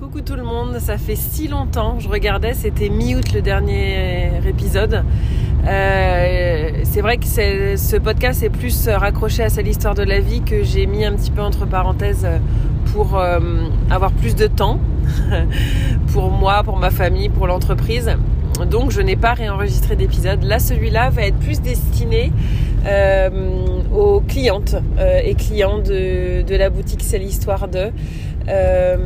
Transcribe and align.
Coucou 0.00 0.22
tout 0.22 0.34
le 0.34 0.42
monde, 0.42 0.78
ça 0.80 0.98
fait 0.98 1.14
si 1.14 1.46
longtemps, 1.46 2.00
je 2.00 2.08
regardais, 2.08 2.52
c'était 2.54 2.88
mi-août 2.88 3.32
le 3.32 3.40
dernier 3.42 4.28
épisode. 4.44 5.04
Euh, 5.68 6.70
c'est 6.82 7.00
vrai 7.00 7.16
que 7.16 7.26
ce 7.26 7.96
podcast 7.98 8.42
est 8.42 8.50
plus 8.50 8.88
raccroché 8.88 9.44
à 9.44 9.48
celle 9.48 9.68
histoire 9.68 9.94
de 9.94 10.02
la 10.02 10.18
vie 10.18 10.40
que 10.40 10.64
j'ai 10.64 10.86
mis 10.86 11.04
un 11.04 11.12
petit 11.12 11.30
peu 11.30 11.42
entre 11.42 11.64
parenthèses 11.64 12.26
pour 12.92 13.16
euh, 13.16 13.38
avoir 13.88 14.10
plus 14.10 14.34
de 14.34 14.48
temps 14.48 14.80
pour 16.12 16.28
moi, 16.28 16.64
pour 16.64 16.76
ma 16.76 16.90
famille, 16.90 17.28
pour 17.28 17.46
l'entreprise. 17.46 18.10
Donc 18.68 18.90
je 18.90 19.00
n'ai 19.00 19.16
pas 19.16 19.34
réenregistré 19.34 19.94
d'épisode. 19.94 20.42
Là, 20.42 20.58
celui-là 20.58 21.10
va 21.10 21.22
être 21.22 21.38
plus 21.38 21.60
destiné 21.60 22.32
euh, 22.84 23.30
aux 23.94 24.20
clientes 24.20 24.74
et 25.24 25.34
clients 25.36 25.78
de, 25.78 26.42
de 26.42 26.56
la 26.56 26.68
boutique 26.68 27.02
C'est 27.04 27.18
l'histoire 27.18 27.68
de. 27.68 27.92
Euh, 28.48 28.96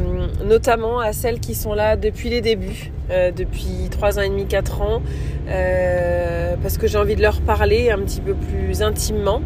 notamment 0.44 0.98
à 0.98 1.12
celles 1.12 1.38
qui 1.38 1.54
sont 1.54 1.74
là 1.74 1.96
depuis 1.96 2.28
les 2.28 2.40
débuts, 2.40 2.90
euh, 3.10 3.30
depuis 3.30 3.88
3 3.90 4.18
ans 4.18 4.22
et 4.22 4.28
demi, 4.28 4.46
4 4.46 4.82
ans, 4.82 5.02
euh, 5.48 6.56
parce 6.60 6.76
que 6.76 6.86
j'ai 6.86 6.98
envie 6.98 7.14
de 7.14 7.22
leur 7.22 7.40
parler 7.40 7.90
un 7.90 7.98
petit 7.98 8.20
peu 8.20 8.34
plus 8.34 8.82
intimement. 8.82 9.40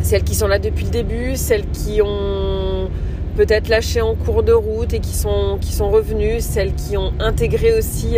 celles 0.00 0.24
qui 0.24 0.34
sont 0.34 0.46
là 0.46 0.58
depuis 0.58 0.84
le 0.84 0.90
début, 0.90 1.36
celles 1.36 1.66
qui 1.70 2.00
ont 2.02 2.88
peut-être 3.36 3.68
lâché 3.68 4.00
en 4.00 4.14
cours 4.14 4.42
de 4.42 4.52
route 4.52 4.94
et 4.94 5.00
qui 5.00 5.14
sont, 5.14 5.58
qui 5.60 5.72
sont 5.72 5.90
revenues, 5.90 6.40
celles 6.40 6.74
qui 6.74 6.96
ont 6.96 7.12
intégré 7.18 7.76
aussi 7.76 8.16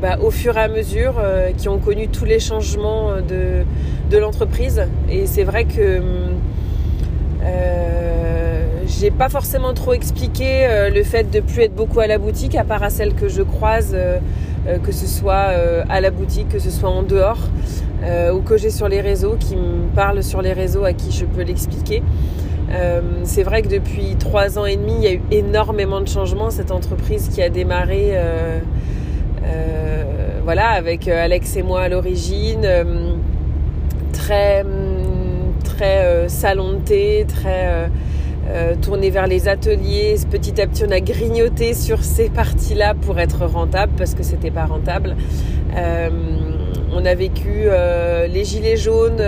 bah, 0.00 0.18
au 0.20 0.30
fur 0.30 0.56
et 0.56 0.60
à 0.60 0.68
mesure, 0.68 1.22
qui 1.56 1.68
ont 1.68 1.78
connu 1.78 2.08
tous 2.08 2.24
les 2.24 2.40
changements 2.40 3.16
de, 3.16 3.64
de 4.10 4.18
l'entreprise. 4.18 4.82
Et 5.10 5.26
c'est 5.26 5.44
vrai 5.44 5.64
que 5.64 5.80
euh, 5.80 6.00
j'ai 8.86 9.10
pas 9.10 9.28
forcément 9.28 9.74
trop 9.74 9.92
expliqué 9.92 10.66
euh, 10.66 10.90
le 10.90 11.02
fait 11.02 11.30
de 11.30 11.40
plus 11.40 11.62
être 11.62 11.74
beaucoup 11.74 12.00
à 12.00 12.06
la 12.06 12.18
boutique, 12.18 12.54
à 12.54 12.64
part 12.64 12.82
à 12.82 12.90
celles 12.90 13.14
que 13.14 13.28
je 13.28 13.42
croise, 13.42 13.92
euh, 13.94 14.18
que 14.82 14.92
ce 14.92 15.06
soit 15.06 15.52
à 15.88 16.00
la 16.00 16.10
boutique, 16.10 16.48
que 16.48 16.58
ce 16.58 16.70
soit 16.70 16.90
en 16.90 17.02
dehors, 17.02 17.38
ou 18.34 18.40
que 18.40 18.56
j'ai 18.56 18.70
sur 18.70 18.88
les 18.88 19.00
réseaux, 19.00 19.36
qui 19.38 19.54
me 19.54 19.86
parlent 19.94 20.24
sur 20.24 20.42
les 20.42 20.52
réseaux 20.52 20.84
à 20.84 20.92
qui 20.92 21.12
je 21.12 21.24
peux 21.24 21.42
l'expliquer. 21.42 22.02
c'est 23.22 23.44
vrai 23.44 23.62
que 23.62 23.68
depuis 23.68 24.16
trois 24.18 24.58
ans 24.58 24.66
et 24.66 24.74
demi, 24.74 24.94
il 24.96 25.04
y 25.04 25.06
a 25.06 25.12
eu 25.12 25.22
énormément 25.30 26.00
de 26.00 26.08
changements. 26.08 26.50
Cette 26.50 26.72
entreprise 26.72 27.28
qui 27.32 27.40
a 27.42 27.48
démarré, 27.48 28.18
voilà, 30.42 30.70
avec 30.70 31.06
Alex 31.06 31.54
et 31.54 31.62
moi 31.62 31.82
à 31.82 31.88
l'origine, 31.88 32.68
très 34.12 34.64
très 35.76 36.04
euh, 36.04 36.28
salon 36.28 36.72
de 36.72 36.78
thé, 36.78 37.26
très 37.28 37.68
euh, 37.68 37.88
euh, 38.48 38.74
tourné 38.80 39.10
vers 39.10 39.26
les 39.26 39.46
ateliers. 39.46 40.16
Petit 40.30 40.58
à 40.60 40.66
petit, 40.66 40.84
on 40.86 40.90
a 40.90 41.00
grignoté 41.00 41.74
sur 41.74 42.02
ces 42.02 42.30
parties-là 42.30 42.94
pour 42.94 43.18
être 43.18 43.44
rentable 43.44 43.92
parce 43.98 44.14
que 44.14 44.22
c'était 44.22 44.50
pas 44.50 44.64
rentable. 44.64 45.16
on 46.92 47.04
a 47.04 47.14
vécu 47.14 47.68
les 48.28 48.44
gilets 48.44 48.78
jaunes 48.78 49.22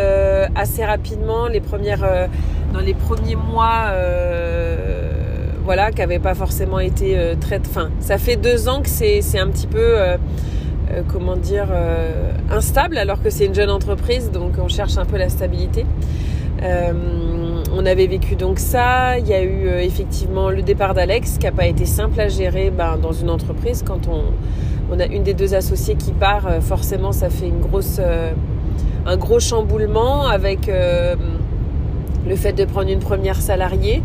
assez 0.55 0.85
rapidement, 0.85 1.49
les 1.49 1.61
premières, 1.61 2.29
dans 2.73 2.81
les 2.81 2.95
premiers 2.95 3.37
mois 3.37 3.93
voilà, 5.65 5.91
qui 5.91 5.99
n'avaient 5.99 6.19
pas 6.19 6.35
forcément 6.35 6.79
été 6.79 7.19
très. 7.41 7.59
Enfin, 7.59 7.91
ça 8.01 8.17
fait 8.17 8.37
deux 8.37 8.69
ans 8.69 8.81
que 8.81 8.89
c'est 8.89 9.39
un 9.39 9.49
petit 9.49 9.67
peu, 9.67 9.97
comment 11.09 11.37
dire, 11.37 11.69
instable, 12.51 12.97
alors 12.97 13.21
que 13.23 13.29
c'est 13.29 13.45
une 13.45 13.55
jeune 13.55 13.71
entreprise, 13.71 14.31
donc 14.31 14.53
on 14.63 14.69
cherche 14.69 14.97
un 14.97 15.05
peu 15.05 15.19
la 15.19 15.29
stabilité. 15.29 15.85
Euh, 16.63 16.93
on 17.73 17.87
avait 17.87 18.07
vécu 18.07 18.37
donc 18.37 18.59
ça. 18.59 19.19
Il 19.19 19.27
y 19.27 19.35
a 19.35 19.43
eu 19.43 19.67
euh, 19.67 19.81
effectivement 19.81 20.51
le 20.51 20.63
départ 20.63 20.95
d'Alex 20.95 21.39
qui 21.39 21.47
n'a 21.47 21.53
pas 21.53 21.67
été 21.67 21.87
simple 21.87 22.21
à 22.21 22.29
gérer 22.29 22.71
ben, 22.71 22.97
dans 23.01 23.13
une 23.13 23.31
entreprise. 23.31 23.85
Quand 23.87 24.09
on, 24.09 24.99
a 24.99 25.07
une 25.07 25.23
des 25.23 25.35
deux 25.35 25.55
associés 25.55 25.95
qui 25.95 26.13
part, 26.13 26.47
euh, 26.47 26.61
forcément 26.61 27.13
ça 27.13 27.31
fait 27.31 27.47
une 27.47 27.61
grosse, 27.61 28.01
un 29.07 29.17
gros 29.17 29.39
chamboulement 29.39 30.27
avec 30.27 30.71
le 32.27 32.37
fait 32.37 32.53
de 32.53 32.65
prendre 32.65 32.91
une 32.91 32.99
première 32.99 33.37
salariée. 33.37 34.03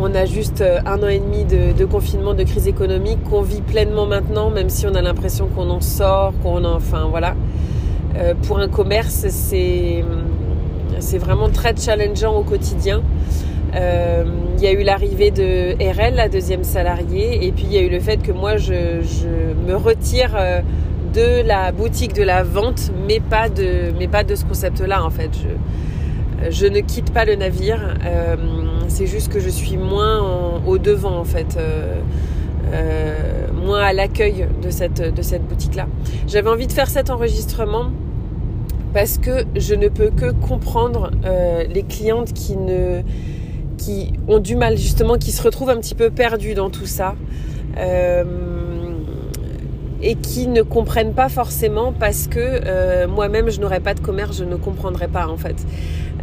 on 0.00 0.14
a 0.14 0.24
juste 0.24 0.62
un 0.62 1.02
an 1.02 1.08
et 1.08 1.18
demi 1.18 1.44
de, 1.44 1.84
confinement, 1.84 2.34
de 2.34 2.44
crise 2.44 2.68
économique 2.68 3.22
qu'on 3.24 3.42
vit 3.42 3.62
pleinement 3.62 4.06
maintenant, 4.06 4.50
même 4.50 4.68
si 4.68 4.86
on 4.86 4.94
a 4.94 5.02
l'impression 5.02 5.48
qu'on 5.48 5.68
en 5.70 5.80
sort, 5.80 6.32
qu'on 6.42 6.64
en, 6.64 6.76
enfin 6.76 7.06
voilà. 7.10 7.34
pour 8.42 8.58
un 8.58 8.68
commerce, 8.68 9.26
c'est 9.28 10.04
c'est 11.00 11.18
vraiment 11.18 11.48
très 11.48 11.74
challengeant 11.76 12.36
au 12.36 12.42
quotidien. 12.42 13.02
Euh, 13.74 14.24
il 14.56 14.64
y 14.64 14.66
a 14.66 14.72
eu 14.72 14.82
l'arrivée 14.82 15.30
de 15.30 15.74
RL, 15.74 16.14
la 16.14 16.28
deuxième 16.28 16.64
salariée, 16.64 17.46
et 17.46 17.52
puis 17.52 17.64
il 17.64 17.72
y 17.72 17.78
a 17.78 17.82
eu 17.82 17.90
le 17.90 18.00
fait 18.00 18.16
que 18.18 18.32
moi 18.32 18.56
je, 18.56 18.72
me 19.66 19.76
retire 19.76 20.34
euh, 20.36 20.60
de 21.14 21.46
la 21.46 21.70
boutique 21.72 22.14
de 22.14 22.22
la 22.22 22.42
vente, 22.42 22.90
mais 23.06 23.20
pas 23.20 23.48
de, 23.48 23.92
mais 23.98 24.08
pas 24.08 24.24
de 24.24 24.34
ce 24.34 24.44
concept-là 24.44 25.04
en 25.04 25.10
fait. 25.10 25.30
Je, 26.50 26.66
ne 26.66 26.80
quitte 26.80 27.12
pas 27.12 27.24
le 27.24 27.34
navire, 27.34 27.96
euh, 28.04 28.36
c'est 28.88 29.06
juste 29.06 29.30
que 29.30 29.40
je 29.40 29.48
suis 29.48 29.76
moins 29.76 30.60
au 30.66 30.78
devant 30.78 31.18
en 31.18 31.24
fait. 31.24 31.58
moins 33.54 33.80
à 33.80 33.92
l'accueil 33.92 34.46
de 34.62 34.70
cette, 34.70 35.14
de 35.14 35.22
cette 35.22 35.46
boutique-là. 35.46 35.86
J'avais 36.26 36.48
envie 36.48 36.66
de 36.66 36.72
faire 36.72 36.88
cet 36.88 37.10
enregistrement 37.10 37.90
parce 38.92 39.18
que 39.18 39.44
je 39.56 39.74
ne 39.74 39.88
peux 39.88 40.10
que 40.10 40.30
comprendre 40.32 41.10
euh, 41.24 41.64
les 41.64 41.82
clientes 41.82 42.32
qui 42.32 42.56
ne 42.56 43.02
qui 43.76 44.12
ont 44.26 44.40
du 44.40 44.56
mal 44.56 44.76
justement, 44.76 45.16
qui 45.18 45.30
se 45.30 45.40
retrouvent 45.40 45.70
un 45.70 45.76
petit 45.76 45.94
peu 45.94 46.10
perdues 46.10 46.54
dans 46.54 46.70
tout 46.70 46.86
ça. 46.86 47.14
Euh, 47.76 48.24
et 50.00 50.14
qui 50.14 50.46
ne 50.46 50.62
comprennent 50.62 51.12
pas 51.12 51.28
forcément 51.28 51.92
parce 51.92 52.28
que 52.28 52.38
euh, 52.38 53.08
moi-même 53.08 53.50
je 53.50 53.60
n'aurais 53.60 53.80
pas 53.80 53.94
de 53.94 54.00
commerce, 54.00 54.38
je 54.38 54.44
ne 54.44 54.54
comprendrais 54.54 55.08
pas 55.08 55.26
en 55.26 55.36
fait. 55.36 55.56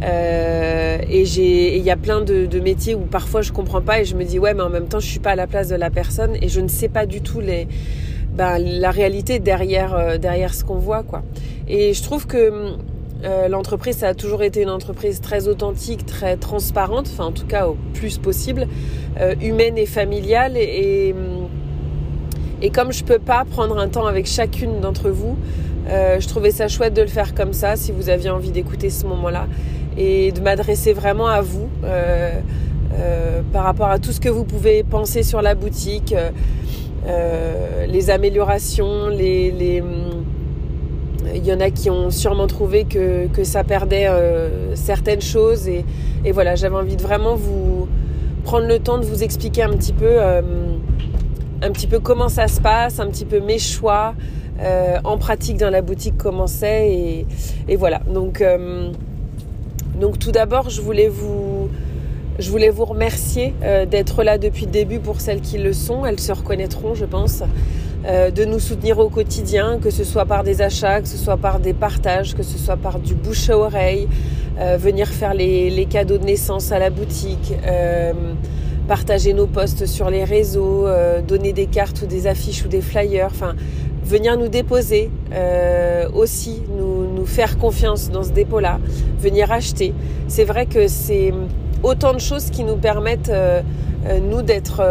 et 0.02 1.22
il 1.22 1.82
y 1.82 1.90
a 1.90 1.96
plein 1.96 2.22
de, 2.22 2.46
de, 2.46 2.58
métiers 2.58 2.94
où 2.94 3.00
parfois 3.00 3.42
je 3.42 3.52
comprends 3.52 3.82
pas 3.82 4.00
et 4.00 4.06
je 4.06 4.16
me 4.16 4.24
dis 4.24 4.38
ouais 4.38 4.54
mais 4.54 4.62
en 4.62 4.70
même 4.70 4.88
temps 4.88 4.98
je 4.98 5.06
suis 5.06 5.20
pas 5.20 5.32
à 5.32 5.36
la 5.36 5.46
place 5.46 5.68
de 5.68 5.76
la 5.76 5.90
personne 5.90 6.36
et 6.40 6.48
je 6.48 6.60
ne 6.62 6.68
sais 6.68 6.88
pas 6.88 7.04
du 7.04 7.20
tout 7.20 7.40
les, 7.40 7.68
ben, 8.36 8.58
la 8.58 8.90
réalité 8.90 9.38
derrière 9.38 10.18
derrière 10.18 10.54
ce 10.54 10.64
qu'on 10.64 10.78
voit 10.78 11.02
quoi. 11.02 11.22
Et 11.68 11.94
je 11.94 12.02
trouve 12.02 12.26
que 12.26 12.76
euh, 13.24 13.48
l'entreprise, 13.48 13.98
ça 13.98 14.08
a 14.08 14.14
toujours 14.14 14.42
été 14.42 14.62
une 14.62 14.70
entreprise 14.70 15.20
très 15.20 15.48
authentique, 15.48 16.04
très 16.04 16.36
transparente, 16.36 17.08
enfin 17.12 17.24
en 17.24 17.32
tout 17.32 17.46
cas 17.46 17.66
au 17.66 17.76
plus 17.94 18.18
possible, 18.18 18.66
euh, 19.20 19.34
humaine 19.40 19.78
et 19.78 19.86
familiale. 19.86 20.56
Et, 20.56 21.14
et, 22.60 22.70
comme 22.70 22.92
je 22.92 23.04
peux 23.04 23.18
pas 23.18 23.44
prendre 23.44 23.78
un 23.78 23.88
temps 23.88 24.06
avec 24.06 24.26
chacune 24.26 24.80
d'entre 24.80 25.08
vous, 25.10 25.36
euh, 25.88 26.20
je 26.20 26.28
trouvais 26.28 26.50
ça 26.50 26.68
chouette 26.68 26.94
de 26.94 27.02
le 27.02 27.08
faire 27.08 27.34
comme 27.34 27.52
ça, 27.52 27.76
si 27.76 27.90
vous 27.90 28.10
aviez 28.10 28.30
envie 28.30 28.50
d'écouter 28.50 28.90
ce 28.90 29.06
moment-là, 29.06 29.46
et 29.96 30.30
de 30.32 30.40
m'adresser 30.40 30.92
vraiment 30.92 31.28
à 31.28 31.40
vous 31.40 31.68
par 33.52 33.64
rapport 33.64 33.88
à 33.88 33.98
tout 33.98 34.12
ce 34.12 34.20
que 34.20 34.28
vous 34.28 34.44
pouvez 34.44 34.82
penser 34.82 35.22
sur 35.22 35.42
la 35.42 35.54
boutique, 35.54 36.14
les 37.06 38.10
améliorations, 38.10 39.08
les 39.08 39.82
il 41.36 41.44
y 41.44 41.52
en 41.52 41.60
a 41.60 41.70
qui 41.70 41.90
ont 41.90 42.10
sûrement 42.10 42.46
trouvé 42.46 42.84
que, 42.84 43.44
ça 43.44 43.64
perdait 43.64 44.08
euh, 44.08 44.74
certaines 44.74 45.20
choses. 45.20 45.68
Et, 45.68 45.84
voilà, 46.32 46.54
j'avais 46.54 46.76
envie 46.76 46.96
de 46.96 47.02
vraiment 47.02 47.36
vous 47.36 47.88
prendre 48.44 48.66
le 48.66 48.78
temps 48.78 48.98
de 48.98 49.04
vous 49.04 49.22
expliquer 49.22 49.62
un 49.62 49.70
petit 49.70 49.92
peu, 49.92 50.06
euh, 50.08 50.42
comment 52.02 52.28
ça 52.28 52.48
se 52.48 52.60
passe, 52.60 53.00
un 53.00 53.08
petit 53.08 53.24
peu 53.24 53.40
mes 53.40 53.58
choix 53.58 54.14
euh, 54.60 54.98
en 55.04 55.18
pratique 55.18 55.58
dans 55.58 55.70
la 55.70 55.82
boutique, 55.82 56.16
comment 56.16 56.46
c'est. 56.46 56.88
Et, 56.88 57.26
et, 57.68 57.76
voilà. 57.76 58.00
Donc, 58.12 58.42
donc 60.00 60.18
tout 60.18 60.32
d'abord, 60.32 60.70
je 60.70 60.80
voulais 60.80 61.08
vous... 61.08 61.55
Je 62.38 62.50
voulais 62.50 62.70
vous 62.70 62.84
remercier 62.84 63.54
d'être 63.90 64.22
là 64.22 64.38
depuis 64.38 64.66
le 64.66 64.70
début 64.70 64.98
pour 64.98 65.20
celles 65.20 65.40
qui 65.40 65.58
le 65.58 65.72
sont. 65.72 66.04
Elles 66.04 66.20
se 66.20 66.32
reconnaîtront, 66.32 66.94
je 66.94 67.04
pense. 67.06 67.42
Euh, 68.06 68.30
de 68.30 68.44
nous 68.44 68.60
soutenir 68.60 69.00
au 69.00 69.08
quotidien, 69.08 69.80
que 69.82 69.90
ce 69.90 70.04
soit 70.04 70.26
par 70.26 70.44
des 70.44 70.62
achats, 70.62 71.00
que 71.00 71.08
ce 71.08 71.16
soit 71.16 71.36
par 71.36 71.58
des 71.58 71.72
partages, 71.72 72.36
que 72.36 72.44
ce 72.44 72.56
soit 72.56 72.76
par 72.76 73.00
du 73.00 73.14
bouche 73.14 73.50
à 73.50 73.58
oreille, 73.58 74.06
euh, 74.60 74.76
venir 74.78 75.08
faire 75.08 75.34
les, 75.34 75.86
cadeaux 75.90 76.18
de 76.18 76.24
naissance 76.24 76.70
à 76.70 76.78
la 76.78 76.90
boutique, 76.90 77.52
euh, 77.66 78.12
partager 78.86 79.32
nos 79.32 79.48
posts 79.48 79.86
sur 79.86 80.08
les 80.08 80.22
réseaux, 80.22 80.86
donner 81.26 81.52
des 81.52 81.66
cartes 81.66 82.02
ou 82.02 82.06
des 82.06 82.28
affiches 82.28 82.64
ou 82.64 82.68
des 82.68 82.80
flyers, 82.80 83.26
enfin 83.32 83.56
venir 84.04 84.38
nous 84.38 84.46
déposer 84.46 85.10
aussi, 86.14 86.62
nous, 86.78 87.12
nous 87.12 87.26
faire 87.26 87.58
confiance 87.58 88.10
dans 88.10 88.22
ce 88.22 88.30
dépôt-là, 88.30 88.78
venir 89.18 89.50
acheter. 89.50 89.92
C'est 90.28 90.44
vrai 90.44 90.66
que 90.66 90.86
c'est 90.86 91.34
autant 91.82 92.12
de 92.12 92.18
choses 92.20 92.50
qui 92.50 92.64
nous 92.64 92.76
permettent, 92.76 93.32
nous, 94.22 94.42
d'être 94.42 94.82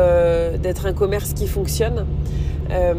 d'être 0.58 0.86
un 0.86 0.94
commerce 0.94 1.34
qui 1.34 1.48
fonctionne. 1.48 2.06
Euh, 2.72 2.94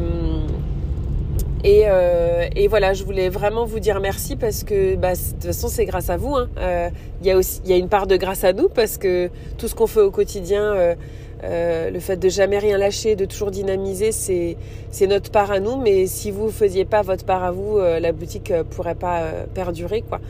Et, 1.64 1.84
euh, 1.88 2.46
voilà, 2.68 2.94
je 2.94 3.02
voulais 3.02 3.28
vraiment 3.28 3.64
vous 3.64 3.80
dire 3.80 3.98
merci 4.00 4.36
parce 4.36 4.62
que 4.62 4.94
bah, 4.94 5.14
de 5.14 5.18
toute 5.18 5.44
façon 5.44 5.68
c'est 5.68 5.84
grâce 5.84 6.10
à 6.10 6.16
vous. 6.16 6.36
Hein. 6.36 6.48
Euh, 6.58 6.90
il 7.20 7.26
y 7.26 7.30
a 7.32 7.40
y 7.64 7.72
a 7.72 7.76
une 7.76 7.88
part 7.88 8.06
de 8.06 8.16
grâce 8.16 8.44
à 8.44 8.52
nous 8.52 8.68
parce 8.68 8.98
que 8.98 9.30
tout 9.58 9.66
ce 9.66 9.74
qu'on 9.74 9.88
fait 9.88 10.00
au 10.00 10.12
quotidien, 10.12 10.62
euh, 10.62 10.94
euh, 11.42 11.90
le 11.90 12.00
fait 12.00 12.16
de 12.16 12.28
jamais 12.28 12.58
rien 12.58 12.78
lâcher, 12.78 13.16
de 13.16 13.24
toujours 13.24 13.50
dynamiser, 13.50 14.12
c'est 14.12 15.06
notre 15.06 15.30
part 15.30 15.50
à 15.50 15.58
nous. 15.58 15.76
Mais 15.76 16.06
si 16.06 16.30
vous 16.30 16.50
faisiez 16.50 16.84
pas 16.84 17.02
votre 17.02 17.24
part 17.24 17.42
à 17.42 17.50
vous, 17.50 17.78
euh, 17.78 17.98
la 18.00 18.12
boutique 18.12 18.50
euh, 18.52 18.62
pourrait 18.62 18.94
pas 18.94 19.22
perdurer 19.54 20.02
quoi. 20.02 20.20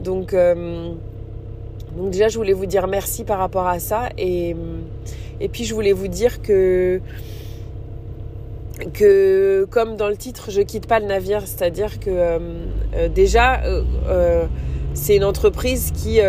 Donc 0.00 0.34
donc 1.96 2.10
déjà 2.10 2.28
je 2.28 2.36
voulais 2.36 2.52
vous 2.52 2.66
dire 2.66 2.86
merci 2.86 3.24
par 3.24 3.38
rapport 3.38 3.66
à 3.66 3.78
ça 3.78 4.08
et 4.18 4.56
et 5.40 5.48
puis 5.48 5.64
je 5.64 5.74
voulais 5.74 5.92
vous 5.92 6.08
dire 6.08 6.40
que 6.42 7.00
que 8.92 9.66
comme 9.70 9.96
dans 9.96 10.08
le 10.08 10.16
titre, 10.16 10.50
je 10.50 10.60
quitte 10.60 10.86
pas 10.86 11.00
le 11.00 11.06
navire, 11.06 11.42
c'est-à-dire 11.42 12.00
que 12.00 12.10
euh, 12.10 12.38
euh, 12.94 13.08
déjà 13.08 13.60
euh, 13.62 14.46
c'est 14.94 15.16
une 15.16 15.24
entreprise 15.24 15.90
qui, 15.92 16.20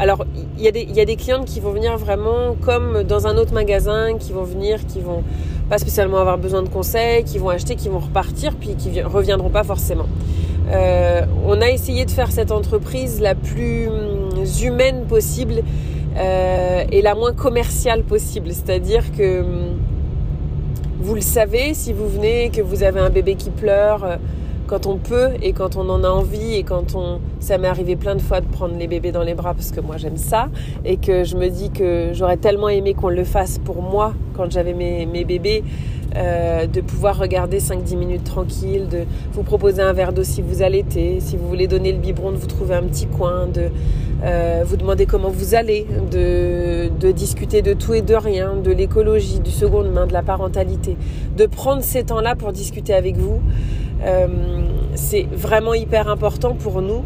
alors 0.00 0.24
il 0.56 0.64
y 0.64 0.66
a 0.66 0.72
des 0.72 0.82
y 0.82 1.00
a 1.00 1.04
des 1.04 1.14
clientes 1.14 1.44
qui 1.44 1.60
vont 1.60 1.70
venir 1.70 1.96
vraiment 1.96 2.56
comme 2.60 3.04
dans 3.04 3.28
un 3.28 3.36
autre 3.36 3.54
magasin, 3.54 4.16
qui 4.18 4.32
vont 4.32 4.42
venir, 4.42 4.86
qui 4.86 5.00
vont 5.00 5.22
pas 5.70 5.78
spécialement 5.78 6.18
avoir 6.18 6.36
besoin 6.36 6.62
de 6.62 6.68
conseils, 6.68 7.22
qui 7.22 7.38
vont 7.38 7.50
acheter, 7.50 7.76
qui 7.76 7.88
vont 7.88 8.00
repartir, 8.00 8.56
puis 8.56 8.74
qui 8.74 9.00
reviendront 9.02 9.50
pas 9.50 9.62
forcément. 9.62 10.08
on 10.72 11.60
a 11.60 11.70
essayé 11.70 12.06
de 12.06 12.10
faire 12.10 12.32
cette 12.32 12.50
entreprise 12.50 13.20
la 13.20 13.36
plus 13.36 13.88
humaine 14.62 15.04
possible 15.08 15.62
et 16.16 17.02
la 17.02 17.14
moins 17.14 17.32
commerciale 17.32 18.02
possible, 18.02 18.50
c'est-à-dire 18.50 19.12
que 19.12 19.40
hum, 19.40 19.76
vous 21.00 21.14
le 21.14 21.20
savez, 21.20 21.74
si 21.74 21.92
vous 21.92 22.08
venez, 22.08 22.50
que 22.50 22.60
vous 22.60 22.82
avez 22.82 22.98
un 22.98 23.08
bébé 23.08 23.36
qui 23.36 23.50
pleure, 23.50 24.04
euh, 24.04 24.16
quand 24.66 24.86
on 24.86 24.96
peut 24.96 25.30
et 25.40 25.52
quand 25.52 25.76
on 25.76 25.88
en 25.88 26.02
a 26.02 26.08
envie 26.08 26.54
et 26.54 26.64
quand 26.64 26.96
on... 26.96 27.20
Ça 27.38 27.56
m'est 27.56 27.68
arrivé 27.68 27.94
plein 27.94 28.16
de 28.16 28.20
fois 28.20 28.40
de 28.40 28.46
prendre 28.46 28.76
les 28.76 28.88
bébés 28.88 29.12
dans 29.12 29.22
les 29.22 29.34
bras 29.34 29.54
parce 29.54 29.70
que 29.70 29.80
moi 29.80 29.96
j'aime 29.96 30.16
ça 30.16 30.48
et 30.84 30.96
que 30.96 31.24
je 31.24 31.36
me 31.36 31.48
dis 31.48 31.70
que 31.70 32.10
j'aurais 32.12 32.36
tellement 32.36 32.68
aimé 32.68 32.94
qu'on 32.94 33.08
le 33.08 33.24
fasse 33.24 33.58
pour 33.58 33.80
moi 33.80 34.12
quand 34.36 34.50
j'avais 34.50 34.74
mes 34.74 35.24
bébés. 35.24 35.62
Euh, 36.16 36.66
de 36.66 36.80
pouvoir 36.80 37.18
regarder 37.18 37.58
5-10 37.58 37.96
minutes 37.96 38.24
tranquille, 38.24 38.88
de 38.88 39.04
vous 39.34 39.42
proposer 39.42 39.82
un 39.82 39.92
verre 39.92 40.14
d'eau 40.14 40.24
si 40.24 40.40
vous 40.40 40.62
allaitez, 40.62 41.20
si 41.20 41.36
vous 41.36 41.46
voulez 41.46 41.66
donner 41.66 41.92
le 41.92 41.98
biberon, 41.98 42.32
de 42.32 42.38
vous 42.38 42.46
trouver 42.46 42.76
un 42.76 42.84
petit 42.84 43.06
coin, 43.06 43.46
de 43.46 43.68
euh, 44.24 44.64
vous 44.66 44.78
demander 44.78 45.04
comment 45.04 45.28
vous 45.28 45.54
allez, 45.54 45.86
de, 46.10 46.88
de 46.98 47.12
discuter 47.12 47.60
de 47.60 47.74
tout 47.74 47.92
et 47.92 48.00
de 48.00 48.14
rien, 48.14 48.56
de 48.56 48.70
l'écologie, 48.70 49.40
du 49.40 49.50
seconde 49.50 49.92
main, 49.92 50.06
de 50.06 50.14
la 50.14 50.22
parentalité, 50.22 50.96
de 51.36 51.44
prendre 51.44 51.82
ces 51.82 52.04
temps-là 52.04 52.36
pour 52.36 52.52
discuter 52.52 52.94
avec 52.94 53.18
vous. 53.18 53.40
Euh, 54.02 54.26
c'est 54.94 55.26
vraiment 55.30 55.74
hyper 55.74 56.08
important 56.08 56.54
pour 56.54 56.80
nous. 56.80 57.04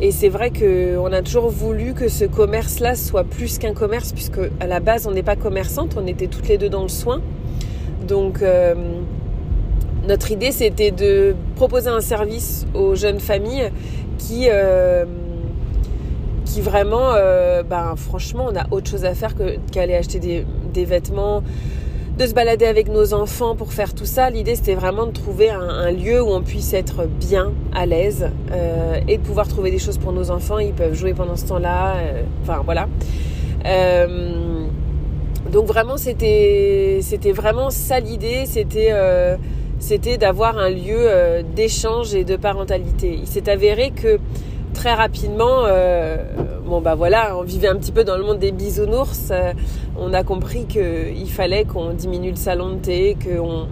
Et 0.00 0.12
c'est 0.12 0.30
vrai 0.30 0.50
qu'on 0.50 1.12
a 1.12 1.20
toujours 1.20 1.50
voulu 1.50 1.92
que 1.92 2.08
ce 2.08 2.24
commerce-là 2.24 2.94
soit 2.94 3.24
plus 3.24 3.58
qu'un 3.58 3.74
commerce, 3.74 4.12
puisque 4.12 4.40
à 4.60 4.66
la 4.66 4.80
base 4.80 5.06
on 5.06 5.10
n'est 5.10 5.24
pas 5.24 5.36
commerçante, 5.36 5.98
on 6.00 6.06
était 6.06 6.28
toutes 6.28 6.48
les 6.48 6.56
deux 6.56 6.70
dans 6.70 6.84
le 6.84 6.88
soin. 6.88 7.20
Donc 8.08 8.42
euh, 8.42 8.74
notre 10.06 10.32
idée 10.32 10.50
c'était 10.50 10.90
de 10.90 11.36
proposer 11.56 11.90
un 11.90 12.00
service 12.00 12.66
aux 12.74 12.94
jeunes 12.94 13.20
familles 13.20 13.70
qui 14.16 14.48
euh, 14.50 15.04
qui 16.46 16.62
vraiment 16.62 17.12
euh, 17.12 17.62
ben 17.62 17.94
franchement 17.96 18.46
on 18.50 18.56
a 18.56 18.66
autre 18.70 18.90
chose 18.90 19.04
à 19.04 19.12
faire 19.14 19.34
qu'aller 19.70 19.94
acheter 19.94 20.18
des, 20.18 20.46
des, 20.72 20.86
vêtements 20.86 21.42
de 22.16 22.26
se 22.26 22.32
balader 22.32 22.64
avec 22.64 22.88
nos 22.88 23.12
enfants 23.12 23.54
pour 23.54 23.74
faire 23.74 23.94
tout 23.94 24.06
ça. 24.06 24.30
L'idée 24.30 24.54
c'était 24.54 24.74
vraiment 24.74 25.04
de 25.04 25.12
trouver 25.12 25.50
un, 25.50 25.90
lieu 25.90 26.22
où 26.22 26.28
on 26.28 26.40
puisse 26.40 26.72
être 26.72 27.04
bien 27.06 27.52
à 27.74 27.84
l'aise 27.84 28.30
et 29.06 29.18
de 29.18 29.22
pouvoir 29.22 29.46
trouver 29.46 29.70
des 29.70 29.78
choses 29.78 29.98
pour 29.98 30.12
nos 30.12 30.30
enfants. 30.30 30.58
Ils 30.58 30.72
peuvent 30.72 30.94
jouer 30.94 31.12
pendant 31.12 31.36
ce 31.36 31.44
temps 31.44 31.58
là 31.58 31.96
euh, 31.96 32.22
enfin 32.42 32.62
voilà 32.64 32.88
donc 35.52 35.66
vraiment 35.66 35.96
c'était 35.96 36.98
c'était 37.00 37.32
vraiment 37.32 37.70
ça 37.70 38.00
l'idée, 38.00 38.44
c'était 38.46 38.90
euh, 38.92 39.36
c'était 39.78 40.18
d'avoir 40.18 40.58
un 40.58 40.68
lieu 40.68 40.96
euh, 40.98 41.42
d'échange 41.42 42.14
et 42.14 42.24
de 42.24 42.36
parentalité. 42.36 43.16
Il 43.18 43.26
s'est 43.26 43.48
avéré 43.48 43.90
que 43.90 44.18
très 44.74 44.92
rapidement, 44.92 45.64
euh, 45.64 46.16
bon 46.66 46.82
bah 46.82 46.94
voilà, 46.94 47.36
on 47.38 47.42
vivait 47.42 47.68
un 47.68 47.76
petit 47.76 47.92
peu 47.92 48.04
dans 48.04 48.18
le 48.18 48.24
monde 48.24 48.38
des 48.38 48.52
bisounours. 48.52 49.32
On 49.98 50.12
a 50.12 50.22
compris 50.22 50.66
qu'il 50.66 51.30
fallait 51.30 51.64
qu'on 51.64 51.94
diminue 51.94 52.30
le 52.30 52.36
salon 52.36 52.74
de 52.74 52.78
thé, 52.78 53.16
qu'on 53.22 53.66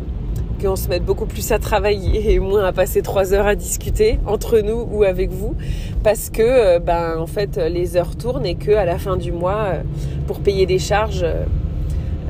qu'on 0.65 0.75
se 0.75 0.89
mette 0.89 1.05
beaucoup 1.05 1.27
plus 1.27 1.53
à 1.53 1.59
travailler 1.59 2.33
et 2.33 2.39
moins 2.39 2.65
à 2.65 2.73
passer 2.73 3.03
trois 3.03 3.35
heures 3.35 3.47
à 3.47 3.55
discuter 3.55 4.19
entre 4.25 4.61
nous 4.61 4.89
ou 4.91 5.03
avec 5.03 5.31
vous 5.31 5.55
parce 6.03 6.31
que 6.31 6.79
ben 6.79 7.19
en 7.19 7.27
fait 7.27 7.59
les 7.59 7.99
heures 7.99 8.17
tournent 8.17 8.47
et 8.47 8.55
que 8.55 8.71
à 8.71 8.87
la 8.87 8.97
fin 8.97 9.19
du 9.19 9.33
mois 9.33 9.73
pour 10.27 10.41
payer 10.41 10.65
des 10.65 10.79
charges 10.79 11.27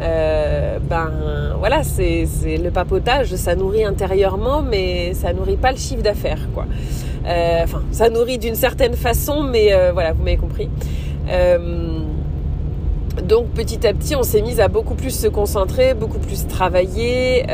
euh, 0.00 0.78
ben 0.78 1.10
voilà, 1.58 1.82
c'est 1.82 2.26
le 2.44 2.70
papotage, 2.70 3.34
ça 3.37 3.54
nourrit 3.54 3.84
intérieurement, 3.84 4.62
mais 4.62 5.14
ça 5.14 5.32
nourrit 5.32 5.56
pas 5.56 5.72
le 5.72 5.78
chiffre 5.78 6.02
d'affaires, 6.02 6.48
quoi. 6.54 6.66
Euh, 7.26 7.60
enfin, 7.64 7.82
ça 7.90 8.08
nourrit 8.10 8.38
d'une 8.38 8.54
certaine 8.54 8.94
façon, 8.94 9.43
mais 9.43 9.72
euh, 9.72 9.93
voilà, 9.93 10.12
vous 10.12 10.22
m'avez 10.22 10.37
compris. 10.37 10.69
Donc 13.26 13.46
petit 13.48 13.87
à 13.87 13.94
petit, 13.94 14.14
on 14.14 14.22
s'est 14.22 14.43
mis 14.43 14.60
à 14.60 14.69
beaucoup 14.69 14.94
plus 14.94 15.10
se 15.10 15.26
concentrer, 15.26 15.94
beaucoup 15.94 16.19
plus 16.19 16.46
travailler, 16.46 17.46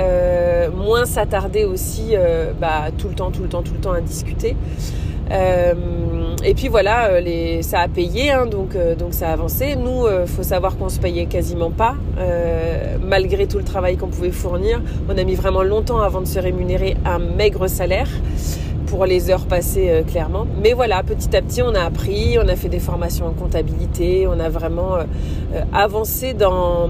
moins 0.76 1.06
s'attarder 1.06 1.64
aussi, 1.64 2.14
bah, 2.60 2.90
tout 2.98 3.08
le 3.08 3.14
temps, 3.14 3.30
tout 3.30 3.42
le 3.42 3.48
temps, 3.48 3.62
tout 3.62 3.72
le 3.72 3.80
temps 3.80 3.92
à 3.92 4.00
discuter. 4.00 4.56
Euh, 5.32 5.74
et 6.44 6.54
puis 6.54 6.68
voilà, 6.68 7.06
euh, 7.06 7.20
les, 7.20 7.62
ça 7.62 7.80
a 7.80 7.88
payé, 7.88 8.32
hein, 8.32 8.46
donc, 8.46 8.74
euh, 8.74 8.96
donc 8.96 9.14
ça 9.14 9.28
a 9.28 9.32
avancé. 9.32 9.76
Nous, 9.76 10.06
euh, 10.06 10.26
faut 10.26 10.42
savoir 10.42 10.76
qu'on 10.76 10.88
se 10.88 10.98
payait 10.98 11.26
quasiment 11.26 11.70
pas, 11.70 11.94
malgré 13.00 13.46
tout 13.46 13.58
le 13.58 13.64
travail 13.64 13.96
qu'on 13.96 14.08
pouvait 14.08 14.30
fournir. 14.30 14.80
On 15.08 15.16
a 15.16 15.24
mis 15.24 15.34
vraiment 15.34 15.62
longtemps 15.62 16.00
avant 16.00 16.20
de 16.20 16.26
se 16.26 16.38
rémunérer 16.38 16.96
un 17.04 17.18
maigre 17.18 17.68
salaire 17.68 18.08
pour 18.86 19.06
les 19.06 19.30
heures 19.30 19.46
passées 19.46 20.02
clairement. 20.10 20.46
Mais 20.62 20.72
voilà, 20.72 21.02
petit 21.02 21.34
à 21.36 21.42
petit, 21.42 21.62
on 21.62 21.74
a 21.74 21.80
appris, 21.80 22.38
on 22.42 22.48
a 22.48 22.56
fait 22.56 22.68
des 22.68 22.78
formations 22.78 23.26
en 23.26 23.32
comptabilité, 23.32 24.26
on 24.26 24.38
a 24.38 24.48
vraiment 24.48 24.98
avancé 25.72 26.34
dans 26.34 26.88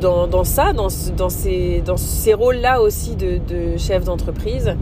dans, 0.00 0.44
ça, 0.44 0.72
dans, 0.72 0.88
ces, 0.88 2.34
rôles-là 2.34 2.80
aussi 2.80 3.16
de, 3.16 3.76
chef 3.76 4.04
d'entreprise. 4.04 4.74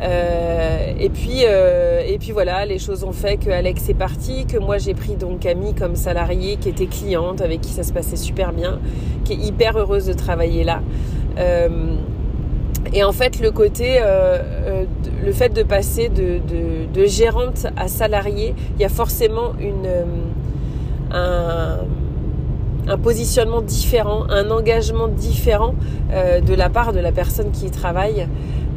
Euh, 0.00 0.92
et 0.98 1.08
puis 1.08 1.40
euh, 1.44 2.02
et 2.06 2.18
puis 2.18 2.30
voilà, 2.30 2.64
les 2.64 2.78
choses 2.78 3.02
ont 3.02 3.12
fait 3.12 3.36
que 3.36 3.50
Alex 3.50 3.88
est 3.88 3.94
parti, 3.94 4.46
que 4.46 4.56
moi 4.56 4.78
j'ai 4.78 4.94
pris 4.94 5.16
donc 5.16 5.40
Camille 5.40 5.74
comme 5.74 5.96
salariée, 5.96 6.56
qui 6.56 6.68
était 6.68 6.86
cliente, 6.86 7.40
avec 7.40 7.62
qui 7.62 7.70
ça 7.70 7.82
se 7.82 7.92
passait 7.92 8.14
super 8.14 8.52
bien, 8.52 8.78
qui 9.24 9.32
est 9.32 9.36
hyper 9.36 9.76
heureuse 9.76 10.06
de 10.06 10.12
travailler 10.12 10.62
là. 10.62 10.82
Euh, 11.38 11.68
et 12.92 13.02
en 13.02 13.12
fait, 13.12 13.40
le 13.40 13.50
côté, 13.50 13.98
le 15.24 15.32
fait 15.32 15.50
de 15.50 15.62
passer 15.62 16.08
de, 16.08 17.04
gérante 17.04 17.66
à 17.76 17.88
salariée, 17.88 18.54
il 18.76 18.82
y 18.82 18.84
a 18.84 18.88
forcément 18.88 19.52
une, 19.60 19.88
un, 21.10 21.78
un 22.88 22.96
positionnement 22.96 23.60
différent, 23.60 24.24
un 24.30 24.50
engagement 24.50 25.08
différent 25.08 25.74
euh, 26.10 26.40
de 26.40 26.54
la 26.54 26.70
part 26.70 26.92
de 26.92 27.00
la 27.00 27.12
personne 27.12 27.50
qui 27.50 27.70
travaille. 27.70 28.26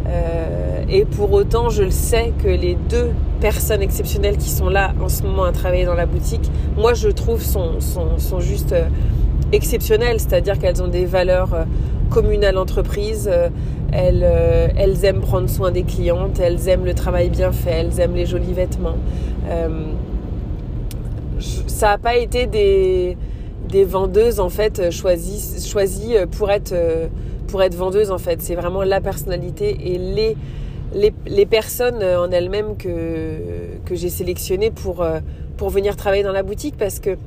Euh, 0.08 0.84
et 0.90 1.06
pour 1.06 1.32
autant, 1.32 1.70
je 1.70 1.84
le 1.84 1.92
sais 1.92 2.34
que 2.44 2.50
les 2.50 2.76
deux 2.90 3.12
personnes 3.40 3.82
exceptionnelles 3.82 4.38
qui 4.38 4.50
sont 4.50 4.68
là 4.68 4.94
en 5.02 5.08
ce 5.08 5.24
moment 5.24 5.46
à 5.46 5.52
travailler 5.52 5.86
dans 5.86 5.94
la 5.94 6.06
boutique, 6.06 6.52
moi 6.76 6.94
je 6.94 7.08
trouve 7.08 7.42
sont, 7.42 7.80
sont, 7.80 8.40
juste 8.40 8.74
euh, 8.74 8.86
exceptionnelles, 9.54 10.20
c'est-à-dire 10.20 10.60
qu'elles 10.60 10.84
ont 10.84 10.90
des 10.90 11.06
valeurs 11.06 11.66
communes 12.10 12.44
à 12.44 12.52
l'entreprise, 12.52 13.30
elles, 13.92 14.26
elles 14.78 15.06
aiment 15.06 15.22
prendre 15.22 15.50
soin 15.50 15.72
des 15.72 15.84
clientes, 15.84 16.40
elles 16.40 16.68
aiment 16.68 16.86
le 16.86 16.94
travail 16.94 17.30
bien 17.30 17.52
fait, 17.52 17.72
elles 17.72 18.00
aiment 18.00 18.16
les 18.16 18.26
jolis 18.26 18.54
vêtements. 18.54 18.98
ça 21.68 21.88
n'a 21.88 21.98
pas 21.98 22.18
été 22.18 22.48
des, 22.48 23.18
des 23.72 23.86
vendeuses 23.86 24.40
en 24.40 24.50
fait 24.50 24.92
choisies, 24.92 25.66
choisies 25.66 26.16
pour 26.38 26.52
être 26.52 26.76
pour 27.48 27.64
être 27.64 27.76
vendeuse 27.76 28.12
en 28.12 28.18
fait. 28.18 28.42
C'est 28.42 28.56
vraiment 28.56 28.84
la 28.84 29.02
personnalité 29.02 29.94
et 29.94 29.98
les, 29.98 30.36
les, 31.26 31.46
personnes 31.46 32.04
en 32.04 32.30
elles-mêmes 32.32 32.78
que, 32.78 33.38
j'ai 33.92 34.10
sélectionnées 34.10 34.72
pour, 34.72 35.06
venir 35.70 35.96
travailler 35.96 36.24
dans 36.24 36.32
la 36.32 36.44
boutique 36.44 36.76
parce 36.78 37.00
que 37.00 37.18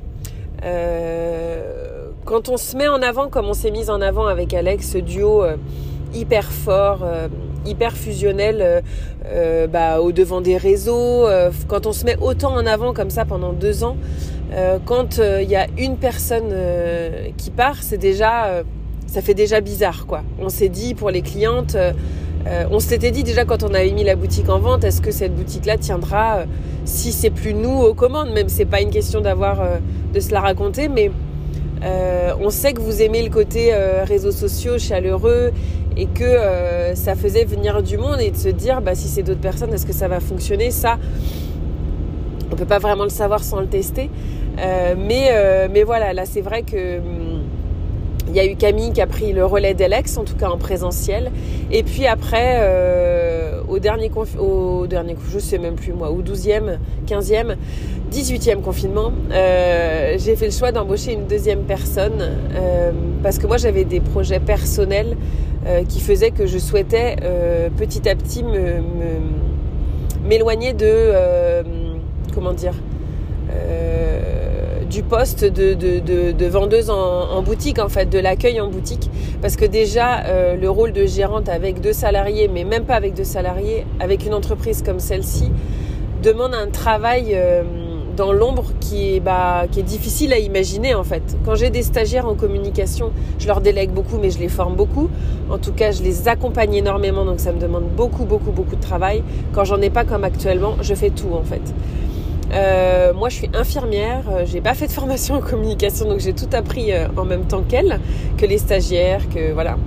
euh, 0.63 1.95
quand 2.25 2.49
on 2.49 2.57
se 2.57 2.75
met 2.75 2.87
en 2.87 3.01
avant 3.01 3.29
comme 3.29 3.45
on 3.45 3.53
s'est 3.53 3.71
mis 3.71 3.89
en 3.89 4.01
avant 4.01 4.25
avec 4.25 4.53
Alex, 4.53 4.91
ce 4.91 4.97
duo 4.97 5.43
euh, 5.43 5.57
hyper 6.13 6.51
fort, 6.51 7.01
euh, 7.03 7.27
hyper 7.65 7.93
fusionnel 7.93 8.83
euh, 9.25 9.67
bah, 9.67 10.01
au 10.01 10.11
devant 10.11 10.41
des 10.41 10.57
réseaux, 10.57 11.27
quand 11.67 11.85
on 11.85 11.93
se 11.93 12.05
met 12.05 12.17
autant 12.19 12.53
en 12.53 12.65
avant 12.65 12.93
comme 12.93 13.09
ça 13.09 13.25
pendant 13.25 13.53
deux 13.53 13.83
ans, 13.83 13.97
quand 14.85 15.19
il 15.19 15.49
y 15.49 15.55
a 15.55 15.67
une 15.77 15.97
personne 15.97 16.53
qui 17.37 17.49
part, 17.49 17.81
c'est 17.81 17.97
déjà 17.97 18.63
ça 19.07 19.21
fait 19.21 19.33
déjà 19.33 19.61
bizarre 19.61 20.05
quoi. 20.07 20.23
On 20.39 20.49
s'est 20.49 20.69
dit 20.69 20.93
pour 20.93 21.09
les 21.09 21.21
clientes, 21.21 21.77
on 22.71 22.79
s'était 22.79 23.11
dit 23.11 23.23
déjà 23.23 23.45
quand 23.45 23.63
on 23.63 23.73
avait 23.73 23.91
mis 23.91 24.03
la 24.03 24.15
boutique 24.15 24.49
en 24.49 24.59
vente, 24.59 24.83
est-ce 24.83 25.01
que 25.01 25.11
cette 25.11 25.35
boutique-là 25.35 25.77
tiendra 25.77 26.45
si 26.85 27.11
c'est 27.11 27.31
plus 27.31 27.53
nous 27.53 27.81
aux 27.81 27.93
commandes? 27.93 28.31
Même 28.31 28.49
c'est 28.49 28.65
pas 28.65 28.81
une 28.81 28.91
question 28.91 29.21
d'avoir 29.21 29.61
de 30.13 30.19
se 30.19 30.31
la 30.31 30.41
raconter, 30.41 30.87
mais 30.87 31.11
on 32.41 32.49
sait 32.49 32.73
que 32.73 32.81
vous 32.81 33.01
aimez 33.01 33.23
le 33.23 33.29
côté 33.29 33.73
réseaux 34.03 34.31
sociaux, 34.31 34.77
chaleureux, 34.77 35.51
et 35.97 36.07
que 36.07 36.93
ça 36.93 37.15
faisait 37.15 37.45
venir 37.45 37.81
du 37.81 37.97
monde 37.97 38.19
et 38.19 38.31
de 38.31 38.37
se 38.37 38.49
dire 38.49 38.81
bah, 38.81 38.95
si 38.95 39.07
c'est 39.07 39.23
d'autres 39.23 39.39
personnes, 39.39 39.73
est-ce 39.73 39.85
que 39.85 39.93
ça 39.93 40.07
va 40.07 40.19
fonctionner? 40.19 40.69
Ça, 40.69 40.97
on 42.51 42.55
peut 42.55 42.65
pas 42.65 42.79
vraiment 42.79 43.03
le 43.03 43.09
savoir 43.09 43.43
sans 43.43 43.59
le 43.59 43.67
tester. 43.67 44.09
Euh, 44.59 44.95
mais, 44.97 45.29
euh, 45.31 45.67
mais 45.71 45.83
voilà, 45.83 46.13
là 46.13 46.25
c'est 46.25 46.41
vrai 46.41 46.63
que 46.63 46.99
hum, 46.99 47.41
il 48.27 48.35
y 48.35 48.39
a 48.39 48.45
eu 48.45 48.55
Camille 48.55 48.91
qui 48.91 49.01
a 49.01 49.07
pris 49.07 49.33
le 49.33 49.45
relais 49.45 49.73
d'Alex, 49.73 50.17
en 50.17 50.23
tout 50.23 50.35
cas 50.35 50.49
en 50.49 50.57
présentiel. 50.57 51.31
Et 51.71 51.83
puis 51.83 52.07
après, 52.07 52.57
euh, 52.59 53.61
au 53.67 53.79
dernier, 53.79 54.09
au 54.39 54.87
dernier 54.87 55.15
je 55.31 55.39
sais 55.39 55.57
même 55.57 55.75
plus 55.75 55.93
moi, 55.93 56.09
au 56.09 56.21
12e, 56.21 56.77
15e, 57.07 57.55
18e 58.11 58.61
confinement, 58.61 59.11
j'ai 59.29 60.35
fait 60.35 60.45
le 60.45 60.51
choix 60.51 60.71
d'embaucher 60.71 61.13
une 61.13 61.27
deuxième 61.27 61.63
personne 61.63 62.31
parce 63.21 63.37
que 63.37 63.47
moi 63.47 63.57
j'avais 63.57 63.83
des 63.83 63.99
projets 63.99 64.39
personnels 64.39 65.17
qui 65.89 65.99
faisaient 65.99 66.31
que 66.31 66.45
je 66.45 66.57
souhaitais 66.57 67.17
petit 67.77 68.07
à 68.07 68.15
petit 68.15 68.43
m'éloigner 70.23 70.73
de 70.73 71.11
comment 72.35 72.53
dire, 72.53 72.73
euh, 73.51 74.83
du 74.89 75.01
poste 75.01 75.43
de, 75.43 76.47
vendeuse 76.47 76.89
en, 76.89 77.41
boutique, 77.41 77.79
en 77.79 77.89
fait, 77.89 78.05
de 78.05 78.19
l'accueil 78.19 78.61
en 78.61 78.69
boutique. 78.69 79.09
Parce 79.41 79.55
que 79.55 79.65
déjà, 79.65 80.25
euh, 80.25 80.55
le 80.55 80.69
rôle 80.69 80.91
de 80.91 81.05
gérante 81.05 81.49
avec 81.49 81.81
deux 81.81 81.93
salariés, 81.93 82.49
mais 82.53 82.63
même 82.63 82.83
pas 82.83 82.95
avec 82.95 83.13
deux 83.13 83.23
salariés, 83.23 83.85
avec 83.99 84.25
une 84.25 84.33
entreprise 84.33 84.83
comme 84.83 84.99
celle-ci, 84.99 85.51
demande 86.21 86.53
un 86.53 86.69
travail 86.69 87.31
euh, 87.33 87.63
dans 88.15 88.31
l'ombre 88.31 88.65
qui 88.79 89.19
bah, 89.19 89.65
qui 89.69 89.81
est 89.81 89.83
difficile 89.83 90.33
à 90.33 90.39
imaginer 90.39 90.95
en 90.95 91.03
fait. 91.03 91.37
Quand 91.45 91.55
j'ai 91.55 91.69
des 91.69 91.83
stagiaires 91.83 92.27
en 92.27 92.35
communication, 92.35 93.11
je 93.37 93.47
leur 93.47 93.61
délègue 93.61 93.91
beaucoup 93.91 94.17
mais 94.19 94.29
je 94.29 94.39
les 94.39 94.47
forme 94.47 94.75
beaucoup. 94.75 95.09
En 95.49 95.57
tout 95.57 95.73
cas, 95.73 95.91
je 95.91 96.01
les 96.01 96.27
accompagne 96.27 96.73
énormément 96.73 97.25
donc 97.25 97.39
ça 97.39 97.51
me 97.51 97.59
demande 97.59 97.83
beaucoup 97.95 98.25
beaucoup 98.25 98.51
beaucoup 98.51 98.75
de 98.75 98.81
travail. 98.81 99.23
Quand 99.53 99.65
j'en 99.65 99.81
ai 99.81 99.89
pas 99.89 100.05
comme 100.05 100.23
actuellement, 100.23 100.75
je 100.81 100.95
fais 100.95 101.09
tout 101.09 101.33
en 101.33 101.43
fait. 101.43 101.61
Euh, 102.53 103.13
moi, 103.13 103.29
je 103.29 103.35
suis 103.35 103.49
infirmière. 103.53 104.23
Euh, 104.29 104.45
j'ai 104.45 104.61
pas 104.61 104.73
fait 104.73 104.87
de 104.87 104.91
formation 104.91 105.35
en 105.35 105.41
communication, 105.41 106.07
donc 106.07 106.19
j'ai 106.19 106.33
tout 106.33 106.49
appris 106.53 106.91
euh, 106.91 107.07
en 107.17 107.25
même 107.25 107.45
temps 107.45 107.63
qu'elle, 107.67 107.99
que 108.37 108.45
les 108.45 108.57
stagiaires, 108.57 109.27
que 109.29 109.51
voilà. 109.51 109.77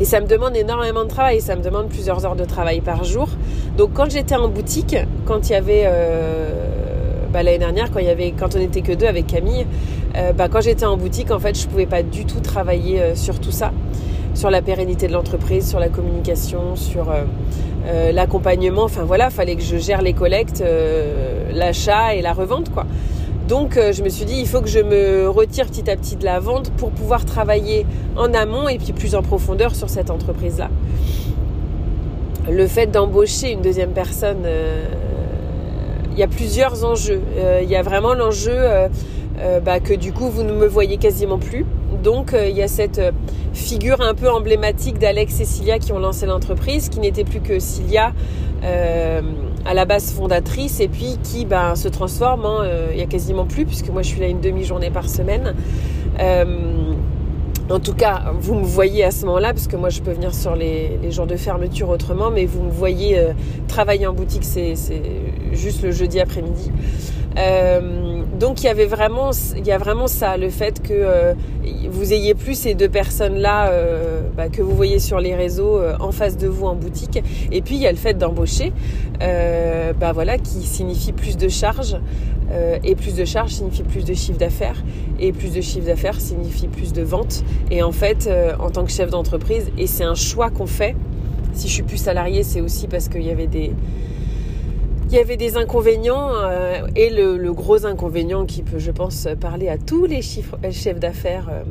Et 0.00 0.04
ça 0.04 0.20
me 0.20 0.26
demande 0.26 0.56
énormément 0.56 1.04
de 1.04 1.08
travail. 1.08 1.40
Ça 1.40 1.56
me 1.56 1.62
demande 1.62 1.88
plusieurs 1.88 2.24
heures 2.26 2.36
de 2.36 2.44
travail 2.44 2.80
par 2.80 3.04
jour. 3.04 3.28
Donc, 3.76 3.92
quand 3.94 4.10
j'étais 4.10 4.34
en 4.34 4.48
boutique, 4.48 4.96
quand 5.24 5.48
il 5.48 5.52
y 5.52 5.56
avait 5.56 5.88
bah, 7.32 7.44
l'année 7.44 7.58
dernière, 7.58 7.90
quand 7.92 8.56
on 8.56 8.60
était 8.60 8.80
que 8.80 8.92
deux 8.92 9.06
avec 9.06 9.28
Camille, 9.28 9.66
bah, 10.36 10.48
quand 10.48 10.62
j'étais 10.62 10.84
en 10.84 10.96
boutique, 10.96 11.30
en 11.30 11.38
fait, 11.38 11.56
je 11.56 11.68
pouvais 11.68 11.86
pas 11.86 12.02
du 12.02 12.24
tout 12.24 12.40
travailler 12.40 13.14
sur 13.14 13.38
tout 13.38 13.52
ça 13.52 13.70
sur 14.34 14.50
la 14.50 14.62
pérennité 14.62 15.06
de 15.06 15.12
l'entreprise, 15.12 15.68
sur 15.68 15.78
la 15.78 15.88
communication, 15.88 16.76
sur 16.76 17.10
euh, 17.10 17.22
euh, 17.86 18.12
l'accompagnement. 18.12 18.82
Enfin 18.82 19.04
voilà, 19.04 19.30
fallait 19.30 19.56
que 19.56 19.62
je 19.62 19.76
gère 19.76 20.02
les 20.02 20.12
collectes, 20.12 20.60
euh, 20.60 21.50
l'achat 21.52 22.14
et 22.14 22.22
la 22.22 22.32
revente. 22.32 22.70
Donc 23.48 23.74
je 23.74 24.02
me 24.02 24.08
suis 24.08 24.24
dit, 24.24 24.36
il 24.40 24.48
faut 24.48 24.62
que 24.62 24.70
je 24.70 24.80
me 24.80 25.28
retire 25.28 25.66
petit 25.66 25.90
à 25.90 25.96
petit 25.96 26.16
de 26.16 26.24
la 26.24 26.40
vente 26.40 26.70
pour 26.78 26.90
pouvoir 26.90 27.26
travailler 27.26 27.84
en 28.16 28.32
amont 28.32 28.70
et 28.70 28.78
puis 28.78 28.94
plus 28.94 29.14
en 29.14 29.20
profondeur 29.20 29.74
sur 29.74 29.90
cette 29.90 30.10
entreprise-là. 30.10 30.70
Le 32.50 32.66
fait 32.66 32.86
d'embaucher 32.86 33.52
une 33.52 33.60
deuxième 33.60 33.90
personne, 33.90 34.46
il 36.10 36.18
y 36.18 36.22
a 36.22 36.26
plusieurs 36.26 36.86
enjeux. 36.86 37.20
Il 37.62 37.68
y 37.68 37.76
a 37.76 37.82
vraiment 37.82 38.14
l'enjeu 38.14 38.56
bah, 39.62 39.78
que 39.78 39.92
du 39.92 40.14
coup 40.14 40.30
vous 40.30 40.42
ne 40.42 40.54
me 40.54 40.66
voyez 40.66 40.96
quasiment 40.96 41.38
plus. 41.38 41.66
Donc 42.02 42.34
il 42.34 42.56
y 42.56 42.62
a 42.62 42.68
cette 42.68 43.00
figure 43.52 44.00
un 44.00 44.14
peu 44.14 44.30
emblématique 44.30 44.98
d'Alex 44.98 45.40
et 45.40 45.44
Cilia 45.44 45.78
qui 45.78 45.92
ont 45.92 45.98
lancé 45.98 46.26
l'entreprise, 46.26 46.88
qui 46.88 47.00
n'était 47.00 47.24
plus 47.24 47.40
que 47.40 47.58
Cilia 47.58 48.12
euh, 48.64 49.20
à 49.66 49.74
la 49.74 49.84
base 49.84 50.12
fondatrice 50.12 50.80
et 50.80 50.88
puis 50.88 51.18
qui 51.22 51.44
ben, 51.44 51.74
se 51.74 51.88
transforme. 51.88 52.44
Hein, 52.44 52.62
euh, 52.64 52.88
il 52.92 52.98
y 52.98 53.02
a 53.02 53.06
quasiment 53.06 53.44
plus 53.44 53.64
puisque 53.64 53.88
moi 53.88 54.02
je 54.02 54.08
suis 54.08 54.20
là 54.20 54.26
une 54.26 54.40
demi-journée 54.40 54.90
par 54.90 55.08
semaine. 55.08 55.54
Euh, 56.18 56.44
en 57.70 57.80
tout 57.80 57.94
cas, 57.94 58.32
vous 58.38 58.54
me 58.54 58.64
voyez 58.64 59.04
à 59.04 59.10
ce 59.10 59.24
moment-là, 59.26 59.52
parce 59.52 59.68
que 59.68 59.76
moi 59.76 59.88
je 59.88 60.00
peux 60.00 60.12
venir 60.12 60.34
sur 60.34 60.54
les, 60.54 60.98
jours 61.10 61.26
de 61.26 61.36
fermeture 61.36 61.88
autrement, 61.88 62.30
mais 62.30 62.44
vous 62.44 62.62
me 62.62 62.70
voyez 62.70 63.18
travailler 63.68 64.06
en 64.06 64.12
boutique, 64.12 64.44
c'est 64.44 64.74
juste 65.52 65.82
le 65.82 65.90
jeudi 65.90 66.20
après-midi. 66.20 66.70
Euh, 67.36 68.22
donc 68.38 68.62
il 68.62 68.66
y 68.66 68.68
avait 68.68 68.86
vraiment, 68.86 69.30
il 69.56 69.66
y 69.66 69.72
a 69.72 69.78
vraiment 69.78 70.06
ça, 70.06 70.36
le 70.36 70.50
fait 70.50 70.80
que 70.82 70.92
euh, 70.92 71.34
vous 71.88 72.12
ayez 72.12 72.34
plus 72.34 72.54
ces 72.54 72.74
deux 72.74 72.88
personnes-là 72.88 73.70
euh, 73.70 74.20
bah, 74.36 74.48
que 74.48 74.62
vous 74.62 74.74
voyez 74.74 74.98
sur 74.98 75.18
les 75.18 75.34
réseaux 75.34 75.80
en 76.00 76.12
face 76.12 76.36
de 76.36 76.46
vous 76.46 76.66
en 76.66 76.74
boutique. 76.74 77.22
Et 77.50 77.62
puis 77.62 77.76
il 77.76 77.80
y 77.80 77.86
a 77.86 77.92
le 77.92 77.98
fait 77.98 78.14
d'embaucher, 78.14 78.72
bah 79.20 80.12
voilà, 80.12 80.38
qui 80.38 80.62
signifie 80.62 81.12
plus 81.12 81.36
de 81.36 81.48
charges. 81.48 81.96
Et 82.82 82.94
plus 82.94 83.14
de 83.14 83.24
charges 83.24 83.52
signifie 83.52 83.82
plus 83.82 84.04
de 84.04 84.14
chiffre 84.14 84.38
d'affaires. 84.38 84.82
Et 85.18 85.32
plus 85.32 85.52
de 85.52 85.60
chiffre 85.60 85.86
d'affaires 85.86 86.20
signifie 86.20 86.68
plus 86.68 86.92
de 86.92 87.02
ventes. 87.02 87.44
Et 87.70 87.82
en 87.82 87.92
fait, 87.92 88.30
en 88.58 88.70
tant 88.70 88.84
que 88.84 88.90
chef 88.90 89.10
d'entreprise, 89.10 89.70
et 89.78 89.86
c'est 89.86 90.04
un 90.04 90.14
choix 90.14 90.50
qu'on 90.50 90.66
fait. 90.66 90.94
Si 91.54 91.68
je 91.68 91.72
suis 91.72 91.82
plus 91.82 91.98
salarié, 91.98 92.42
c'est 92.42 92.60
aussi 92.60 92.86
parce 92.88 93.08
qu'il 93.08 93.22
y 93.22 93.30
avait 93.30 93.46
des, 93.46 93.72
il 95.10 95.18
y 95.18 95.20
avait 95.20 95.36
des 95.36 95.56
inconvénients 95.56 96.30
euh, 96.34 96.86
et 96.96 97.10
le, 97.10 97.52
gros 97.52 97.86
inconvénient 97.86 98.46
qui 98.46 98.62
peut, 98.62 98.78
je 98.78 98.90
pense, 98.90 99.28
parler 99.40 99.68
à 99.68 99.78
tous 99.78 100.06
les 100.06 100.18
euh, 100.18 100.72
chefs 100.72 100.98
d'affaires 100.98 101.48
euh, 101.50 101.62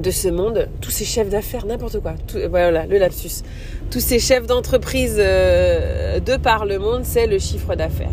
de 0.00 0.10
ce 0.10 0.28
monde, 0.28 0.68
tous 0.80 0.90
ces 0.90 1.04
chefs 1.04 1.28
d'affaires, 1.28 1.66
n'importe 1.66 2.00
quoi, 2.00 2.14
voilà 2.48 2.86
le 2.86 2.98
lapsus, 2.98 3.44
tous 3.90 4.00
ces 4.00 4.18
chefs 4.18 4.46
d'entreprise 4.46 5.16
de 5.16 6.36
par 6.38 6.64
le 6.64 6.78
monde, 6.78 7.02
c'est 7.04 7.26
le 7.26 7.38
chiffre 7.38 7.74
d'affaires. 7.74 8.08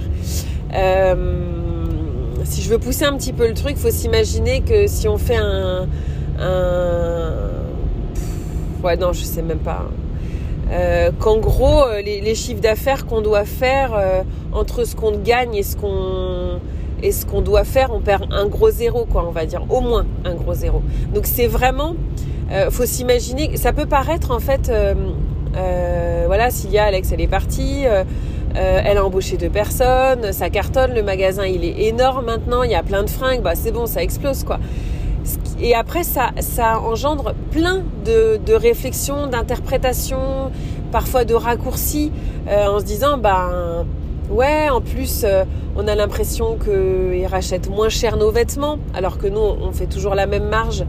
Si 2.49 2.63
je 2.63 2.69
veux 2.69 2.79
pousser 2.79 3.05
un 3.05 3.15
petit 3.15 3.31
peu 3.31 3.47
le 3.47 3.53
truc, 3.53 3.77
faut 3.77 3.91
s'imaginer 3.91 4.61
que 4.61 4.87
si 4.87 5.07
on 5.07 5.17
fait 5.17 5.37
un, 5.37 5.87
ouais 8.83 8.97
non, 8.97 9.13
je 9.13 9.23
sais 9.23 9.43
même 9.43 9.59
pas. 9.59 9.85
Euh, 10.71 11.11
qu'en 11.19 11.37
gros 11.37 11.83
euh, 11.83 12.01
les, 12.01 12.35
chiffres 12.35 12.61
d'affaires 12.61 13.07
qu'on 13.07 13.21
doit 13.21 13.45
faire 13.45 13.91
euh, 13.95 14.21
entre 14.51 14.83
ce 14.83 14.95
qu'on 14.95 15.17
gagne 15.17 15.55
et 15.55 15.63
ce 15.63 15.75
qu'on 15.75 16.59
et 17.01 17.11
ce 17.11 17.25
qu'on 17.25 17.41
doit 17.41 17.63
faire, 17.63 17.91
on 17.91 18.01
perd 18.01 18.31
un 18.31 18.45
gros 18.45 18.69
zéro 18.69 19.05
quoi, 19.05 19.25
on 19.27 19.31
va 19.31 19.45
dire 19.45 19.63
au 19.69 19.81
moins 19.81 20.05
un 20.25 20.35
gros 20.35 20.53
zéro. 20.53 20.81
Donc 21.13 21.25
c'est 21.25 21.47
vraiment 21.47 21.95
faut 22.71 22.85
s'imaginer, 22.85 23.57
ça 23.57 23.73
peut 23.73 23.85
paraître 23.85 24.31
en 24.31 24.39
fait 24.39 24.71
voilà, 25.53 26.49
a 26.49 26.83
Alex 26.83 27.11
elle 27.11 27.21
est 27.21 27.27
partie 27.27 27.85
elle 28.55 28.97
a 28.97 29.05
embauché 29.05 29.37
deux 29.37 29.49
personnes, 29.49 30.31
ça 30.31 30.49
cartonne, 30.49 30.93
le 30.93 31.03
magasin 31.03 31.45
il 31.45 31.63
est 31.63 31.87
énorme 31.87 32.25
maintenant, 32.25 32.63
il 32.63 32.71
y 32.71 32.75
a 32.75 32.83
plein 32.83 33.03
de 33.03 33.09
fringues, 33.09 33.41
bah 33.41 33.55
c'est 33.55 33.71
bon, 33.71 33.85
ça 33.85 34.01
explose 34.01 34.43
quoi. 34.43 34.59
Et 35.61 35.75
après, 35.75 36.03
ça, 36.03 36.31
ça 36.39 36.79
engendre 36.79 37.33
plein 37.51 37.83
de, 38.05 38.39
de 38.45 38.53
réflexions, 38.53 39.27
d'interprétations, 39.27 40.51
parfois 40.91 41.25
de 41.25 41.33
raccourcis, 41.33 42.11
euh, 42.47 42.67
en 42.67 42.79
se 42.79 42.85
disant, 42.85 43.17
ben 43.17 43.85
ouais, 44.29 44.69
en 44.69 44.79
plus, 44.79 45.23
euh, 45.25 45.43
on 45.75 45.87
a 45.87 45.95
l'impression 45.95 46.57
qu'ils 46.57 47.25
rachètent 47.25 47.69
moins 47.69 47.89
cher 47.89 48.15
nos 48.15 48.31
vêtements, 48.31 48.79
alors 48.93 49.17
que 49.17 49.27
nous, 49.27 49.39
on 49.39 49.71
fait 49.73 49.87
toujours 49.87 50.15
la 50.15 50.27
même 50.27 50.47
marge. 50.47 50.85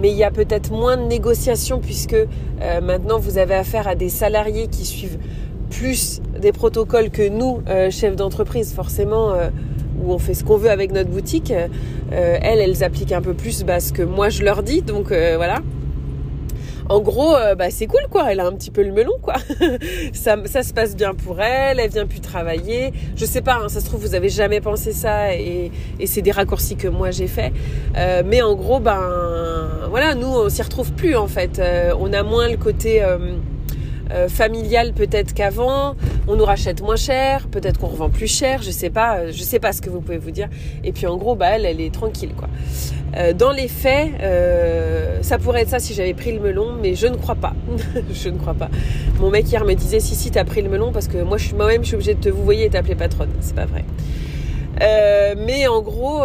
Mais 0.00 0.10
il 0.10 0.16
y 0.16 0.24
a 0.24 0.30
peut-être 0.30 0.70
moins 0.70 0.96
de 0.96 1.02
négociations 1.02 1.78
puisque 1.78 2.14
euh, 2.14 2.80
maintenant 2.80 3.18
vous 3.18 3.36
avez 3.36 3.54
affaire 3.54 3.86
à 3.86 3.94
des 3.94 4.08
salariés 4.08 4.66
qui 4.68 4.86
suivent 4.86 5.18
plus 5.70 6.20
des 6.38 6.52
protocoles 6.52 7.10
que 7.10 7.28
nous, 7.28 7.62
chefs 7.90 8.16
d'entreprise. 8.16 8.74
Forcément, 8.74 9.34
où 10.02 10.12
on 10.12 10.18
fait 10.18 10.34
ce 10.34 10.44
qu'on 10.44 10.56
veut 10.56 10.70
avec 10.70 10.92
notre 10.92 11.10
boutique, 11.10 11.52
euh, 11.52 12.38
elles, 12.42 12.60
elles 12.60 12.82
appliquent 12.84 13.12
un 13.12 13.22
peu 13.22 13.34
plus 13.34 13.64
bah, 13.64 13.80
ce 13.80 13.92
que 13.92 14.02
moi 14.02 14.28
je 14.28 14.42
leur 14.42 14.62
dis. 14.62 14.82
Donc 14.82 15.12
euh, 15.12 15.34
voilà. 15.36 15.60
En 16.88 16.98
gros, 17.00 17.36
euh, 17.36 17.54
bah, 17.54 17.70
c'est 17.70 17.86
cool 17.86 18.00
quoi. 18.10 18.32
Elle 18.32 18.40
a 18.40 18.46
un 18.46 18.52
petit 18.52 18.70
peu 18.70 18.82
le 18.82 18.90
melon 18.90 19.12
quoi. 19.22 19.34
ça, 20.12 20.36
ça 20.46 20.62
se 20.62 20.72
passe 20.72 20.96
bien 20.96 21.14
pour 21.14 21.40
elle. 21.40 21.78
Elle 21.78 21.90
vient 21.90 22.06
plus 22.06 22.20
travailler. 22.20 22.92
Je 23.14 23.24
sais 23.24 23.42
pas. 23.42 23.58
Hein, 23.62 23.68
ça 23.68 23.80
se 23.80 23.86
trouve 23.86 24.00
vous 24.00 24.14
avez 24.14 24.28
jamais 24.28 24.60
pensé 24.60 24.92
ça 24.92 25.34
et, 25.34 25.70
et 26.00 26.06
c'est 26.06 26.22
des 26.22 26.32
raccourcis 26.32 26.76
que 26.76 26.88
moi 26.88 27.10
j'ai 27.10 27.28
fait. 27.28 27.52
mais 28.24 28.42
en 28.42 28.54
gros, 28.54 28.80
ben 28.80 29.00
voilà, 29.88 30.14
nous 30.14 30.26
on 30.26 30.48
s'y 30.48 30.62
retrouve 30.62 30.92
plus 30.92 31.16
en 31.16 31.28
fait. 31.28 31.60
on 31.98 32.12
a 32.12 32.22
moins 32.22 32.48
le 32.48 32.56
côté 32.56 33.02
euh, 34.12 34.28
familial 34.28 34.92
peut-être 34.92 35.34
qu'avant, 35.34 35.94
on 36.26 36.34
nous 36.34 36.44
rachète 36.44 36.82
moins 36.82 36.96
cher, 36.96 37.46
peut-être 37.48 37.78
qu'on 37.78 37.86
revend 37.86 38.10
plus 38.10 38.26
cher, 38.26 38.60
je 38.62 38.70
sais 38.70 38.90
pas, 38.90 39.18
euh, 39.18 39.32
je 39.32 39.42
sais 39.42 39.60
pas 39.60 39.72
ce 39.72 39.80
que 39.80 39.88
vous 39.88 40.00
pouvez 40.00 40.18
vous 40.18 40.32
dire. 40.32 40.48
Et 40.82 40.92
puis 40.92 41.06
en 41.06 41.16
gros, 41.16 41.36
bah 41.36 41.50
elle, 41.52 41.64
elle 41.64 41.80
est 41.80 41.94
tranquille 41.94 42.32
quoi. 42.36 42.48
Euh, 43.16 43.32
dans 43.32 43.52
les 43.52 43.68
faits, 43.68 44.10
ça 45.22 45.38
pourrait 45.38 45.62
être 45.62 45.68
ça 45.68 45.78
si 45.78 45.94
j'avais 45.94 46.14
pris 46.14 46.32
le 46.32 46.40
melon, 46.40 46.72
mais 46.80 46.94
je 46.94 47.06
ne 47.06 47.16
crois 47.16 47.36
pas. 47.36 47.54
je 48.12 48.28
ne 48.28 48.38
crois 48.38 48.54
pas. 48.54 48.68
Mon 49.20 49.30
mec 49.30 49.50
hier 49.50 49.64
me 49.64 49.74
disait 49.74 50.00
si 50.00 50.14
si 50.14 50.30
t'as 50.30 50.44
pris 50.44 50.62
le 50.62 50.68
melon 50.68 50.92
parce 50.92 51.06
que 51.06 51.18
moi 51.18 51.36
moi-même 51.56 51.82
je 51.82 51.88
suis 51.88 51.94
obligée 51.94 52.14
de 52.14 52.20
te 52.20 52.28
vous 52.28 52.42
voyez 52.42 52.64
et 52.64 52.70
t'appeler 52.70 52.96
patronne. 52.96 53.30
C'est 53.40 53.54
pas 53.54 53.66
vrai. 53.66 53.84
mais 55.36 55.68
en 55.68 55.82
gros 55.82 56.22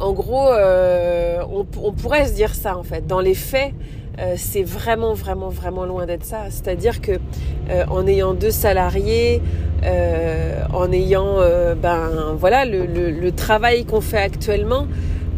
en 0.00 0.12
gros, 0.12 0.50
on, 0.50 1.66
on, 1.82 1.92
pourrait 1.92 2.26
se 2.26 2.34
dire 2.34 2.54
ça 2.54 2.76
en 2.76 2.82
fait. 2.82 3.06
Dans 3.06 3.20
les 3.20 3.34
faits, 3.34 3.72
euh, 4.18 4.34
c'est 4.36 4.62
vraiment, 4.62 5.14
vraiment, 5.14 5.48
vraiment 5.48 5.84
loin 5.84 6.06
d'être 6.06 6.24
ça. 6.24 6.44
C'est-à-dire 6.50 7.00
que 7.00 7.12
euh, 7.70 7.84
en 7.90 8.06
ayant 8.06 8.34
deux 8.34 8.50
salariés, 8.50 9.42
euh, 9.84 10.62
en 10.72 10.92
ayant, 10.92 11.38
ben 11.80 12.34
voilà, 12.38 12.64
le, 12.64 12.86
le 12.86 13.32
travail 13.32 13.84
qu'on 13.84 14.00
fait 14.00 14.18
actuellement, 14.18 14.86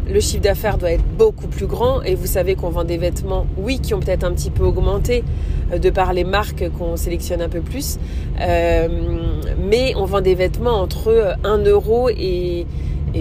le 0.09 0.19
chiffre 0.21 0.41
d'affaires 0.41 0.77
doit 0.77 0.91
être 0.91 1.03
beaucoup 1.17 1.47
plus 1.47 1.65
grand. 1.65 2.01
Et 2.03 2.15
vous 2.15 2.27
savez 2.27 2.55
qu'on 2.55 2.69
vend 2.69 2.83
des 2.83 2.97
vêtements, 2.97 3.45
oui, 3.57 3.79
qui 3.79 3.93
ont 3.93 3.99
peut-être 3.99 4.23
un 4.23 4.31
petit 4.31 4.51
peu 4.51 4.63
augmenté 4.63 5.23
de 5.75 5.89
par 5.89 6.13
les 6.13 6.23
marques 6.23 6.69
qu'on 6.77 6.95
sélectionne 6.95 7.41
un 7.41 7.49
peu 7.49 7.59
plus, 7.59 7.97
mais 8.39 9.93
on 9.97 10.05
vend 10.05 10.21
des 10.21 10.35
vêtements 10.35 10.79
entre 10.79 11.35
1 11.43 11.57
euro 11.65 12.09
et 12.09 12.65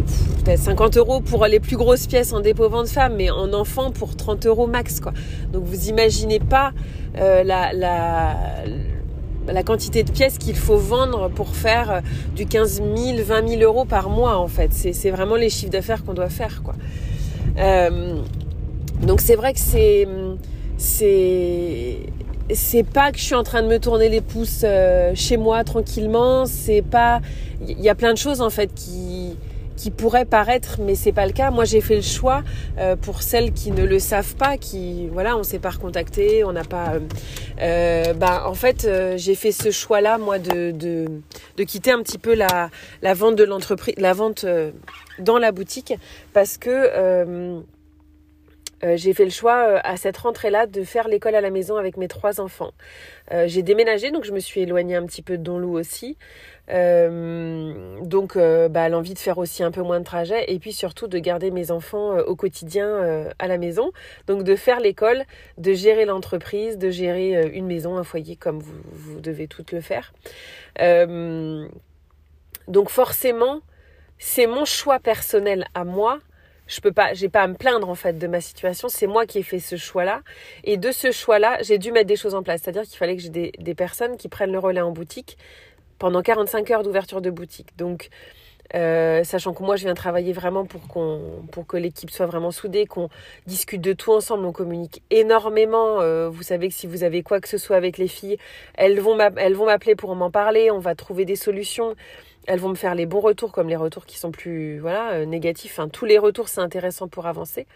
peut-être 0.02 0.60
50 0.60 0.96
euros 0.96 1.20
pour 1.20 1.46
les 1.46 1.60
plus 1.60 1.76
grosses 1.76 2.06
pièces 2.06 2.32
en 2.32 2.40
dépôt 2.40 2.68
vente 2.68 2.88
femme, 2.88 3.14
mais 3.16 3.30
en 3.30 3.52
enfant 3.52 3.90
pour 3.90 4.16
30 4.16 4.46
euros 4.46 4.66
max, 4.66 5.00
quoi. 5.00 5.12
Donc 5.52 5.64
vous 5.64 5.88
imaginez 5.88 6.38
pas 6.38 6.72
euh, 7.18 7.42
la, 7.42 7.72
la, 7.72 8.36
la 9.46 9.62
quantité 9.62 10.02
de 10.02 10.10
pièces 10.10 10.38
qu'il 10.38 10.56
faut 10.56 10.76
vendre 10.76 11.28
pour 11.30 11.54
faire 11.54 11.90
euh, 11.90 12.00
du 12.34 12.46
15 12.46 12.82
000, 12.96 13.18
20 13.24 13.48
000 13.48 13.62
euros 13.62 13.84
par 13.84 14.10
mois, 14.10 14.36
en 14.38 14.48
fait. 14.48 14.72
C'est 14.72 15.10
vraiment 15.10 15.36
les 15.36 15.50
chiffres 15.50 15.72
d'affaires 15.72 16.04
qu'on 16.04 16.14
doit 16.14 16.28
faire, 16.28 16.62
quoi. 16.62 16.74
Euh, 17.58 18.16
donc 19.02 19.20
c'est 19.20 19.36
vrai 19.36 19.52
que 19.52 19.60
c'est 19.60 20.06
c'est 20.78 21.98
c'est 22.50 22.82
pas 22.82 23.12
que 23.12 23.18
je 23.18 23.24
suis 23.24 23.34
en 23.34 23.42
train 23.42 23.62
de 23.62 23.68
me 23.68 23.78
tourner 23.78 24.08
les 24.08 24.20
pouces 24.20 24.64
chez 25.14 25.36
moi 25.36 25.64
tranquillement. 25.64 26.44
C'est 26.46 26.82
pas 26.82 27.20
il 27.66 27.80
y 27.80 27.88
a 27.88 27.94
plein 27.94 28.12
de 28.12 28.18
choses 28.18 28.40
en 28.40 28.50
fait 28.50 28.72
qui 28.74 29.36
qui 29.76 29.90
pourrait 29.90 30.24
paraître, 30.24 30.78
mais 30.80 30.94
c'est 30.94 31.12
pas 31.12 31.26
le 31.26 31.32
cas. 31.32 31.50
Moi, 31.50 31.64
j'ai 31.64 31.80
fait 31.80 31.96
le 31.96 32.02
choix 32.02 32.42
euh, 32.78 32.96
pour 32.96 33.22
celles 33.22 33.52
qui 33.52 33.70
ne 33.70 33.84
le 33.84 33.98
savent 33.98 34.34
pas, 34.36 34.56
qui 34.56 35.08
voilà, 35.08 35.36
on 35.36 35.42
s'est 35.42 35.58
pas 35.58 35.70
recontacté, 35.70 36.44
on 36.44 36.52
n'a 36.52 36.64
pas. 36.64 36.94
Euh, 36.94 37.00
euh 37.60 38.12
ben, 38.14 38.42
en 38.46 38.54
fait, 38.54 38.84
euh, 38.84 39.16
j'ai 39.16 39.34
fait 39.34 39.52
ce 39.52 39.70
choix-là, 39.70 40.18
moi, 40.18 40.38
de, 40.38 40.70
de, 40.70 41.06
de 41.56 41.64
quitter 41.64 41.92
un 41.92 42.02
petit 42.02 42.18
peu 42.18 42.34
la 42.34 42.70
la 43.02 43.14
vente 43.14 43.36
de 43.36 43.44
l'entreprise, 43.44 43.94
la 43.98 44.12
vente 44.12 44.46
dans 45.18 45.38
la 45.38 45.52
boutique, 45.52 45.94
parce 46.32 46.56
que 46.56 47.62
euh, 48.86 48.96
j'ai 48.96 49.12
fait 49.14 49.24
le 49.24 49.30
choix 49.30 49.68
euh, 49.68 49.80
à 49.82 49.96
cette 49.96 50.16
rentrée-là 50.16 50.66
de 50.66 50.84
faire 50.84 51.08
l'école 51.08 51.34
à 51.34 51.40
la 51.40 51.50
maison 51.50 51.76
avec 51.76 51.96
mes 51.96 52.08
trois 52.08 52.40
enfants. 52.40 52.70
Euh, 53.32 53.44
j'ai 53.48 53.62
déménagé, 53.62 54.10
donc 54.10 54.24
je 54.24 54.32
me 54.32 54.38
suis 54.38 54.60
éloignée 54.60 54.94
un 54.94 55.04
petit 55.04 55.22
peu 55.22 55.36
de 55.36 55.42
Donlou 55.42 55.76
aussi. 55.76 56.16
donc 56.68 58.36
bah, 58.36 58.88
l'envie 58.88 59.14
de 59.14 59.18
faire 59.18 59.38
aussi 59.38 59.62
un 59.62 59.70
peu 59.70 59.82
moins 59.82 60.00
de 60.00 60.04
trajet 60.04 60.52
et 60.52 60.58
puis 60.58 60.72
surtout 60.72 61.06
de 61.06 61.18
garder 61.18 61.52
mes 61.52 61.70
enfants 61.70 62.18
au 62.18 62.34
quotidien 62.34 63.28
à 63.38 63.46
la 63.46 63.56
maison. 63.56 63.92
Donc 64.26 64.42
de 64.42 64.56
faire 64.56 64.80
l'école, 64.80 65.24
de 65.58 65.72
gérer 65.74 66.04
l'entreprise, 66.06 66.76
de 66.76 66.90
gérer 66.90 67.50
une 67.52 67.66
maison, 67.66 67.96
un 67.96 68.04
foyer 68.04 68.34
comme 68.34 68.58
vous, 68.58 68.82
vous 68.92 69.20
devez 69.20 69.46
toutes 69.46 69.70
le 69.70 69.80
faire. 69.80 70.12
donc 72.68 72.90
forcément, 72.90 73.60
c'est 74.18 74.48
mon 74.48 74.64
choix 74.64 74.98
personnel 74.98 75.66
à 75.74 75.84
moi 75.84 76.18
je 76.66 76.80
peux 76.80 76.92
pas, 76.92 77.14
j'ai 77.14 77.28
pas 77.28 77.42
à 77.42 77.46
me 77.46 77.54
plaindre 77.54 77.88
en 77.88 77.94
fait 77.94 78.18
de 78.18 78.26
ma 78.26 78.40
situation. 78.40 78.88
C'est 78.88 79.06
moi 79.06 79.26
qui 79.26 79.38
ai 79.38 79.42
fait 79.42 79.60
ce 79.60 79.76
choix-là. 79.76 80.22
Et 80.64 80.76
de 80.76 80.90
ce 80.90 81.12
choix-là, 81.12 81.58
j'ai 81.62 81.78
dû 81.78 81.92
mettre 81.92 82.08
des 82.08 82.16
choses 82.16 82.34
en 82.34 82.42
place. 82.42 82.62
C'est-à-dire 82.62 82.82
qu'il 82.82 82.96
fallait 82.96 83.16
que 83.16 83.22
j'ai 83.22 83.30
des, 83.30 83.52
des, 83.58 83.74
personnes 83.74 84.16
qui 84.16 84.28
prennent 84.28 84.52
le 84.52 84.58
relais 84.58 84.80
en 84.80 84.92
boutique 84.92 85.38
pendant 85.98 86.22
45 86.22 86.70
heures 86.70 86.82
d'ouverture 86.82 87.20
de 87.20 87.30
boutique. 87.30 87.76
Donc, 87.76 88.10
euh, 88.76 89.24
sachant 89.24 89.54
que 89.54 89.62
moi 89.62 89.76
je 89.76 89.84
viens 89.84 89.94
travailler 89.94 90.32
vraiment 90.32 90.64
pour 90.66 90.82
pour 91.50 91.66
que 91.66 91.76
l'équipe 91.76 92.10
soit 92.10 92.26
vraiment 92.26 92.50
soudée, 92.50 92.86
qu'on 92.86 93.08
discute 93.46 93.80
de 93.80 93.92
tout 93.92 94.12
ensemble, 94.12 94.44
on 94.44 94.52
communique 94.52 95.02
énormément. 95.10 96.00
Euh, 96.00 96.28
vous 96.28 96.42
savez 96.42 96.68
que 96.68 96.74
si 96.74 96.86
vous 96.86 97.02
avez 97.02 97.22
quoi 97.22 97.40
que 97.40 97.48
ce 97.48 97.58
soit 97.58 97.76
avec 97.76 97.98
les 97.98 98.08
filles, 98.08 98.38
elles 98.74 99.00
vont 99.00 99.16
m'appeler 99.16 99.96
pour 99.96 100.14
m'en 100.14 100.30
parler, 100.30 100.70
on 100.70 100.78
va 100.78 100.94
trouver 100.94 101.24
des 101.24 101.36
solutions 101.36 101.94
elles 102.46 102.60
vont 102.60 102.68
me 102.68 102.74
faire 102.74 102.94
les 102.94 103.06
bons 103.06 103.20
retours 103.20 103.52
comme 103.52 103.68
les 103.68 103.76
retours 103.76 104.06
qui 104.06 104.18
sont 104.18 104.30
plus 104.30 104.78
voilà 104.78 105.12
euh, 105.12 105.24
négatifs. 105.24 105.80
Tous 105.92 106.04
les 106.04 106.18
retours 106.18 106.48
c'est 106.48 106.60
intéressant 106.60 107.08
pour 107.08 107.26
avancer. 107.26 107.66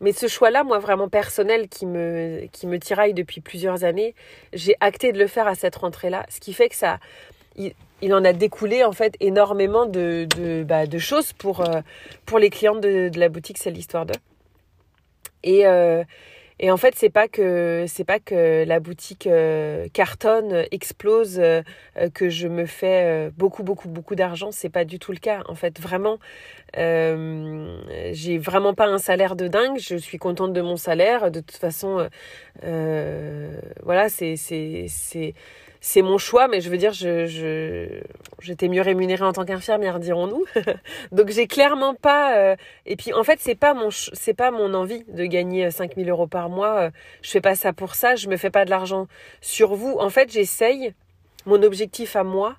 Mais 0.00 0.12
ce 0.12 0.26
choix-là, 0.26 0.64
moi 0.64 0.80
vraiment 0.80 1.08
personnel, 1.08 1.68
qui 1.68 1.86
me 1.86 2.46
qui 2.52 2.66
me 2.66 2.78
tiraille 2.78 3.14
depuis 3.14 3.40
plusieurs 3.40 3.84
années, 3.84 4.14
j'ai 4.52 4.74
acté 4.80 5.12
de 5.12 5.18
le 5.18 5.26
faire 5.26 5.46
à 5.46 5.54
cette 5.54 5.76
rentrée-là, 5.76 6.26
ce 6.28 6.40
qui 6.40 6.52
fait 6.52 6.68
que 6.68 6.74
ça, 6.74 6.98
il, 7.56 8.14
en 8.14 8.24
a 8.24 8.32
découlé 8.32 8.84
en 8.84 8.92
fait 8.92 9.16
énormément 9.20 9.86
de 9.86 10.26
bah, 10.66 10.84
choses 10.98 11.32
pour 11.32 11.60
euh, 11.60 11.80
pour 12.26 12.38
les 12.38 12.50
clientes 12.50 12.80
de, 12.80 13.10
la 13.18 13.28
boutique, 13.28 13.58
c'est 13.58 13.70
l'histoire 13.70 14.06
d'eux. 14.06 14.14
Et 15.42 15.66
euh, 15.66 16.04
et 16.60 16.70
en 16.70 16.76
fait, 16.76 16.94
c'est 16.96 17.10
pas 17.10 17.26
que 17.26 17.84
c'est 17.88 18.04
pas 18.04 18.20
que 18.20 18.64
la 18.64 18.78
boutique 18.78 19.26
euh, 19.26 19.88
cartonne, 19.92 20.64
explose, 20.70 21.42
que 22.14 22.28
je 22.28 22.46
me 22.46 22.64
fais 22.66 23.30
beaucoup 23.36 23.64
beaucoup 23.64 23.88
beaucoup 23.88 24.14
d'argent. 24.14 24.50
C'est 24.52 24.68
pas 24.68 24.84
du 24.84 24.98
tout 25.00 25.10
le 25.10 25.18
cas. 25.18 25.42
En 25.48 25.56
fait, 25.56 25.80
vraiment, 25.80 26.18
j'ai 26.76 28.38
vraiment 28.38 28.74
pas 28.74 28.86
un 28.86 28.98
salaire 28.98 29.34
de 29.34 29.48
dingue. 29.48 29.78
Je 29.78 29.96
suis 29.96 30.18
contente 30.18 30.52
de 30.52 30.60
mon 30.60 30.76
salaire. 30.76 31.32
De 31.32 31.40
toute 31.40 31.56
façon, 31.56 32.08
voilà, 32.62 34.08
c'est 34.08 34.36
c'est 34.36 35.34
c'est 35.86 36.00
mon 36.00 36.16
choix, 36.16 36.48
mais 36.48 36.62
je 36.62 36.70
veux 36.70 36.78
dire, 36.78 36.94
je, 36.94 38.00
j'étais 38.40 38.68
mieux 38.68 38.80
rémunérée 38.80 39.22
en 39.22 39.34
tant 39.34 39.44
qu'infirmière, 39.44 40.00
dirons-nous. 40.00 40.46
Donc 41.12 41.28
j'ai 41.28 41.46
clairement 41.46 41.94
pas. 41.94 42.38
Euh, 42.38 42.56
et 42.86 42.96
puis 42.96 43.12
en 43.12 43.22
fait, 43.22 43.38
c'est 43.38 43.54
pas 43.54 43.74
mon, 43.74 43.90
c'est 43.90 44.32
pas 44.32 44.50
mon 44.50 44.72
envie 44.72 45.04
de 45.08 45.26
gagner 45.26 45.70
5000 45.70 46.08
euh, 46.08 46.12
euros 46.12 46.26
par 46.26 46.48
mois. 46.48 46.84
Euh, 46.84 46.90
je 47.20 47.30
fais 47.30 47.42
pas 47.42 47.54
ça 47.54 47.74
pour 47.74 47.96
ça. 47.96 48.16
Je 48.16 48.28
me 48.28 48.38
fais 48.38 48.48
pas 48.48 48.64
de 48.64 48.70
l'argent 48.70 49.08
sur 49.42 49.74
vous. 49.74 49.98
En 50.00 50.08
fait, 50.08 50.32
j'essaye. 50.32 50.94
Mon 51.44 51.62
objectif 51.62 52.16
à 52.16 52.24
moi, 52.24 52.56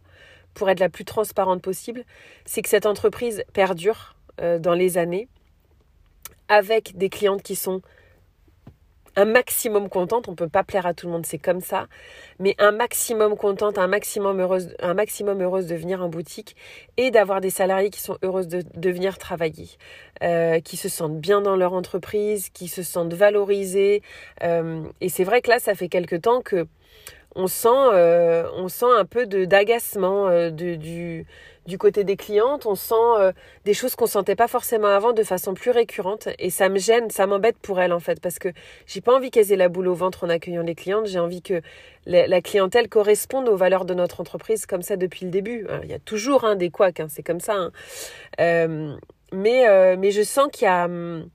pour 0.54 0.70
être 0.70 0.80
la 0.80 0.90
plus 0.90 1.04
transparente 1.04 1.64
possible, 1.64 2.04
c'est 2.46 2.62
que 2.62 2.70
cette 2.70 2.86
entreprise 2.86 3.44
perdure 3.54 4.16
dans 4.38 4.76
les 4.76 5.00
années 5.00 5.28
avec 6.48 6.96
des 6.96 7.10
clientes 7.10 7.42
qui 7.42 7.56
sont 7.56 7.82
un 9.16 9.26
maximum 9.26 9.90
contente. 9.90 10.28
On 10.28 10.36
peut 10.36 10.50
pas 10.50 10.64
plaire 10.64 10.86
à 10.86 10.94
tout 10.94 11.08
le 11.08 11.14
monde, 11.14 11.26
c'est 11.26 11.38
comme 11.38 11.62
ça. 11.62 11.88
Mais 12.40 12.56
un 12.58 12.72
maximum 12.72 13.36
contente, 13.36 13.78
un 13.78 13.88
maximum 13.88 14.40
heureuse, 14.40 14.76
un 14.80 14.94
maximum 14.94 15.42
heureuse 15.42 15.68
de 15.68 15.76
venir 15.76 16.04
en 16.04 16.10
boutique 16.10 16.56
et 16.98 17.12
d'avoir 17.12 17.42
des 17.42 17.50
salariés 17.50 17.90
qui 17.90 18.02
sont 18.02 18.18
heureuses 18.24 18.48
de, 18.48 18.64
de 18.74 18.90
venir 18.90 19.18
travailler, 19.18 19.70
euh, 20.24 20.60
qui 20.60 20.78
se 20.78 20.90
sentent 20.90 21.20
bien 21.20 21.42
dans 21.42 21.56
leur 21.56 21.74
entreprise, 21.74 22.50
qui 22.50 22.68
se 22.68 22.84
sentent 22.84 23.14
valorisés. 23.14 24.02
Euh, 24.44 24.84
et 25.02 25.10
c'est 25.10 25.24
vrai 25.24 25.42
que 25.42 25.50
là, 25.50 25.60
ça 25.60 25.76
fait 25.76 25.90
quelque 25.90 26.16
temps 26.16 26.42
que 26.42 26.68
on 27.36 27.48
sent, 27.48 27.68
euh, 27.70 28.50
on 28.56 28.68
sent 28.68 28.86
un 28.98 29.06
peu 29.06 29.26
de 29.26 29.46
d'agacement 29.46 30.28
euh, 30.28 30.50
du 30.50 31.26
du 31.66 31.78
côté 31.80 32.04
des 32.04 32.16
clientes, 32.16 32.68
on 32.68 32.76
sent 32.76 32.94
euh, 33.20 33.32
des 33.64 33.74
choses 33.74 33.96
qu'on 33.96 34.06
sentait 34.06 34.36
pas 34.36 34.48
forcément 34.48 34.88
avant 34.88 35.14
de 35.14 35.24
façon 35.24 35.56
plus 35.56 35.72
récurrente 35.72 36.30
et 36.38 36.52
ça 36.52 36.70
me 36.70 36.78
gêne, 36.78 37.10
ça 37.10 37.26
m'embête 37.26 37.58
pour 37.58 37.82
elles 37.82 37.94
en 37.94 38.00
fait 38.00 38.22
parce 38.22 38.38
que 38.38 38.50
j'ai 38.86 39.02
pas 39.02 39.16
envie 39.16 39.32
qu'elles 39.32 39.52
aient 39.52 39.58
la 39.58 39.70
boule 39.70 39.88
au 39.88 39.96
ventre 39.96 40.24
en 40.24 40.30
accueillant 40.30 40.62
les 40.62 40.76
clientes, 40.76 41.08
j'ai 41.08 41.20
envie 41.20 41.42
que 41.42 41.62
la, 42.06 42.42
clientèle 42.42 42.88
corresponde 42.88 43.50
aux 43.50 43.56
valeurs 43.56 43.86
de 43.86 43.96
notre 43.96 44.22
entreprise 44.22 44.68
comme 44.68 44.84
ça 44.84 44.96
depuis 44.96 45.26
le 45.26 45.32
début. 45.32 45.68
il 45.84 45.90
y 45.90 45.94
a 45.94 46.00
toujours 46.00 46.44
un 46.44 46.56
des 46.56 46.70
couacs, 46.70 47.00
hein, 47.00 47.08
c'est 47.10 47.24
comme 47.24 47.40
ça. 47.40 47.56
Hein. 47.56 47.72
Euh, 48.40 48.96
mais 49.32 49.68
euh, 49.68 49.96
mais 49.98 50.12
je 50.12 50.22
sens 50.22 50.50
qu'il 50.52 50.66
y 50.66 50.70
a 50.70 50.86
hum, 50.86 51.28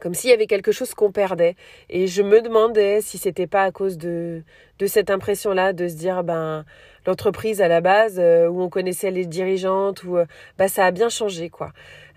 comme 0.00 0.14
s'il 0.14 0.30
y 0.30 0.32
avait 0.32 0.46
quelque 0.46 0.72
chose 0.72 0.94
qu'on 0.94 1.12
perdait. 1.12 1.56
Et 1.90 2.06
je 2.06 2.22
me 2.22 2.40
demandais 2.40 3.00
si 3.00 3.18
c'était 3.18 3.46
pas 3.46 3.62
à 3.62 3.70
cause 3.70 3.98
de, 3.98 4.42
de 4.78 4.86
cette 4.86 5.10
impression-là, 5.10 5.72
de 5.72 5.88
se 5.88 5.94
dire, 5.94 6.24
ben, 6.24 6.64
l'entreprise 7.06 7.60
à 7.60 7.68
la 7.68 7.80
base, 7.80 8.18
euh, 8.18 8.48
où 8.48 8.62
on 8.62 8.68
connaissait 8.68 9.10
les 9.10 9.26
dirigeantes, 9.26 10.04
où, 10.04 10.18
bah, 10.58 10.68
ça 10.68 10.84
a 10.84 10.90
bien 10.90 11.08
changé, 11.08 11.50
quoi. 11.50 11.72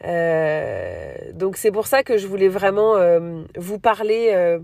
Euh, 0.05 1.13
donc 1.33 1.57
c'est 1.57 1.71
pour 1.71 1.87
ça 1.87 2.03
que 2.03 2.17
je 2.17 2.25
voulais 2.27 2.47
vraiment 2.47 2.95
vous 3.55 3.79
parler 3.79 4.57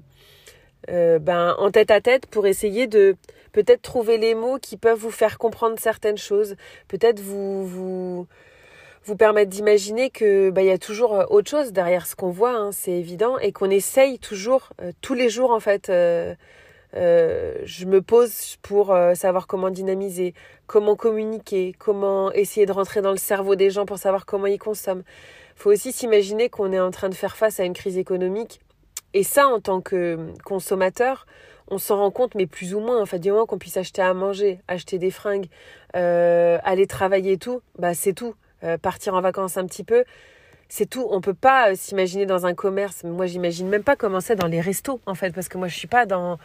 ben, 0.88 1.56
en 1.58 1.72
tête 1.72 1.92
à 1.92 2.02
tête 2.02 2.26
pour 2.28 2.48
essayer 2.48 2.88
de 2.88 3.16
peut-être 3.56 3.82
trouver 3.82 4.18
les 4.18 4.36
mots 4.36 4.58
qui 4.62 4.76
peuvent 4.76 5.00
vous 5.00 5.12
faire 5.12 5.38
comprendre 5.38 5.80
certaines 5.80 6.18
choses, 6.18 6.58
peut-être 6.90 7.22
vous, 7.22 7.66
vous, 7.66 8.28
vous 9.06 9.16
permettre 9.16 9.52
d'imaginer 9.52 10.10
que 10.10 10.50
bah, 10.50 10.62
il 10.64 10.68
y 10.68 10.72
a 10.72 10.78
toujours 10.78 11.14
euh, 11.14 11.26
autre 11.30 11.50
chose 11.50 11.72
derrière 11.72 12.08
ce 12.08 12.16
qu'on 12.16 12.32
voit, 12.32 12.56
hein, 12.56 12.72
c'est 12.72 12.92
évident, 12.92 13.38
et 13.38 13.52
qu'on 13.52 13.70
essaye 13.70 14.20
toujours, 14.20 14.70
euh, 14.82 14.92
tous 15.02 15.14
les 15.14 15.30
jours 15.30 15.52
en 15.52 15.60
fait, 15.60 15.90
euh, 15.90 16.34
je 16.94 17.86
me 17.86 18.02
pose 18.02 18.58
pour 18.62 18.96
savoir 19.16 19.48
comment 19.48 19.70
dynamiser, 19.70 20.34
comment 20.66 20.96
communiquer, 20.96 21.76
comment 21.78 22.32
essayer 22.32 22.66
de 22.66 22.72
rentrer 22.72 23.02
dans 23.02 23.12
le 23.12 23.18
cerveau 23.18 23.56
des 23.56 23.70
gens 23.70 23.86
pour 23.86 23.98
savoir 23.98 24.26
comment 24.26 24.48
ils 24.48 24.58
consomment. 24.58 25.04
faut 25.58 25.72
aussi 25.72 25.92
s'imaginer 25.92 26.50
qu'on 26.50 26.72
est 26.72 26.80
en 26.80 26.92
train 26.92 27.10
de 27.10 27.14
faire 27.14 27.36
face 27.36 27.60
à 27.60 27.66
une 27.66 27.74
crise 27.74 27.98
économique. 27.98 28.62
Et 29.14 29.24
ça, 29.24 29.48
en 29.48 29.60
tant 29.60 29.82
que 29.82 30.18
consommateur, 30.46 31.26
on 31.68 31.78
s'en 31.80 31.98
rend 31.98 32.12
compte, 32.12 32.34
mais 32.34 32.46
plus 32.46 32.74
ou 32.74 32.80
moins. 32.80 33.02
Enfin, 33.02 33.18
du 33.18 33.30
moins 33.30 33.46
qu'on 33.46 33.58
puisse 33.58 33.76
acheter 33.76 34.02
à 34.02 34.14
manger, 34.14 34.62
acheter 34.70 34.98
des 34.98 35.12
fringues, 35.12 35.48
aller 35.94 36.88
travailler 36.88 37.34
et 37.34 37.38
tout, 37.38 37.62
bah 37.78 37.94
c'est 37.94 38.14
tout. 38.14 38.36
Partir 38.82 39.14
en 39.16 39.22
vacances 39.22 39.58
un 39.58 39.66
petit 39.66 39.84
peu, 39.84 40.04
c'est 40.70 40.90
tout. 40.90 41.08
On 41.12 41.22
peut 41.22 41.34
pas 41.34 41.76
s'imaginer 41.76 42.26
dans 42.26 42.46
un 42.46 42.54
commerce. 42.54 43.04
Moi, 43.04 43.26
j'imagine 43.28 43.68
même 43.68 43.84
pas 43.84 43.96
comment 43.96 44.22
c'est 44.22 44.36
dans 44.36 44.48
les 44.48 44.62
restos, 44.62 45.00
en 45.06 45.16
fait, 45.16 45.34
parce 45.34 45.48
que 45.48 45.58
moi, 45.58 45.68
je 45.68 45.76
suis 45.76 45.88
pas 45.88 46.06
dans 46.06 46.38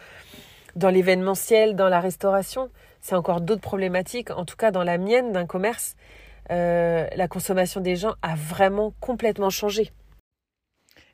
dans 0.75 0.89
l'événementiel, 0.89 1.75
dans 1.75 1.89
la 1.89 1.99
restauration, 1.99 2.69
c'est 3.01 3.15
encore 3.15 3.41
d'autres 3.41 3.61
problématiques. 3.61 4.31
En 4.31 4.45
tout 4.45 4.55
cas, 4.55 4.71
dans 4.71 4.83
la 4.83 4.97
mienne 4.97 5.31
d'un 5.31 5.45
commerce, 5.45 5.95
euh, 6.49 7.07
la 7.15 7.27
consommation 7.27 7.81
des 7.81 7.95
gens 7.95 8.15
a 8.21 8.35
vraiment 8.35 8.93
complètement 8.99 9.49
changé. 9.49 9.91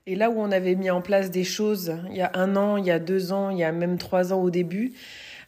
Et 0.05 0.15
là 0.15 0.29
où 0.29 0.39
on 0.39 0.51
avait 0.51 0.75
mis 0.75 0.89
en 0.89 1.01
place 1.01 1.31
des 1.31 1.43
choses 1.43 1.97
il 2.09 2.15
y 2.15 2.21
a 2.21 2.31
un 2.33 2.55
an, 2.55 2.77
il 2.77 2.85
y 2.85 2.91
a 2.91 2.99
deux 2.99 3.33
ans, 3.33 3.49
il 3.49 3.57
y 3.57 3.63
a 3.63 3.73
même 3.73 3.97
trois 3.97 4.31
ans 4.31 4.41
au 4.41 4.49
début, 4.49 4.93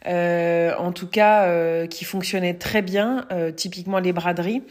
euh, 0.06 0.74
en 0.76 0.92
tout 0.92 1.06
cas 1.06 1.46
euh, 1.46 1.86
qui 1.86 2.04
fonctionnaient 2.04 2.54
très 2.54 2.82
bien, 2.82 3.26
typiquement 3.56 4.00
les 4.00 4.12
braderies, 4.12 4.62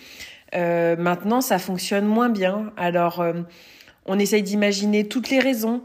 maintenant 0.53 1.41
ça 1.41 1.59
fonctionne 1.59 2.05
moins 2.05 2.29
bien. 2.29 2.71
Alors 2.77 3.23
on 4.05 4.19
essaye 4.19 4.43
d'imaginer 4.43 5.07
toutes 5.07 5.29
les 5.29 5.39
raisons. 5.39 5.83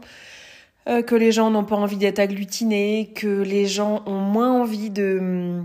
Euh, 0.87 1.01
que 1.01 1.15
les 1.15 1.31
gens 1.31 1.49
n'ont 1.49 1.63
pas 1.63 1.75
envie 1.75 1.97
d'être 1.97 2.19
agglutinés, 2.19 3.11
que 3.15 3.41
les 3.41 3.65
gens 3.65 4.03
ont 4.05 4.19
moins 4.19 4.61
envie 4.61 4.91
de 4.91 5.61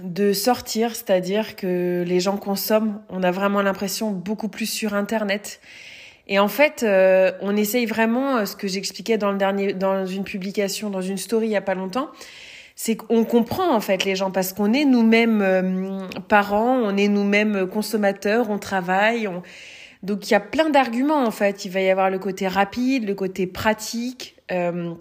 de 0.00 0.32
sortir, 0.32 0.94
c'est-à-dire 0.94 1.56
que 1.56 2.04
les 2.06 2.20
gens 2.20 2.36
consomment, 2.36 3.00
on 3.08 3.24
a 3.24 3.32
vraiment 3.32 3.62
l'impression 3.62 4.12
beaucoup 4.12 4.48
plus 4.48 4.66
sur 4.66 4.94
internet. 4.94 5.60
Et 6.28 6.38
en 6.38 6.46
fait, 6.46 6.84
euh, 6.84 7.32
on 7.40 7.56
essaye 7.56 7.84
vraiment 7.86 8.36
euh, 8.36 8.44
ce 8.44 8.54
que 8.54 8.68
j'expliquais 8.68 9.18
dans 9.18 9.32
le 9.32 9.38
dernier 9.38 9.72
dans 9.72 10.06
une 10.06 10.24
publication, 10.24 10.90
dans 10.90 11.00
une 11.00 11.16
story 11.16 11.46
il 11.46 11.52
y 11.52 11.56
a 11.56 11.62
pas 11.62 11.74
longtemps, 11.74 12.10
c'est 12.80 12.94
qu'on 12.94 13.24
comprend 13.24 13.74
en 13.74 13.80
fait 13.80 14.04
les 14.04 14.14
gens 14.14 14.30
parce 14.30 14.52
qu'on 14.52 14.72
est 14.72 14.84
nous-mêmes 14.84 16.08
parents, 16.28 16.76
on 16.76 16.96
est 16.96 17.08
nous-mêmes 17.08 17.66
consommateurs, 17.66 18.50
on 18.50 18.58
travaille, 18.58 19.26
on 19.26 19.42
donc 20.02 20.28
il 20.28 20.32
y 20.32 20.36
a 20.36 20.40
plein 20.40 20.70
d'arguments 20.70 21.24
en 21.24 21.30
fait. 21.30 21.64
Il 21.64 21.70
va 21.70 21.80
y 21.80 21.90
avoir 21.90 22.10
le 22.10 22.18
côté 22.18 22.48
rapide, 22.48 23.06
le 23.06 23.14
côté 23.14 23.46
pratique. 23.46 24.36
Euh, 24.52 24.94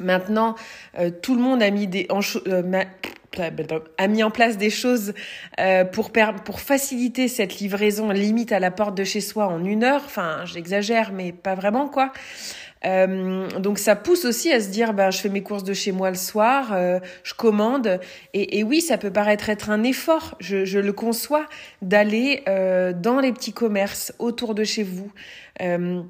maintenant, 0.00 0.54
euh, 0.98 1.10
tout 1.10 1.34
le 1.34 1.40
monde 1.40 1.62
a 1.62 1.70
mis 1.70 1.86
des 1.86 2.08
euh, 2.46 2.84
a 3.98 4.06
mis 4.06 4.22
en 4.22 4.30
place 4.30 4.58
des 4.58 4.70
choses 4.70 5.12
pour 5.92 6.12
pour 6.44 6.60
faciliter 6.60 7.26
cette 7.26 7.58
livraison 7.58 8.10
limite 8.10 8.52
à 8.52 8.60
la 8.60 8.70
porte 8.70 8.96
de 8.96 9.02
chez 9.02 9.20
soi 9.20 9.48
en 9.48 9.64
une 9.64 9.82
heure. 9.82 10.02
Enfin, 10.04 10.44
j'exagère, 10.44 11.12
mais 11.12 11.32
pas 11.32 11.56
vraiment 11.56 11.88
quoi. 11.88 12.12
Euh, 12.84 13.48
donc 13.58 13.78
ça 13.78 13.96
pousse 13.96 14.24
aussi 14.24 14.52
à 14.52 14.60
se 14.60 14.68
dire, 14.68 14.92
ben, 14.92 15.10
je 15.10 15.18
fais 15.18 15.28
mes 15.28 15.42
courses 15.42 15.64
de 15.64 15.72
chez 15.72 15.92
moi 15.92 16.10
le 16.10 16.16
soir, 16.16 16.72
euh, 16.72 17.00
je 17.22 17.34
commande. 17.34 18.00
Et, 18.34 18.62
oui, 18.62 18.80
ça 18.80 18.98
peut 18.98 19.10
paraître 19.12 19.48
être 19.48 19.70
un 19.70 19.82
effort, 19.82 20.36
je, 20.40 20.78
le 20.78 20.92
conçois, 20.92 21.46
d'aller 21.82 22.42
euh, 22.48 22.92
dans 22.92 23.20
les 23.20 23.32
petits 23.32 23.52
commerces 23.52 24.12
autour 24.18 24.54
de 24.54 24.64
chez 24.64 24.82
vous. 24.82 25.10
Euh, 25.62 26.02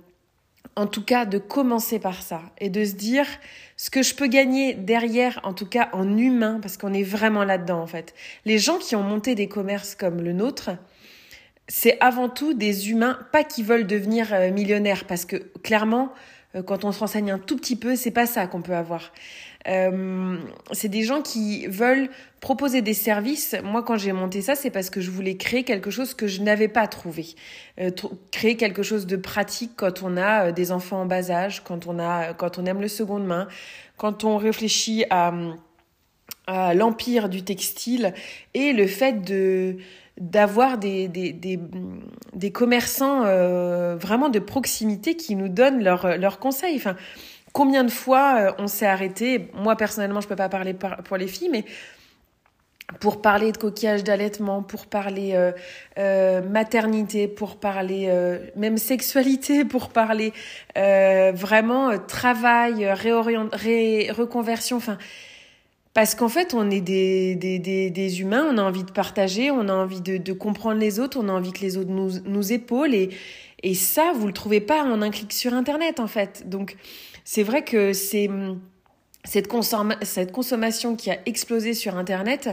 en 0.77 0.87
tout 0.87 1.05
cas, 1.05 1.25
de 1.25 1.39
commencer 1.39 2.01
par 2.01 2.23
ça 2.23 2.43
et 2.59 2.69
de 2.69 2.85
se 2.85 2.95
dire 2.95 3.27
ce 3.77 3.91
que 3.91 4.03
je 4.03 4.15
peux 4.15 4.27
gagner 4.27 4.75
derrière, 4.75 5.39
en 5.45 5.53
tout 5.53 5.67
cas 5.67 5.89
en 5.93 6.17
humain, 6.17 6.59
parce 6.61 6.77
qu'on 6.77 6.93
est 6.93 7.05
vraiment 7.05 7.45
là-dedans 7.45 7.81
en 7.81 7.87
fait. 7.87 8.13
Les 8.45 8.59
gens 8.59 8.79
qui 8.79 8.97
ont 8.97 9.03
monté 9.03 9.37
des 9.37 9.47
commerces 9.47 9.95
comme 9.95 10.21
le 10.21 10.33
nôtre, 10.33 10.71
c'est 11.69 11.97
avant 12.01 12.29
tout 12.29 12.55
des 12.55 12.91
humains, 12.91 13.21
pas 13.31 13.45
qui 13.45 13.63
veulent 13.63 13.87
devenir 13.87 14.35
millionnaires, 14.53 15.05
parce 15.07 15.25
que 15.25 15.37
clairement, 15.63 16.13
euh, 16.13 16.19
quand 16.63 16.85
on 16.85 16.93
se 16.93 17.01
renseigne 17.01 17.33
un 17.33 17.39
tout 17.39 17.57
petit 17.57 17.77
peu, 17.77 17.97
c'est 17.97 18.11
pas 18.11 18.27
ça 18.27 18.47
qu'on 18.47 18.63
peut 18.63 18.77
avoir. 18.77 19.13
Euh, 19.67 20.37
c'est 20.73 20.89
des 20.89 21.03
gens 21.03 21.23
qui 21.23 21.67
veulent 21.67 22.11
proposer 22.41 22.83
des 22.83 22.95
services. 22.95 23.57
Moi, 23.65 23.83
quand 23.83 23.97
j'ai 23.97 24.13
monté 24.13 24.43
ça, 24.43 24.55
c'est 24.55 24.71
parce 24.71 24.91
que 24.91 25.01
je 25.01 25.11
voulais 25.11 25.37
créer 25.37 25.65
quelque 25.65 25.91
chose 25.91 26.15
que 26.15 26.27
je 26.27 26.43
n'avais 26.43 26.69
pas 26.69 26.87
trouvé. 26.87 27.27
Euh, 27.81 27.91
créer 28.31 28.57
quelque 28.57 28.83
chose 28.83 29.07
de 29.07 29.17
pratique 29.17 29.73
quand 29.77 30.03
on 30.03 30.17
a 30.17 30.49
euh, 30.49 30.53
des 30.53 30.71
enfants 30.71 31.03
en 31.03 31.07
bas 31.07 31.31
âge, 31.31 31.63
quand 31.65 31.87
on 31.87 31.99
a, 31.99 32.35
quand 32.35 32.59
on 32.59 32.67
aime 32.67 32.81
le 32.81 32.89
seconde 32.89 33.25
main, 33.25 33.49
quand 33.97 34.25
on 34.25 34.37
réfléchit 34.37 35.05
à, 35.09 35.33
à 36.47 36.75
l'empire 36.75 37.29
du 37.31 37.43
textile 37.43 38.13
et 38.53 38.73
le 38.73 38.87
fait 38.87 39.23
de 39.23 39.79
d'avoir 40.21 40.79
des, 40.79 41.09
des, 41.09 41.33
des, 41.33 41.59
des, 42.33 42.53
commerçants 42.53 43.25
euh, 43.25 43.97
vraiment 43.97 44.29
de 44.29 44.39
proximité 44.39 45.17
qui 45.17 45.35
nous 45.35 45.49
donnent 45.49 45.83
leurs 45.83 46.17
leur 46.19 46.39
conseils. 46.39 46.77
Enfin, 46.77 46.95
combien 47.53 47.83
de 47.83 47.91
fois 47.91 48.37
euh, 48.39 48.53
on 48.59 48.69
s'est 48.69 48.87
arrêté 48.87 49.51
Moi, 49.55 49.77
personnellement, 49.77 50.21
je 50.21 50.29
peux 50.29 50.37
pas 50.37 50.49
parler 50.49 50.75
pour 50.75 51.17
les 51.17 51.27
filles, 51.27 51.49
mais 51.51 51.65
pour 53.01 53.23
parler 53.23 53.51
de 53.51 53.57
coquillage 53.57 54.05
d'allaitement, 54.05 54.63
pour 54.63 54.87
parler 54.87 55.33
euh, 55.35 55.51
euh 55.99 56.43
maternité, 56.43 57.27
pour 57.27 57.57
parler 57.57 58.09
même 58.55 58.77
sexualité, 58.77 59.65
pour 59.65 59.89
parler 59.89 60.33
vraiment 60.77 61.99
travail, 61.99 62.89
réorient, 62.89 63.49
ré, 63.53 64.13
reconversion. 64.13 64.77
Enfin, 64.77 64.99
parce 65.95 66.17
qu'en 66.17 66.29
fait, 66.29 66.55
on 66.55 66.71
est 66.71 66.81
des, 66.81 67.37
des, 67.37 67.61
des, 67.61 67.89
des, 67.89 68.21
humains, 68.21 68.45
on 68.51 68.59
a 68.59 68.63
envie 68.63 68.83
de 68.83 68.91
partager, 68.91 69.53
on 69.53 69.69
a 69.69 69.73
envie 69.73 70.01
de, 70.01 70.17
de, 70.17 70.33
comprendre 70.33 70.81
les 70.81 70.99
autres, 70.99 71.19
on 71.21 71.29
a 71.29 71.33
envie 71.33 71.53
que 71.53 71.61
les 71.61 71.77
autres 71.77 71.91
nous, 71.91 72.21
nous 72.25 72.53
épaulent. 72.53 72.95
Et, 72.95 73.11
et 73.63 73.75
ça, 73.75 74.13
vous 74.13 74.27
le 74.27 74.33
trouvez 74.33 74.61
pas 74.61 74.83
en 74.83 75.01
un 75.03 75.11
clic 75.11 75.33
sur 75.33 75.55
Internet, 75.55 76.01
en 76.01 76.09
fait. 76.09 76.49
Donc, 76.49 76.77
c'est 77.25 77.45
vrai 77.45 77.63
que 77.63 77.93
c'est 77.93 78.29
cette, 79.25 79.49
cette 80.03 80.33
consommation 80.33 80.97
qui 80.97 81.11
a 81.11 81.19
explosé 81.27 81.75
sur 81.75 81.97
Internet, 81.97 82.51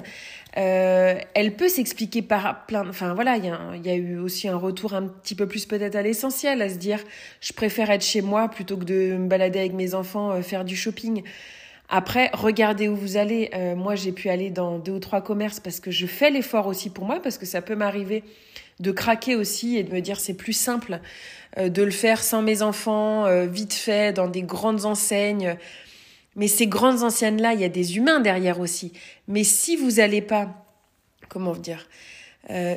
euh, 0.57 1.15
elle 1.33 1.55
peut 1.55 1.67
s'expliquer 1.67 2.21
par 2.21 2.65
plein... 2.65 2.87
Enfin 2.87 3.13
voilà, 3.13 3.37
il 3.37 3.45
y, 3.45 3.49
a, 3.49 3.75
y 3.83 3.89
a 3.89 3.95
eu 3.95 4.19
aussi 4.19 4.47
un 4.47 4.55
retour 4.55 4.93
un 4.93 5.07
petit 5.07 5.35
peu 5.35 5.47
plus 5.47 5.65
peut-être 5.65 5.95
à 5.95 6.01
l'essentiel, 6.01 6.61
à 6.61 6.69
se 6.69 6.75
dire, 6.75 6.99
je 7.41 7.53
préfère 7.53 7.89
être 7.89 8.03
chez 8.03 8.21
moi 8.21 8.49
plutôt 8.49 8.77
que 8.77 8.85
de 8.85 9.17
me 9.17 9.27
balader 9.27 9.59
avec 9.59 9.73
mes 9.73 9.95
enfants, 9.95 10.31
euh, 10.31 10.41
faire 10.41 10.63
du 10.63 10.75
shopping. 10.75 11.23
Après, 11.93 12.31
regardez 12.33 12.87
où 12.87 12.95
vous 12.95 13.17
allez. 13.17 13.49
Euh, 13.53 13.75
moi, 13.75 13.95
j'ai 13.95 14.13
pu 14.13 14.29
aller 14.29 14.49
dans 14.49 14.79
deux 14.79 14.93
ou 14.93 14.99
trois 14.99 15.19
commerces 15.19 15.59
parce 15.59 15.81
que 15.81 15.91
je 15.91 16.07
fais 16.07 16.29
l'effort 16.29 16.67
aussi 16.67 16.89
pour 16.89 17.03
moi, 17.03 17.19
parce 17.21 17.37
que 17.37 17.45
ça 17.45 17.61
peut 17.61 17.75
m'arriver 17.75 18.23
de 18.79 18.91
craquer 18.91 19.35
aussi 19.35 19.75
et 19.75 19.83
de 19.83 19.93
me 19.93 19.99
dire 19.99 20.17
c'est 20.17 20.33
plus 20.33 20.53
simple 20.53 21.01
euh, 21.57 21.67
de 21.67 21.83
le 21.83 21.91
faire 21.91 22.23
sans 22.23 22.41
mes 22.41 22.61
enfants, 22.61 23.25
euh, 23.25 23.45
vite 23.45 23.73
fait, 23.73 24.13
dans 24.13 24.29
des 24.29 24.41
grandes 24.41 24.85
enseignes. 24.85 25.57
Mais 26.37 26.47
ces 26.47 26.65
grandes 26.65 27.03
enseignes-là, 27.03 27.55
il 27.55 27.59
y 27.59 27.65
a 27.65 27.69
des 27.69 27.97
humains 27.97 28.21
derrière 28.21 28.61
aussi. 28.61 28.93
Mais 29.27 29.43
si 29.43 29.75
vous 29.75 29.91
n'allez 29.91 30.21
pas, 30.21 30.47
comment 31.27 31.53
dire, 31.53 31.89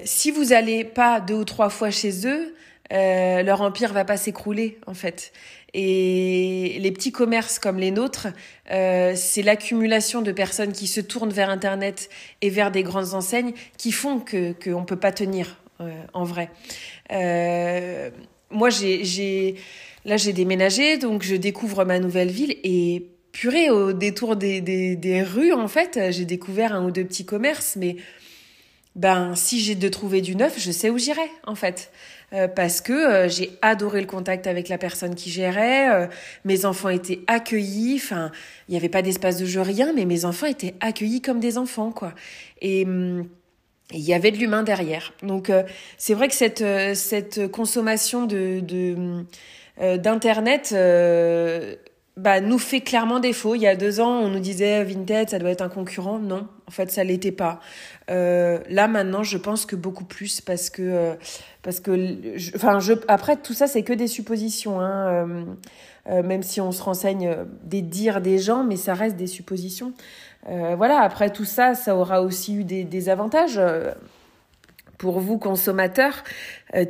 si 0.05 0.33
vous 0.33 0.46
n'allez 0.46 0.85
pas 0.85 1.20
deux 1.20 1.35
ou 1.35 1.44
trois 1.44 1.70
fois 1.70 1.90
chez 1.90 2.27
eux, 2.27 2.53
leur 2.90 3.61
empire 3.61 3.92
va 3.92 4.05
pas 4.05 4.16
s'écrouler 4.16 4.79
en 4.88 4.94
fait. 4.94 5.33
Et 5.74 6.78
les 6.78 6.92
petits 6.92 7.10
commerces 7.10 7.58
comme 7.58 7.78
les 7.78 7.90
nôtres, 7.90 8.28
euh, 8.70 9.12
c'est 9.16 9.42
l'accumulation 9.42 10.22
de 10.22 10.30
personnes 10.30 10.72
qui 10.72 10.87
se 10.87 11.00
tournent 11.00 11.32
vers 11.32 11.50
Internet 11.50 12.08
et 12.42 12.48
vers 12.48 12.70
des 12.70 12.84
grandes 12.84 13.12
enseignes 13.12 13.52
qui 13.76 13.90
font 13.90 14.20
que 14.20 14.52
qu'on 14.52 14.82
ne 14.82 14.87
peut 14.87 14.98
pas 14.98 15.10
tenir 15.10 15.58
euh, 15.80 15.90
en 16.12 16.22
vrai. 16.22 16.50
Euh, 17.10 18.10
moi, 18.50 18.70
j'ai, 18.70 19.56
là, 20.04 20.16
j'ai 20.16 20.32
déménagé, 20.32 20.96
donc 20.96 21.24
je 21.24 21.34
découvre 21.34 21.84
ma 21.84 21.98
nouvelle 21.98 22.30
ville 22.30 22.56
et 22.62 23.08
purée, 23.32 23.68
au 23.70 23.92
détour 23.92 24.37
des, 24.37 24.60
des, 24.60 24.94
des 24.94 25.22
rues, 25.24 25.52
en 25.52 25.66
fait, 25.66 25.98
j'ai 26.10 26.24
découvert 26.24 26.72
un 26.72 26.87
ou 26.87 26.92
deux 26.92 27.04
petits 27.04 27.24
commerces, 27.24 27.74
mais 27.74 27.96
ben, 28.94 29.34
si 29.34 29.58
j'ai 29.58 29.74
de 29.74 29.88
trouver 29.88 30.20
du 30.20 30.37
neuf, 30.37 30.54
je 30.56 30.70
sais 30.70 30.88
où 30.88 30.98
j'irai, 30.98 31.28
en 31.44 31.56
fait. 31.56 31.90
Euh, 32.34 32.48
parce 32.48 32.80
que 32.80 32.92
euh, 32.92 33.28
j'ai 33.28 33.50
adoré 33.62 34.00
le 34.00 34.06
contact 34.06 34.46
avec 34.46 34.68
la 34.68 34.76
personne 34.76 35.14
qui 35.14 35.30
gérait. 35.30 35.88
Euh, 35.94 36.06
mes 36.44 36.64
enfants 36.64 36.88
étaient 36.88 37.20
accueillis. 37.28 38.00
Enfin, 38.02 38.32
il 38.68 38.72
n'y 38.72 38.76
avait 38.76 38.88
pas 38.88 39.02
d'espace 39.02 39.36
de 39.38 39.46
jeu, 39.46 39.60
rien, 39.60 39.92
mais 39.94 40.04
mes 40.04 40.24
enfants 40.24 40.46
étaient 40.46 40.74
accueillis 40.80 41.22
comme 41.22 41.38
des 41.38 41.58
enfants, 41.58 41.92
quoi. 41.92 42.12
Et 42.60 42.84
hum, 42.84 43.28
il 43.92 44.00
y 44.00 44.14
avait 44.14 44.32
de 44.32 44.38
l'humain 44.38 44.62
derrière. 44.64 45.12
Donc 45.22 45.52
c'est 45.98 46.14
vrai 46.14 46.28
que 46.28 46.34
cette 46.34 46.64
cette 46.94 47.48
consommation 47.50 48.24
de, 48.26 48.60
de 48.60 49.24
d'internet 49.98 50.74
bah, 52.16 52.40
nous 52.40 52.58
fait 52.58 52.80
clairement 52.80 53.20
défaut. 53.20 53.54
Il 53.54 53.60
y 53.60 53.66
a 53.66 53.76
deux 53.76 54.00
ans, 54.00 54.20
on 54.20 54.28
nous 54.30 54.40
disait 54.40 54.82
Vinted, 54.84 55.28
ça 55.28 55.38
doit 55.38 55.50
être 55.50 55.60
un 55.62 55.68
concurrent. 55.68 56.18
Non, 56.18 56.48
En 56.66 56.70
fait, 56.70 56.90
ça 56.90 57.05
l'était 57.05 57.33
pas. 57.33 57.61
Euh, 58.11 58.59
là 58.68 58.88
maintenant, 58.88 59.22
je 59.22 59.37
pense 59.37 59.66
que 59.66 59.77
beaucoup 59.77 60.05
plus 60.05 60.40
parce 60.40 60.70
que 60.70 60.83
euh, 60.83 61.14
parce 61.62 61.81
que 61.81 62.37
enfin 62.57 62.79
je 62.81 62.94
après 63.09 63.37
tout 63.37 63.55
ça 63.55 63.66
c'est 63.66 63.83
que 63.83 63.92
des 63.92 64.07
suppositions 64.07 64.81
hein, 64.81 65.46
euh, 66.09 66.22
même 66.22 66.42
si 66.42 66.61
on 66.61 66.72
se 66.72 66.83
renseigne 66.83 67.37
des 67.62 67.83
dires 67.83 68.20
des 68.20 68.38
gens, 68.38 68.64
mais 68.64 68.77
ça 68.77 68.94
reste 68.94 69.16
des 69.16 69.27
suppositions. 69.27 69.92
voilà. 70.46 71.00
Après 71.00 71.31
tout 71.31 71.46
ça, 71.46 71.74
ça 71.74 71.96
aura 71.96 72.22
aussi 72.22 72.55
eu 72.55 72.64
des, 72.64 72.85
des 72.85 73.09
avantages 73.09 73.61
pour 74.98 75.20
vous 75.20 75.38
consommateurs. 75.38 76.24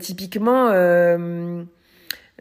typiquement 0.00 0.70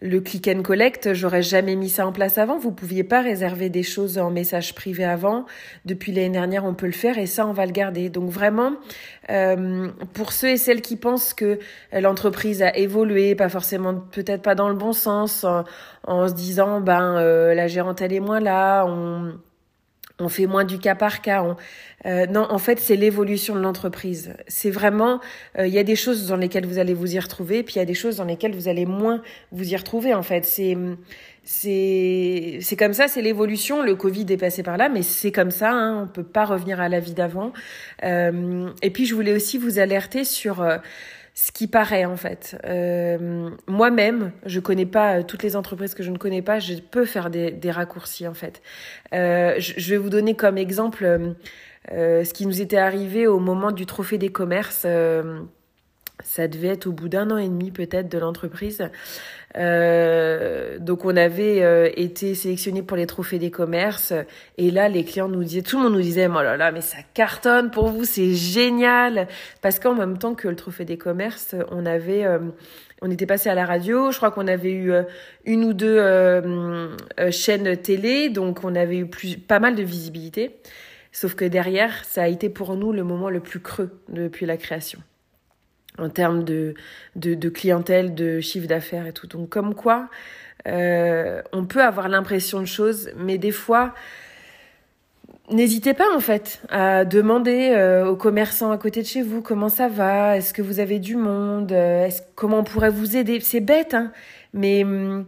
le 0.03 0.19
click 0.19 0.49
and 0.49 0.63
collect, 0.63 1.13
j'aurais 1.13 1.41
jamais 1.41 1.77
mis 1.77 1.87
ça 1.87 2.05
en 2.05 2.11
place 2.11 2.37
avant. 2.37 2.57
Vous 2.57 2.73
pouviez 2.73 3.05
pas 3.05 3.21
réserver 3.21 3.69
des 3.69 3.83
choses 3.83 4.17
en 4.17 4.31
message 4.31 4.75
privé 4.75 5.05
avant. 5.05 5.45
Depuis 5.85 6.11
l'année 6.11 6.29
dernière, 6.29 6.65
on 6.65 6.73
peut 6.73 6.87
le 6.87 6.91
faire 6.91 7.17
et 7.17 7.25
ça, 7.25 7.47
on 7.47 7.53
va 7.53 7.65
le 7.65 7.71
garder. 7.71 8.09
Donc 8.09 8.29
vraiment, 8.29 8.73
euh, 9.29 9.87
pour 10.13 10.33
ceux 10.33 10.49
et 10.49 10.57
celles 10.57 10.81
qui 10.81 10.97
pensent 10.97 11.33
que 11.33 11.57
l'entreprise 11.93 12.61
a 12.61 12.75
évolué, 12.75 13.33
pas 13.33 13.47
forcément, 13.47 13.95
peut-être 13.95 14.41
pas 14.41 14.55
dans 14.55 14.67
le 14.67 14.75
bon 14.75 14.91
sens, 14.91 15.45
en, 16.05 16.27
se 16.27 16.33
disant, 16.33 16.81
ben 16.81 17.15
euh, 17.15 17.53
la 17.53 17.67
gérante 17.67 18.01
elle 18.01 18.11
est 18.11 18.19
moins 18.19 18.41
là, 18.41 18.85
on 18.85 19.31
on 20.23 20.29
fait 20.29 20.47
moins 20.47 20.63
du 20.63 20.79
cas 20.79 20.95
par 20.95 21.21
cas. 21.21 21.43
Euh, 22.05 22.25
non, 22.27 22.45
en 22.49 22.57
fait, 22.57 22.79
c'est 22.79 22.95
l'évolution 22.95 23.55
de 23.55 23.61
l'entreprise. 23.61 24.33
C'est 24.47 24.69
vraiment, 24.69 25.19
euh, 25.57 25.67
il 25.67 25.73
y 25.73 25.79
a 25.79 25.83
des 25.83 25.95
choses 25.95 26.27
dans 26.27 26.35
lesquelles 26.35 26.65
vous 26.65 26.79
allez 26.79 26.93
vous 26.93 27.15
y 27.15 27.19
retrouver, 27.19 27.63
puis 27.63 27.75
il 27.75 27.77
y 27.79 27.81
a 27.81 27.85
des 27.85 27.93
choses 27.93 28.17
dans 28.17 28.25
lesquelles 28.25 28.55
vous 28.55 28.67
allez 28.67 28.85
moins 28.85 29.21
vous 29.51 29.71
y 29.71 29.75
retrouver. 29.75 30.13
En 30.13 30.23
fait, 30.23 30.45
c'est 30.45 30.77
c'est 31.45 32.59
c'est 32.61 32.75
comme 32.75 32.93
ça, 32.93 33.07
c'est 33.07 33.21
l'évolution. 33.21 33.83
Le 33.83 33.95
Covid 33.95 34.25
est 34.29 34.37
passé 34.37 34.63
par 34.63 34.77
là, 34.77 34.89
mais 34.89 35.01
c'est 35.01 35.31
comme 35.31 35.51
ça. 35.51 35.71
Hein, 35.71 36.03
on 36.03 36.07
peut 36.07 36.23
pas 36.23 36.45
revenir 36.45 36.81
à 36.81 36.89
la 36.89 36.99
vie 36.99 37.13
d'avant. 37.13 37.53
Euh, 38.03 38.69
et 38.81 38.89
puis, 38.89 39.05
je 39.05 39.15
voulais 39.15 39.33
aussi 39.33 39.57
vous 39.57 39.79
alerter 39.79 40.23
sur 40.23 40.65
ce 41.33 41.51
qui 41.51 41.67
paraît 41.67 42.05
en 42.05 42.15
fait. 42.15 42.57
Euh, 42.65 43.49
Moi-même, 43.67 44.31
je 44.45 44.59
connais 44.59 44.85
pas 44.85 45.19
euh, 45.19 45.23
toutes 45.23 45.43
les 45.43 45.55
entreprises 45.55 45.95
que 45.95 46.03
je 46.03 46.11
ne 46.11 46.17
connais 46.17 46.41
pas, 46.41 46.59
je 46.59 46.75
peux 46.75 47.05
faire 47.05 47.29
des, 47.29 47.71
raccourcis 47.71 48.27
en 48.27 48.33
fait. 48.33 48.61
Euh, 49.13 49.55
je, 49.57 49.89
vais 49.89 49.97
vous 49.97 50.09
donner 50.09 50.35
comme 50.35 50.57
exemple 50.57 51.35
ce 51.89 52.33
qui 52.33 52.45
nous 52.45 52.61
était 52.61 52.77
arrivé 52.77 53.27
au 53.27 53.39
moment 53.39 53.71
du 53.71 53.85
trophée 53.85 54.17
des 54.17 54.31
commerces. 54.31 54.85
Ça 56.23 56.47
devait 56.47 56.69
être 56.69 56.87
au 56.87 56.91
bout 56.91 57.09
d'un 57.09 57.31
an 57.31 57.37
et 57.37 57.49
demi 57.49 57.71
peut-être 57.71 58.09
de 58.09 58.17
l'entreprise. 58.17 58.87
Euh, 59.55 60.79
donc 60.79 61.05
on 61.05 61.15
avait 61.15 61.63
euh, 61.63 61.89
été 61.95 62.33
sélectionné 62.33 62.81
pour 62.81 62.97
les 62.97 63.05
trophées 63.05 63.39
des 63.39 63.51
commerces. 63.51 64.13
Et 64.57 64.71
là 64.71 64.89
les 64.89 65.03
clients 65.03 65.29
nous 65.29 65.43
disaient, 65.43 65.61
tout 65.61 65.77
le 65.77 65.83
monde 65.83 65.93
nous 65.93 66.01
disait 66.01 66.27
oh 66.27 66.41
là 66.41 66.57
là 66.57 66.71
mais 66.71 66.81
ça 66.81 66.97
cartonne 67.13 67.71
pour 67.71 67.89
vous 67.89 68.05
c'est 68.05 68.33
génial. 68.33 69.27
Parce 69.61 69.79
qu'en 69.79 69.95
même 69.95 70.17
temps 70.17 70.35
que 70.35 70.47
le 70.47 70.55
trophée 70.55 70.85
des 70.85 70.97
commerces 70.97 71.55
on 71.71 71.85
avait 71.85 72.25
euh, 72.25 72.39
on 73.01 73.11
était 73.11 73.25
passé 73.25 73.49
à 73.49 73.55
la 73.55 73.65
radio, 73.65 74.11
je 74.11 74.17
crois 74.17 74.31
qu'on 74.31 74.47
avait 74.47 74.71
eu 74.71 74.91
euh, 74.91 75.03
une 75.45 75.65
ou 75.65 75.73
deux 75.73 75.99
chaînes 77.31 77.77
télé. 77.77 78.29
Donc 78.29 78.63
on 78.63 78.75
avait 78.75 78.97
eu 78.97 79.05
plus 79.05 79.37
pas 79.37 79.59
mal 79.59 79.75
de 79.75 79.83
visibilité. 79.83 80.57
Sauf 81.11 81.35
que 81.35 81.45
derrière, 81.45 82.03
ça 82.05 82.23
a 82.23 82.27
été 82.27 82.49
pour 82.49 82.75
nous 82.75 82.91
le 82.91 83.03
moment 83.03 83.29
le 83.29 83.39
plus 83.39 83.59
creux 83.59 83.91
depuis 84.09 84.47
la 84.47 84.57
création 84.57 84.99
en 85.97 86.09
termes 86.09 86.43
de, 86.43 86.73
de, 87.15 87.33
de, 87.33 87.49
clientèle, 87.49 88.15
de 88.15 88.39
chiffre 88.39 88.67
d'affaires 88.67 89.07
et 89.07 89.13
tout. 89.13 89.27
Donc 89.27 89.49
comme 89.49 89.75
quoi, 89.75 90.09
euh, 90.67 91.41
on 91.51 91.65
peut 91.65 91.83
avoir 91.83 92.09
l'impression 92.09 92.59
de 92.59 92.65
choses, 92.65 93.11
mais 93.17 93.37
des 93.37 93.51
fois, 93.51 93.93
n'hésitez 95.51 95.93
pas 95.93 96.15
en 96.15 96.19
fait 96.19 96.61
à 96.69 97.05
demander 97.05 97.71
euh, 97.71 98.07
aux 98.07 98.15
commerçants 98.15 98.71
à 98.71 98.77
côté 98.77 99.01
de 99.01 99.07
chez 99.07 99.21
vous 99.21 99.41
comment 99.41 99.69
ça 99.69 99.87
va, 99.87 100.37
est-ce 100.37 100.53
que 100.53 100.61
vous 100.61 100.79
avez 100.79 100.99
du 100.99 101.15
monde, 101.15 101.71
euh, 101.71 102.05
est-ce 102.05 102.21
comment 102.35 102.59
on 102.59 102.63
pourrait 102.63 102.89
vous 102.89 103.17
aider. 103.17 103.39
C'est 103.41 103.59
bête, 103.59 103.93
hein, 103.93 104.11
mais 104.53 104.83
hum, 104.83 105.25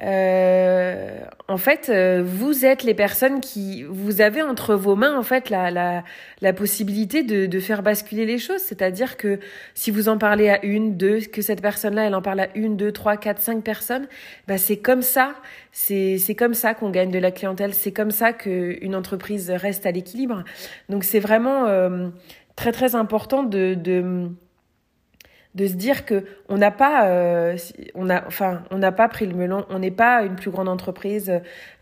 euh, 0.00 1.18
en 1.48 1.56
fait, 1.56 1.88
euh, 1.88 2.22
vous 2.24 2.64
êtes 2.64 2.84
les 2.84 2.94
personnes 2.94 3.40
qui, 3.40 3.82
vous 3.82 4.20
avez 4.20 4.42
entre 4.42 4.76
vos 4.76 4.94
mains 4.94 5.18
en 5.18 5.24
fait 5.24 5.50
la 5.50 5.72
la, 5.72 6.04
la 6.40 6.52
possibilité 6.52 7.24
de, 7.24 7.46
de 7.46 7.60
faire 7.60 7.82
basculer 7.82 8.24
les 8.24 8.38
choses. 8.38 8.60
C'est-à-dire 8.60 9.16
que 9.16 9.40
si 9.74 9.90
vous 9.90 10.08
en 10.08 10.16
parlez 10.16 10.50
à 10.50 10.64
une, 10.64 10.96
deux, 10.96 11.20
que 11.20 11.42
cette 11.42 11.60
personne-là, 11.60 12.06
elle 12.06 12.14
en 12.14 12.22
parle 12.22 12.40
à 12.40 12.48
une, 12.54 12.76
deux, 12.76 12.92
trois, 12.92 13.16
quatre, 13.16 13.40
cinq 13.40 13.64
personnes, 13.64 14.06
bah 14.46 14.56
c'est 14.56 14.76
comme 14.76 15.02
ça, 15.02 15.34
c'est 15.72 16.18
c'est 16.18 16.36
comme 16.36 16.54
ça 16.54 16.74
qu'on 16.74 16.90
gagne 16.90 17.10
de 17.10 17.18
la 17.18 17.32
clientèle. 17.32 17.74
C'est 17.74 17.92
comme 17.92 18.12
ça 18.12 18.32
que 18.32 18.78
une 18.80 18.94
entreprise 18.94 19.50
reste 19.50 19.84
à 19.84 19.90
l'équilibre. 19.90 20.44
Donc 20.88 21.02
c'est 21.02 21.20
vraiment 21.20 21.66
euh, 21.66 22.08
très 22.54 22.70
très 22.72 22.94
important 22.94 23.42
de, 23.42 23.74
de 23.74 24.28
de 25.54 25.66
se 25.66 25.74
dire 25.74 26.04
que 26.04 26.24
on 26.48 26.58
n'a 26.58 26.70
pas 26.70 27.08
euh, 27.08 27.56
on 27.94 28.10
a 28.10 28.26
enfin 28.26 28.62
on 28.70 28.78
n'a 28.78 28.92
pas 28.92 29.08
pris 29.08 29.26
le 29.26 29.34
melon 29.34 29.64
on 29.70 29.78
n'est 29.78 29.90
pas 29.90 30.22
une 30.22 30.36
plus 30.36 30.50
grande 30.50 30.68
entreprise 30.68 31.32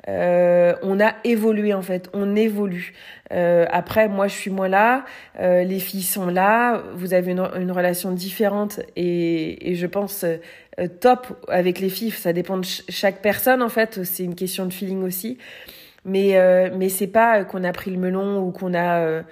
euh, 0.09 0.75
on 0.83 1.01
a 1.01 1.15
évolué 1.25 1.75
en 1.75 1.83
fait 1.83 2.09
on 2.13 2.37
évolue. 2.37 2.95
Euh, 3.33 3.67
après 3.71 4.09
moi 4.09 4.29
je 4.29 4.35
suis 4.35 4.51
moins 4.51 4.69
là 4.69 5.05
euh, 5.41 5.65
les 5.65 5.81
filles 5.81 6.03
sont 6.03 6.27
là 6.27 6.81
vous 6.95 7.13
avez 7.13 7.33
une, 7.33 7.41
une 7.61 7.73
relation 7.73 8.13
différente 8.13 8.81
et, 8.95 9.71
et 9.71 9.75
je 9.75 9.87
pense 9.87 10.25
euh, 10.25 10.87
top 11.01 11.45
avec 11.49 11.81
les 11.81 11.89
filles 11.89 12.13
ça 12.13 12.33
dépend 12.33 12.59
de 12.59 12.67
chaque 12.89 13.21
personne 13.21 13.63
en 13.63 13.69
fait 13.69 14.05
c'est 14.05 14.23
une 14.23 14.37
question 14.37 14.67
de 14.67 14.73
feeling 14.73 15.03
aussi. 15.03 15.39
Mais 16.05 16.37
euh, 16.39 16.71
mais 16.73 16.89
c'est 16.89 17.09
pas 17.09 17.43
qu'on 17.45 17.65
a 17.65 17.73
pris 17.73 17.91
le 17.91 17.99
melon 17.99 18.39
ou 18.39 18.53
qu'on 18.53 18.75
a 18.75 19.23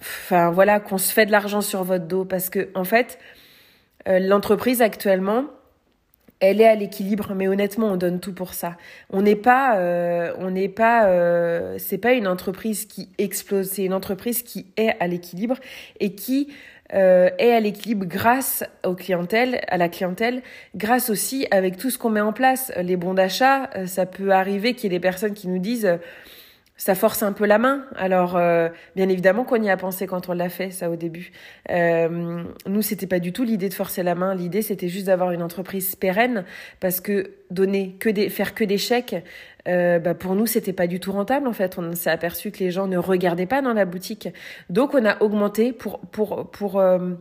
enfin 0.00 0.50
voilà 0.50 0.80
qu'on 0.80 0.96
se 0.96 1.12
fait 1.12 1.26
de 1.26 1.30
l'argent 1.30 1.60
sur 1.60 1.84
votre 1.84 2.06
dos 2.06 2.24
parce 2.24 2.48
que 2.48 2.70
en 2.74 2.84
fait 2.84 3.18
l'entreprise 4.06 4.82
actuellement, 4.82 5.46
elle 6.40 6.60
est 6.60 6.66
à 6.66 6.74
l'équilibre, 6.74 7.32
mais 7.34 7.48
honnêtement, 7.48 7.88
on 7.88 7.96
donne 7.96 8.20
tout 8.20 8.34
pour 8.34 8.52
ça. 8.52 8.76
On 9.10 9.22
n'est 9.22 9.36
pas, 9.36 9.78
euh, 9.78 10.34
on 10.38 10.50
n'est 10.50 10.68
pas, 10.68 11.06
euh, 11.06 11.76
c'est 11.78 11.98
pas 11.98 12.12
une 12.12 12.26
entreprise 12.26 12.84
qui 12.84 13.08
explose, 13.18 13.68
c'est 13.68 13.84
une 13.84 13.94
entreprise 13.94 14.42
qui 14.42 14.66
est 14.76 14.94
à 15.00 15.06
l'équilibre 15.06 15.56
et 15.98 16.14
qui 16.14 16.52
euh, 16.92 17.30
est 17.38 17.52
à 17.52 17.60
l'équilibre 17.60 18.04
grâce 18.04 18.64
aux 18.84 18.94
clientèles, 18.94 19.62
à 19.68 19.78
la 19.78 19.88
clientèle, 19.88 20.42
grâce 20.74 21.08
aussi 21.08 21.46
avec 21.50 21.78
tout 21.78 21.90
ce 21.90 21.98
qu'on 21.98 22.10
met 22.10 22.20
en 22.20 22.34
place, 22.34 22.70
les 22.80 22.96
bons 22.96 23.14
d'achat. 23.14 23.70
ça 23.86 24.04
peut 24.04 24.30
arriver 24.30 24.74
qu'il 24.74 24.92
y 24.92 24.94
ait 24.94 24.98
des 24.98 25.02
personnes 25.02 25.34
qui 25.34 25.48
nous 25.48 25.58
disent 25.58 25.98
ça 26.76 26.94
force 26.94 27.22
un 27.22 27.32
peu 27.32 27.46
la 27.46 27.58
main. 27.58 27.84
Alors, 27.96 28.36
euh, 28.36 28.68
bien 28.96 29.08
évidemment 29.08 29.44
qu'on 29.44 29.62
y 29.62 29.70
a 29.70 29.76
pensé 29.76 30.06
quand 30.06 30.28
on 30.28 30.34
l'a 30.34 30.48
fait, 30.48 30.70
ça 30.70 30.90
au 30.90 30.96
début. 30.96 31.32
Euh, 31.70 32.42
nous, 32.66 32.82
c'était 32.82 33.06
pas 33.06 33.18
du 33.18 33.32
tout 33.32 33.44
l'idée 33.44 33.68
de 33.68 33.74
forcer 33.74 34.02
la 34.02 34.14
main. 34.14 34.34
L'idée, 34.34 34.62
c'était 34.62 34.88
juste 34.88 35.06
d'avoir 35.06 35.32
une 35.32 35.42
entreprise 35.42 35.96
pérenne, 35.96 36.44
parce 36.80 37.00
que 37.00 37.30
donner 37.50 37.96
que 37.98 38.10
des, 38.10 38.28
faire 38.28 38.54
que 38.54 38.64
des 38.64 38.78
chèques, 38.78 39.16
euh, 39.68 39.98
bah 39.98 40.14
pour 40.14 40.34
nous, 40.34 40.46
c'était 40.46 40.74
pas 40.74 40.86
du 40.86 41.00
tout 41.00 41.12
rentable. 41.12 41.48
En 41.48 41.52
fait, 41.52 41.78
on 41.78 41.94
s'est 41.94 42.10
aperçu 42.10 42.50
que 42.50 42.58
les 42.58 42.70
gens 42.70 42.86
ne 42.86 42.98
regardaient 42.98 43.46
pas 43.46 43.62
dans 43.62 43.72
la 43.72 43.84
boutique. 43.84 44.28
Donc, 44.68 44.94
on 44.94 45.04
a 45.04 45.22
augmenté 45.22 45.72
pour 45.72 46.00
pour 46.00 46.50
pour 46.50 46.78
euh, 46.78 47.14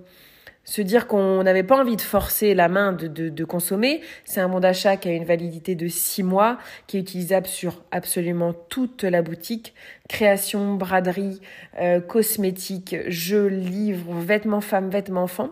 se 0.66 0.82
dire 0.82 1.08
qu'on 1.08 1.44
n'avait 1.44 1.64
pas 1.64 1.80
envie 1.80 1.96
de 1.96 2.02
forcer 2.02 2.54
la 2.54 2.68
main 2.68 2.92
de, 2.92 3.08
de, 3.08 3.46
consommer. 3.46 4.02
C'est 4.26 4.42
un 4.42 4.50
bon 4.50 4.60
d'achat 4.60 4.98
qui 4.98 5.08
a 5.08 5.14
une 5.14 5.24
validité 5.24 5.76
de 5.76 5.88
six 5.88 6.24
mois, 6.24 6.58
qui 6.88 6.98
est 6.98 7.00
utilisable 7.00 7.48
sur 7.48 7.84
absolument 7.92 8.54
toute 8.54 9.04
la 9.04 9.22
boutique. 9.22 9.74
Création, 10.10 10.74
braderie, 10.74 11.40
euh, 11.80 12.02
cosmétiques, 12.02 12.96
jeux, 13.08 13.48
livres, 13.48 14.16
vêtements 14.16 14.62
femmes, 14.62 14.90
vêtements 14.90 15.24
enfants. 15.24 15.52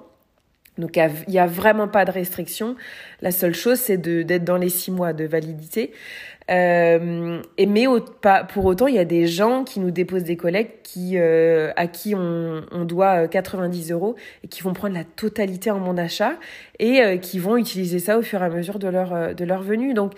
Donc 0.77 0.97
il 0.97 1.31
n'y 1.31 1.39
a, 1.39 1.45
vraiment 1.45 1.87
pas 1.87 2.03
de 2.05 2.11
restriction. 2.11 2.75
La 3.21 3.31
seule 3.31 3.53
chose, 3.53 3.79
c'est 3.79 3.97
d'être 3.97 4.43
dans 4.43 4.57
les 4.57 4.69
six 4.69 4.91
mois 4.91 5.13
de 5.13 5.25
validité. 5.25 5.91
Euh, 6.51 7.41
mais 7.57 7.85
pour 8.49 8.65
autant, 8.65 8.87
il 8.87 8.95
y 8.95 8.99
a 8.99 9.05
des 9.05 9.27
gens 9.27 9.63
qui 9.63 9.79
nous 9.79 9.91
déposent 9.91 10.23
des 10.23 10.35
collègues 10.35 10.71
qui, 10.83 11.17
euh, 11.17 11.71
à 11.75 11.87
qui 11.87 12.15
on, 12.15 12.63
on, 12.71 12.85
doit 12.85 13.27
90 13.27 13.91
euh, 13.91 13.95
euros 13.95 14.15
et 14.43 14.47
qui 14.47 14.61
vont 14.61 14.73
prendre 14.73 14.93
la 14.93 15.03
totalité 15.03 15.71
en 15.71 15.79
mon 15.79 15.93
d'achat 15.93 16.33
et 16.79 17.19
qui 17.21 17.39
vont 17.39 17.55
utiliser 17.55 17.99
ça 17.99 18.17
au 18.17 18.21
fur 18.21 18.41
et 18.41 18.45
à 18.45 18.49
mesure 18.49 18.79
de 18.79 18.87
leur, 18.87 19.33
de 19.33 19.45
leur 19.45 19.61
venue. 19.61 19.93
Donc, 19.93 20.13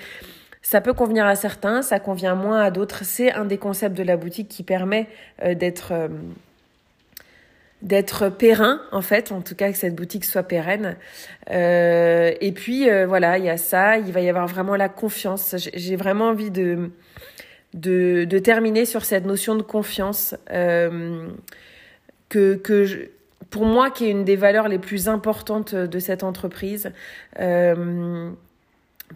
ça 0.62 0.82
peut 0.82 0.94
convenir 0.94 1.28
à 1.28 1.36
certains, 1.36 1.84
ça 1.84 2.00
convient 2.00 2.34
moins 2.34 2.62
à 2.62 2.72
d'autres. 2.72 3.04
C'est 3.04 3.32
un 3.32 3.46
des 3.46 3.60
concepts 3.60 3.96
de 3.96 4.04
la 4.04 4.18
boutique 4.18 4.48
qui 4.48 4.64
permet 4.64 5.08
d'être 5.46 5.94
d'être 7.82 8.30
périn 8.30 8.82
en 8.92 9.02
fait, 9.02 9.32
en 9.32 9.42
tout 9.42 9.56
cas 9.56 9.72
que 9.72 9.78
cette 9.78 9.96
boutique 9.96 10.26
soit 10.26 10.44
pérenne. 10.44 10.96
Euh, 11.52 12.34
et 12.42 12.52
puis 12.52 12.90
euh, 12.90 13.06
voilà, 13.06 13.38
il 13.38 13.46
y 13.46 13.50
a 13.50 13.58
ça, 13.58 13.98
il 13.98 14.12
va 14.12 14.22
y 14.22 14.30
avoir 14.30 14.48
vraiment 14.48 14.76
la 14.76 14.90
confiance. 14.90 15.56
J'ai 15.74 15.96
vraiment 15.96 16.30
envie 16.30 16.52
de, 16.52 16.92
de, 17.74 18.40
terminer 18.40 18.86
sur 18.86 19.06
cette 19.06 19.26
notion 19.26 19.56
de 19.56 19.62
confiance 19.62 20.36
euh, 20.52 21.28
que, 22.30 22.56
que 22.56 23.10
pour 23.50 23.66
moi 23.66 23.92
qui 23.92 24.06
est 24.06 24.12
une 24.12 24.26
des 24.26 24.36
valeurs 24.36 24.68
les 24.68 24.80
plus 24.80 25.08
importantes 25.08 25.76
de 25.76 26.00
cette 26.00 26.24
entreprise. 26.24 26.92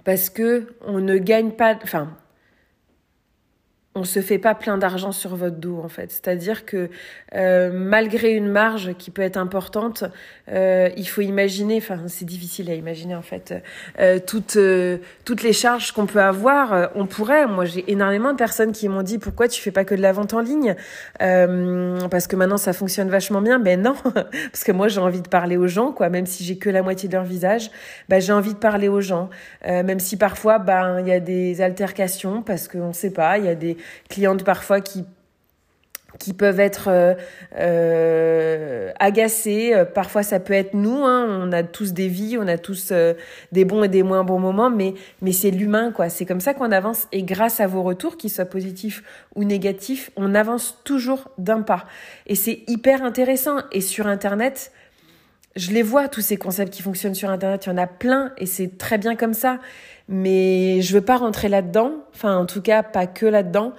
Parce 0.03 0.29
que 0.29 0.67
on 0.85 0.99
ne 0.99 1.17
gagne 1.17 1.51
pas, 1.51 1.75
enfin 1.81 2.15
on 3.99 4.05
se 4.05 4.21
fait 4.21 4.37
pas 4.37 4.55
plein 4.55 4.77
d'argent 4.77 5.11
sur 5.11 5.35
votre 5.35 5.57
dos 5.57 5.79
en 5.83 5.89
fait. 5.89 6.11
C'est-à-dire 6.11 6.65
que 6.65 6.89
euh, 7.35 7.69
malgré 7.73 8.31
une 8.31 8.47
marge 8.47 8.93
qui 8.97 9.11
peut 9.11 9.21
être 9.21 9.37
importante, 9.37 10.05
euh, 10.51 10.89
il 10.95 11.07
faut 11.07 11.21
imaginer, 11.21 11.77
enfin 11.77 11.99
c'est 12.07 12.25
difficile 12.25 12.71
à 12.71 12.73
imaginer 12.73 13.15
en 13.15 13.21
fait, 13.21 13.53
euh, 13.99 14.19
toutes 14.25 14.57
toutes 15.25 15.43
les 15.43 15.53
charges 15.53 15.91
qu'on 15.91 16.05
peut 16.05 16.21
avoir. 16.21 16.91
on 16.95 17.05
pourrait, 17.05 17.45
moi 17.45 17.65
j'ai 17.65 17.91
énormément 17.91 18.31
de 18.31 18.37
personnes 18.37 18.71
qui 18.71 18.87
m'ont 18.87 19.03
dit 19.03 19.17
pourquoi 19.17 19.47
tu 19.47 19.61
fais 19.61 19.71
pas 19.71 19.83
que 19.83 19.95
de 19.95 20.01
la 20.01 20.13
vente 20.13 20.33
en 20.33 20.39
ligne 20.39 20.75
parce 21.19 22.27
que 22.27 22.35
maintenant 22.35 22.57
ça 22.57 22.73
fonctionne 22.73 23.09
vachement 23.09 23.41
bien. 23.41 23.59
Ben 23.59 23.81
non, 23.81 23.95
parce 24.51 24.63
que 24.63 24.71
moi 24.71 24.87
j'ai 24.87 25.01
envie 25.01 25.21
de 25.21 25.27
parler 25.27 25.57
aux 25.57 25.67
gens 25.67 25.91
quoi, 25.91 26.09
même 26.09 26.25
si 26.25 26.43
j'ai 26.45 26.57
que 26.57 26.69
la 26.69 26.81
moitié 26.81 27.09
de 27.09 27.13
leur 27.13 27.25
visage, 27.25 27.69
ben 28.07 28.21
j'ai 28.21 28.33
envie 28.33 28.53
de 28.53 28.59
parler 28.59 28.87
aux 28.87 29.01
gens, 29.01 29.29
même 29.65 29.99
si 29.99 30.15
parfois 30.15 30.57
ben 30.59 30.99
il 31.01 31.07
y 31.07 31.11
a 31.11 31.19
des 31.19 31.61
altercations 31.61 32.41
parce 32.41 32.67
qu'on 32.67 32.93
sait 32.93 33.11
pas, 33.11 33.37
il 33.37 33.45
y 33.45 33.49
a 33.49 33.55
des 33.55 33.77
clientes 34.09 34.43
parfois 34.43 34.81
qui 34.81 35.05
qui 36.17 36.33
peuvent 36.33 36.59
être 36.59 36.87
euh, 36.87 37.13
euh, 37.57 38.91
agacées. 38.99 39.73
Parfois, 39.93 40.23
ça 40.23 40.39
peut 40.39 40.53
être 40.53 40.73
nous. 40.73 41.05
Hein. 41.05 41.27
On 41.29 41.51
a 41.51 41.63
tous 41.63 41.93
des 41.93 42.07
vies, 42.07 42.37
on 42.39 42.47
a 42.47 42.57
tous 42.57 42.89
euh, 42.91 43.13
des 43.51 43.65
bons 43.65 43.83
et 43.83 43.87
des 43.87 44.01
moins 44.01 44.23
bons 44.23 44.39
moments, 44.39 44.69
mais 44.69 44.95
mais 45.21 45.31
c'est 45.31 45.51
l'humain, 45.51 45.91
quoi. 45.91 46.09
C'est 46.09 46.25
comme 46.25 46.41
ça 46.41 46.53
qu'on 46.53 46.71
avance. 46.71 47.07
Et 47.11 47.23
grâce 47.23 47.59
à 47.59 47.67
vos 47.67 47.83
retours, 47.83 48.17
qu'ils 48.17 48.31
soient 48.31 48.45
positifs 48.45 49.03
ou 49.35 49.43
négatifs, 49.43 50.09
on 50.15 50.33
avance 50.33 50.79
toujours 50.83 51.29
d'un 51.37 51.61
pas. 51.61 51.85
Et 52.25 52.35
c'est 52.35 52.63
hyper 52.67 53.03
intéressant. 53.03 53.57
Et 53.71 53.81
sur 53.81 54.07
Internet, 54.07 54.71
je 55.55 55.71
les 55.71 55.83
vois 55.83 56.07
tous 56.07 56.21
ces 56.21 56.37
concepts 56.37 56.73
qui 56.73 56.81
fonctionnent 56.81 57.15
sur 57.15 57.29
Internet. 57.29 57.65
Il 57.65 57.69
y 57.69 57.71
en 57.71 57.77
a 57.77 57.87
plein, 57.87 58.33
et 58.37 58.45
c'est 58.45 58.77
très 58.77 58.97
bien 58.97 59.15
comme 59.15 59.33
ça 59.33 59.59
mais 60.09 60.81
je 60.81 60.93
veux 60.93 61.01
pas 61.01 61.17
rentrer 61.17 61.47
là-dedans. 61.47 61.93
Enfin, 62.13 62.37
en 62.37 62.45
tout 62.45 62.61
cas, 62.61 62.83
pas 62.83 63.07
que 63.07 63.27
là-dedans. 63.27 63.73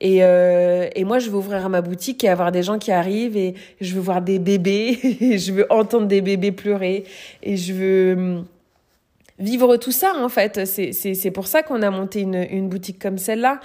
Et, 0.00 0.18
euh, 0.22 0.88
et 0.94 1.04
moi, 1.04 1.18
je 1.18 1.28
veux 1.28 1.36
ouvrir 1.36 1.68
ma 1.68 1.80
boutique 1.80 2.24
et 2.24 2.28
avoir 2.28 2.50
des 2.50 2.62
gens 2.62 2.78
qui 2.78 2.90
arrivent 2.90 3.36
et 3.36 3.54
je 3.80 3.94
veux 3.94 4.00
voir 4.00 4.22
des 4.22 4.38
bébés, 4.38 4.98
et 5.20 5.38
je 5.38 5.52
veux 5.52 5.66
entendre 5.70 6.06
des 6.06 6.20
bébés 6.20 6.50
pleurer 6.50 7.04
et 7.42 7.56
je 7.56 7.72
veux 7.72 8.12
hum, 8.14 8.44
vivre 9.42 9.76
tout 9.76 9.92
ça 9.92 10.14
en 10.16 10.28
fait. 10.28 10.64
C'est 10.64 11.30
pour 11.30 11.46
ça 11.46 11.62
qu'on 11.62 11.82
a 11.82 11.90
monté 11.90 12.20
une 12.20 12.46
une 12.50 12.68
boutique 12.68 12.98
comme 12.98 13.18
celle-là. 13.18 13.60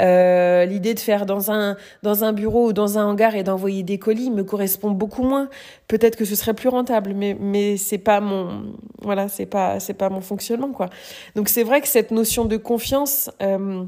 Euh, 0.00 0.64
L'idée 0.64 0.94
de 0.94 1.00
faire 1.00 1.26
dans 1.26 1.50
un 1.50 1.76
dans 2.02 2.24
un 2.24 2.32
bureau 2.32 2.68
ou 2.68 2.72
dans 2.72 2.98
un 2.98 3.06
hangar 3.06 3.34
et 3.34 3.42
d'envoyer 3.42 3.82
des 3.82 3.98
colis 3.98 4.30
me 4.30 4.44
correspond 4.44 4.90
beaucoup 4.90 5.22
moins. 5.22 5.48
Peut-être 5.88 6.16
que 6.16 6.24
ce 6.24 6.34
serait 6.34 6.54
plus 6.54 6.68
rentable, 6.68 7.14
mais 7.14 7.36
mais 7.38 7.76
c'est 7.76 7.98
pas 7.98 8.20
mon 8.20 8.74
voilà 9.00 9.28
c'est 9.28 9.46
pas 9.46 9.80
c'est 9.80 9.94
pas 9.94 10.10
mon 10.10 10.20
fonctionnement 10.20 10.72
quoi. 10.72 10.88
Donc 11.36 11.48
c'est 11.48 11.62
vrai 11.62 11.80
que 11.80 11.88
cette 11.88 12.10
notion 12.10 12.44
de 12.44 12.56
confiance. 12.56 13.30
Euh, 13.42 13.84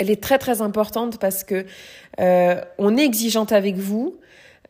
elle 0.00 0.10
est 0.10 0.20
très 0.20 0.38
très 0.38 0.60
importante 0.60 1.20
parce 1.20 1.44
que 1.44 1.66
euh, 2.18 2.60
on 2.78 2.96
est 2.96 3.04
exigeante 3.04 3.52
avec 3.52 3.76
vous, 3.76 4.16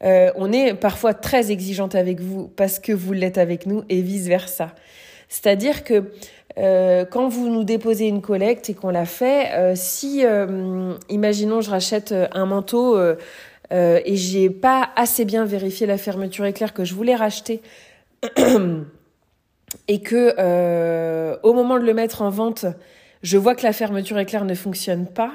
on 0.02 0.52
est 0.52 0.74
parfois 0.74 1.14
très 1.14 1.50
exigeante 1.50 1.94
avec 1.94 2.20
vous 2.20 2.48
parce 2.48 2.78
que 2.78 2.92
vous 2.92 3.14
l'êtes 3.14 3.38
avec 3.38 3.64
nous 3.64 3.84
et 3.88 4.02
vice 4.02 4.26
versa. 4.26 4.74
C'est-à-dire 5.34 5.82
que 5.82 6.04
euh, 6.58 7.04
quand 7.04 7.26
vous 7.26 7.48
nous 7.48 7.64
déposez 7.64 8.06
une 8.06 8.22
collecte 8.22 8.70
et 8.70 8.74
qu'on 8.74 8.90
l'a 8.90 9.04
fait, 9.04 9.50
euh, 9.54 9.72
si, 9.74 10.24
euh, 10.24 10.94
imaginons, 11.08 11.60
je 11.60 11.70
rachète 11.70 12.14
un 12.32 12.46
manteau 12.46 12.96
et 13.72 14.16
j'ai 14.16 14.50
pas 14.50 14.90
assez 14.94 15.24
bien 15.24 15.44
vérifié 15.44 15.88
la 15.88 15.98
fermeture 15.98 16.44
éclair 16.44 16.72
que 16.72 16.84
je 16.84 16.94
voulais 16.94 17.16
racheter, 17.16 17.62
et 19.88 20.00
que 20.02 21.36
au 21.42 21.52
moment 21.52 21.80
de 21.80 21.84
le 21.84 21.94
mettre 21.94 22.22
en 22.22 22.30
vente, 22.30 22.66
je 23.24 23.36
vois 23.36 23.56
que 23.56 23.64
la 23.64 23.72
fermeture 23.72 24.20
éclair 24.20 24.44
ne 24.44 24.54
fonctionne 24.54 25.08
pas, 25.08 25.32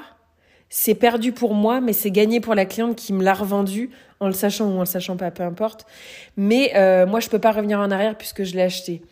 c'est 0.70 0.94
perdu 0.94 1.32
pour 1.32 1.52
moi, 1.52 1.82
mais 1.82 1.92
c'est 1.92 2.10
gagné 2.10 2.40
pour 2.40 2.54
la 2.54 2.64
cliente 2.64 2.96
qui 2.96 3.12
me 3.12 3.22
l'a 3.22 3.34
revendu, 3.34 3.90
en 4.20 4.28
le 4.28 4.32
sachant 4.32 4.66
ou 4.70 4.76
en 4.76 4.80
le 4.80 4.86
sachant 4.86 5.18
pas, 5.18 5.30
peu 5.30 5.42
importe. 5.42 5.84
Mais 6.38 6.72
moi, 7.06 7.20
je 7.20 7.28
peux 7.28 7.38
pas 7.38 7.52
revenir 7.52 7.78
en 7.78 7.90
arrière 7.90 8.16
puisque 8.16 8.44
je 8.44 8.54
l'ai 8.54 8.62
acheté. 8.62 9.02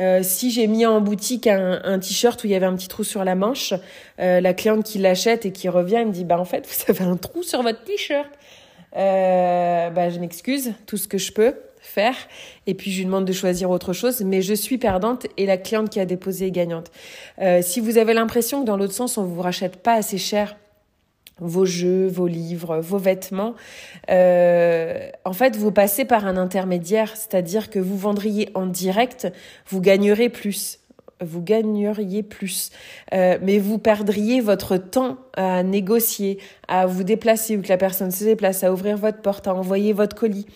Euh, 0.00 0.20
si 0.22 0.50
j'ai 0.50 0.66
mis 0.66 0.86
en 0.86 1.00
boutique 1.00 1.46
un, 1.46 1.80
un 1.84 1.98
t-shirt 1.98 2.42
où 2.42 2.46
il 2.46 2.50
y 2.50 2.54
avait 2.54 2.66
un 2.66 2.74
petit 2.74 2.88
trou 2.88 3.04
sur 3.04 3.24
la 3.24 3.34
manche, 3.34 3.74
euh, 4.18 4.40
la 4.40 4.54
cliente 4.54 4.84
qui 4.84 4.98
l'achète 4.98 5.44
et 5.44 5.52
qui 5.52 5.68
revient 5.68 5.96
elle 5.96 6.06
me 6.06 6.12
dit 6.12 6.24
bah 6.24 6.38
en 6.38 6.44
fait 6.44 6.66
vous 6.86 6.90
avez 6.90 7.10
un 7.10 7.16
trou 7.16 7.42
sur 7.42 7.62
votre 7.62 7.84
t-shirt. 7.84 8.28
Euh, 8.96 9.90
bah 9.90 10.10
je 10.10 10.18
m'excuse, 10.18 10.72
tout 10.86 10.96
ce 10.96 11.06
que 11.06 11.18
je 11.18 11.32
peux 11.32 11.54
faire 11.80 12.14
et 12.66 12.74
puis 12.74 12.90
je 12.90 12.98
lui 12.98 13.06
demande 13.06 13.24
de 13.24 13.32
choisir 13.32 13.70
autre 13.70 13.92
chose 13.92 14.20
mais 14.22 14.42
je 14.42 14.52
suis 14.52 14.78
perdante 14.78 15.26
et 15.36 15.46
la 15.46 15.56
cliente 15.56 15.90
qui 15.90 16.00
a 16.00 16.06
déposé 16.06 16.46
est 16.46 16.50
gagnante. 16.50 16.90
Euh, 17.40 17.60
si 17.62 17.80
vous 17.80 17.98
avez 17.98 18.14
l'impression 18.14 18.62
que 18.62 18.66
dans 18.66 18.76
l'autre 18.76 18.92
sens 18.92 19.16
on 19.18 19.24
vous 19.24 19.40
rachète 19.40 19.76
pas 19.76 19.94
assez 19.94 20.18
cher 20.18 20.56
vos 21.40 21.64
jeux, 21.64 22.06
vos 22.06 22.26
livres, 22.26 22.78
vos 22.80 22.98
vêtements. 22.98 23.54
Euh, 24.10 25.08
en 25.24 25.32
fait, 25.32 25.56
vous 25.56 25.72
passez 25.72 26.04
par 26.04 26.26
un 26.26 26.36
intermédiaire, 26.36 27.16
c'est-à-dire 27.16 27.70
que 27.70 27.78
vous 27.78 27.96
vendriez 27.96 28.50
en 28.54 28.66
direct, 28.66 29.32
vous 29.68 29.80
gagnerez 29.80 30.28
plus. 30.28 30.78
Vous 31.22 31.42
gagneriez 31.42 32.22
plus, 32.22 32.70
euh, 33.12 33.36
mais 33.42 33.58
vous 33.58 33.76
perdriez 33.76 34.40
votre 34.40 34.78
temps 34.78 35.18
à 35.36 35.62
négocier, 35.62 36.38
à 36.66 36.86
vous 36.86 37.04
déplacer 37.04 37.58
ou 37.58 37.62
que 37.62 37.68
la 37.68 37.76
personne 37.76 38.10
se 38.10 38.24
déplace, 38.24 38.64
à 38.64 38.72
ouvrir 38.72 38.96
votre 38.96 39.20
porte, 39.20 39.46
à 39.46 39.54
envoyer 39.54 39.92
votre 39.92 40.16
colis. 40.16 40.46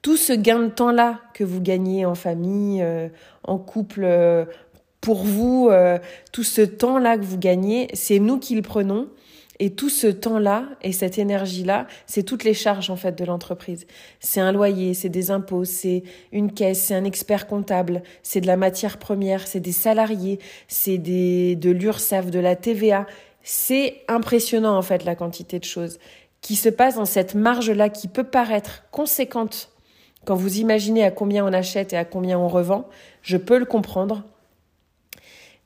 Tout 0.00 0.16
ce 0.16 0.32
gain 0.32 0.60
de 0.60 0.68
temps-là 0.68 1.20
que 1.34 1.44
vous 1.44 1.60
gagnez 1.60 2.06
en 2.06 2.14
famille, 2.14 2.80
euh, 2.82 3.08
en 3.44 3.58
couple, 3.58 4.04
euh, 4.04 4.46
pour 5.06 5.22
vous, 5.22 5.68
euh, 5.70 5.98
tout 6.32 6.42
ce 6.42 6.62
temps-là 6.62 7.16
que 7.16 7.22
vous 7.22 7.38
gagnez, 7.38 7.88
c'est 7.92 8.18
nous 8.18 8.38
qui 8.38 8.54
le 8.56 8.62
prenons 8.62 9.08
et 9.58 9.70
tout 9.70 9.88
ce 9.88 10.06
temps-là 10.06 10.64
et 10.82 10.92
cette 10.92 11.18
énergie-là, 11.18 11.86
c'est 12.06 12.22
toutes 12.22 12.44
les 12.44 12.54
charges 12.54 12.90
en 12.90 12.96
fait 12.96 13.16
de 13.16 13.24
l'entreprise. 13.24 13.86
C'est 14.20 14.40
un 14.40 14.52
loyer, 14.52 14.94
c'est 14.94 15.08
des 15.08 15.30
impôts, 15.30 15.64
c'est 15.64 16.02
une 16.32 16.52
caisse, 16.52 16.82
c'est 16.82 16.94
un 16.94 17.04
expert 17.04 17.46
comptable, 17.46 18.02
c'est 18.22 18.40
de 18.40 18.46
la 18.46 18.56
matière 18.56 18.98
première, 18.98 19.46
c'est 19.46 19.60
des 19.60 19.72
salariés, 19.72 20.38
c'est 20.68 20.98
des 20.98 21.56
de 21.56 21.70
l'URSSAF, 21.70 22.30
de 22.30 22.38
la 22.38 22.56
TVA. 22.56 23.06
C'est 23.42 24.02
impressionnant 24.08 24.76
en 24.76 24.82
fait 24.82 25.04
la 25.04 25.14
quantité 25.14 25.58
de 25.58 25.64
choses 25.64 25.98
qui 26.42 26.56
se 26.56 26.68
passent 26.68 26.96
dans 26.96 27.04
cette 27.04 27.34
marge-là 27.34 27.88
qui 27.88 28.08
peut 28.08 28.24
paraître 28.24 28.84
conséquente 28.90 29.70
quand 30.24 30.34
vous 30.34 30.58
imaginez 30.58 31.04
à 31.04 31.10
combien 31.10 31.46
on 31.46 31.52
achète 31.52 31.92
et 31.92 31.96
à 31.96 32.04
combien 32.04 32.38
on 32.38 32.48
revend. 32.48 32.88
Je 33.22 33.36
peux 33.36 33.58
le 33.58 33.64
comprendre 33.64 34.24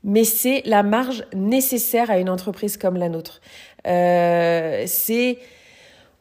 mais 0.02 0.24
c'est 0.24 0.62
la 0.64 0.82
marge 0.82 1.24
nécessaire 1.34 2.10
à 2.10 2.18
une 2.18 2.30
entreprise 2.30 2.76
comme 2.76 2.96
la 2.96 3.08
nôtre. 3.08 3.40
Euh, 3.86 4.84
c'est 4.86 5.38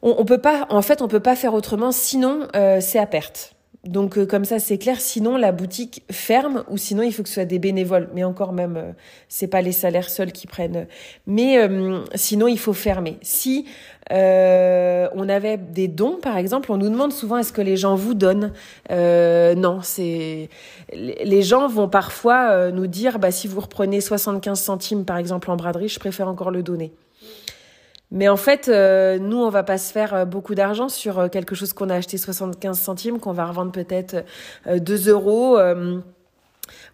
on, 0.02 0.16
on, 0.18 0.24
peut 0.24 0.40
pas, 0.40 0.66
en 0.70 0.82
fait, 0.82 1.02
on 1.02 1.08
peut 1.08 1.20
pas 1.20 1.36
faire 1.36 1.54
autrement. 1.54 1.92
Sinon, 1.92 2.48
euh, 2.56 2.80
c'est 2.80 2.98
à 2.98 3.06
perte. 3.06 3.54
Donc 3.84 4.18
euh, 4.18 4.26
comme 4.26 4.44
ça 4.44 4.58
c'est 4.58 4.76
clair. 4.76 5.00
Sinon 5.00 5.38
la 5.38 5.52
boutique 5.52 6.02
ferme 6.10 6.64
ou 6.68 6.76
sinon 6.76 7.02
il 7.02 7.14
faut 7.14 7.22
que 7.22 7.28
ce 7.28 7.36
soit 7.36 7.44
des 7.46 7.58
bénévoles. 7.58 8.10
Mais 8.14 8.24
encore 8.24 8.52
même 8.52 8.76
euh, 8.76 8.92
c'est 9.28 9.46
pas 9.46 9.62
les 9.62 9.72
salaires 9.72 10.10
seuls 10.10 10.32
qui 10.32 10.46
prennent. 10.46 10.86
Mais 11.26 11.58
euh, 11.58 12.00
sinon 12.14 12.46
il 12.46 12.58
faut 12.58 12.74
fermer. 12.74 13.16
Si 13.22 13.66
on 14.12 15.28
avait 15.28 15.56
des 15.56 15.86
dons 15.88 16.18
par 16.20 16.36
exemple, 16.36 16.72
on 16.72 16.76
nous 16.76 16.90
demande 16.90 17.12
souvent 17.12 17.38
est-ce 17.38 17.52
que 17.52 17.62
les 17.62 17.76
gens 17.76 17.94
vous 17.94 18.14
donnent? 18.14 18.52
non 18.90 19.80
c'est 19.82 20.48
les 20.92 21.42
gens 21.42 21.68
vont 21.68 21.88
parfois 21.88 22.72
nous 22.72 22.88
dire 22.88 23.20
bah 23.20 23.30
si 23.30 23.46
vous 23.46 23.60
reprenez 23.60 24.00
75 24.00 24.60
centimes 24.60 25.04
par 25.04 25.16
exemple 25.16 25.48
en 25.50 25.56
braderie 25.56 25.88
je 25.88 26.00
préfère 26.00 26.26
encore 26.26 26.50
le 26.50 26.64
donner. 26.64 26.92
Mais 28.12 28.28
en 28.28 28.36
fait, 28.36 28.68
euh, 28.68 29.18
nous, 29.18 29.38
on 29.38 29.50
va 29.50 29.62
pas 29.62 29.78
se 29.78 29.92
faire 29.92 30.14
euh, 30.14 30.24
beaucoup 30.24 30.54
d'argent 30.54 30.88
sur 30.88 31.18
euh, 31.18 31.28
quelque 31.28 31.54
chose 31.54 31.72
qu'on 31.72 31.90
a 31.90 31.94
acheté 31.94 32.18
75 32.18 32.78
centimes, 32.78 33.20
qu'on 33.20 33.32
va 33.32 33.46
revendre 33.46 33.70
peut-être 33.70 34.24
2 34.66 35.08
euros. 35.08 35.58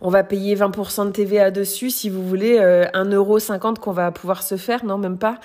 on 0.01 0.11
va 0.11 0.25
payer 0.25 0.55
20% 0.57 1.07
de 1.07 1.11
TVA 1.11 1.51
dessus, 1.51 1.91
si 1.91 2.11
vous 2.11 2.27
voulez, 2.27 2.59
euro 2.95 3.39
cinquante 3.39 3.79
qu'on 3.79 3.93
va 3.93 4.11
pouvoir 4.13 4.43
se 4.43 4.57
faire, 4.57 4.85
non, 4.85 4.99
même 4.99 5.19
pas. 5.19 5.39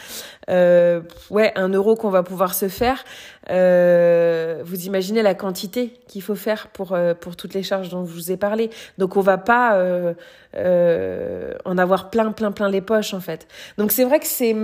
ouais, 0.50 1.52
un 1.56 1.70
euro 1.70 1.96
qu'on 1.96 2.10
va 2.10 2.24
pouvoir 2.24 2.54
se 2.54 2.68
faire. 2.68 3.04
vous 3.48 4.86
imaginez 4.86 5.22
la 5.22 5.36
quantité 5.36 5.94
qu'il 6.08 6.22
faut 6.22 6.36
faire 6.36 6.68
pour 6.68 6.98
pour 7.20 7.36
toutes 7.36 7.54
les 7.54 7.64
charges 7.64 7.90
dont 7.90 8.06
je 8.06 8.14
vous 8.14 8.32
ai 8.32 8.38
parlé. 8.38 8.70
Donc, 8.98 9.16
on 9.16 9.22
va 9.22 9.38
pas 9.38 9.78
en 10.58 11.78
avoir 11.78 12.10
plein, 12.10 12.32
plein, 12.32 12.52
plein 12.52 12.70
les 12.70 12.82
poches, 12.82 13.14
en 13.14 13.22
fait. 13.22 13.48
Donc, 13.78 13.92
c'est 13.92 14.06
vrai 14.06 14.20
que 14.20 14.28
c'est 14.28 14.56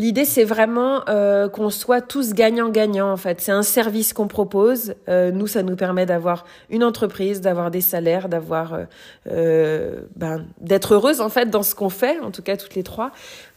L'idée, 0.00 0.24
c'est 0.24 0.44
vraiment 0.44 1.02
euh, 1.08 1.48
qu'on 1.48 1.70
soit 1.70 2.00
tous 2.00 2.32
gagnants-gagnants, 2.32 3.10
en 3.10 3.16
fait. 3.16 3.40
C'est 3.40 3.50
un 3.50 3.64
service 3.64 4.12
qu'on 4.12 4.28
propose. 4.28 4.94
Euh, 5.08 5.32
nous, 5.32 5.48
ça 5.48 5.64
nous 5.64 5.74
permet 5.74 6.06
d'avoir 6.06 6.44
une 6.70 6.84
entreprise, 6.84 7.40
d'avoir 7.40 7.72
des 7.72 7.80
salaires, 7.80 8.28
d'avoir, 8.28 8.74
euh, 8.74 8.84
euh 9.32 10.00
ben, 10.14 10.44
d'être 10.60 10.94
heureuse, 10.94 11.20
en 11.20 11.30
fait, 11.30 11.50
dans 11.50 11.64
ce 11.64 11.74
qu'on 11.74 11.88
fait, 11.88 12.20
en 12.20 12.30
tout 12.30 12.42
cas 12.42 12.56
toutes 12.56 12.76
les 12.76 12.84
trois. 12.84 13.10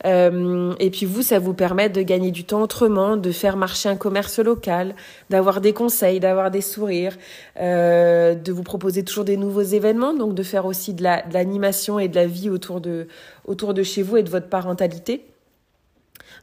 Euh, 0.08 0.74
et 0.80 0.90
puis 0.90 1.06
vous, 1.06 1.22
ça 1.22 1.38
vous 1.38 1.54
permet 1.54 1.90
de 1.90 2.02
gagner 2.02 2.32
du 2.32 2.44
temps 2.44 2.64
autrement, 2.64 3.18
de 3.18 3.32
faire 3.32 3.56
marcher 3.56 3.90
un 3.90 3.96
commerce 3.96 4.40
local, 4.40 4.96
d'avoir 5.30 5.62
des 5.62 5.74
conseils, 5.74 6.20
d'avoir 6.20 6.50
des 6.50 6.62
sourires, 6.62 7.18
de 7.56 8.52
vous 8.52 8.64
proposer 8.64 9.04
toujours 9.04 9.26
des 9.26 9.38
nouveaux 9.38 9.62
événements, 9.62 10.16
donc 10.16 10.34
de 10.34 10.42
faire 10.42 10.66
aussi 10.66 10.96
de 10.96 11.04
l'animation 11.04 12.00
et 12.00 12.08
de 12.08 12.16
la 12.16 12.26
vie 12.26 12.50
autour 12.50 12.82
de, 12.82 13.08
autour 13.46 13.76
de 13.76 13.84
chez 13.84 14.02
vous 14.02 14.18
et 14.18 14.24
de 14.24 14.30
votre 14.32 14.50
parentalité. 14.50 15.31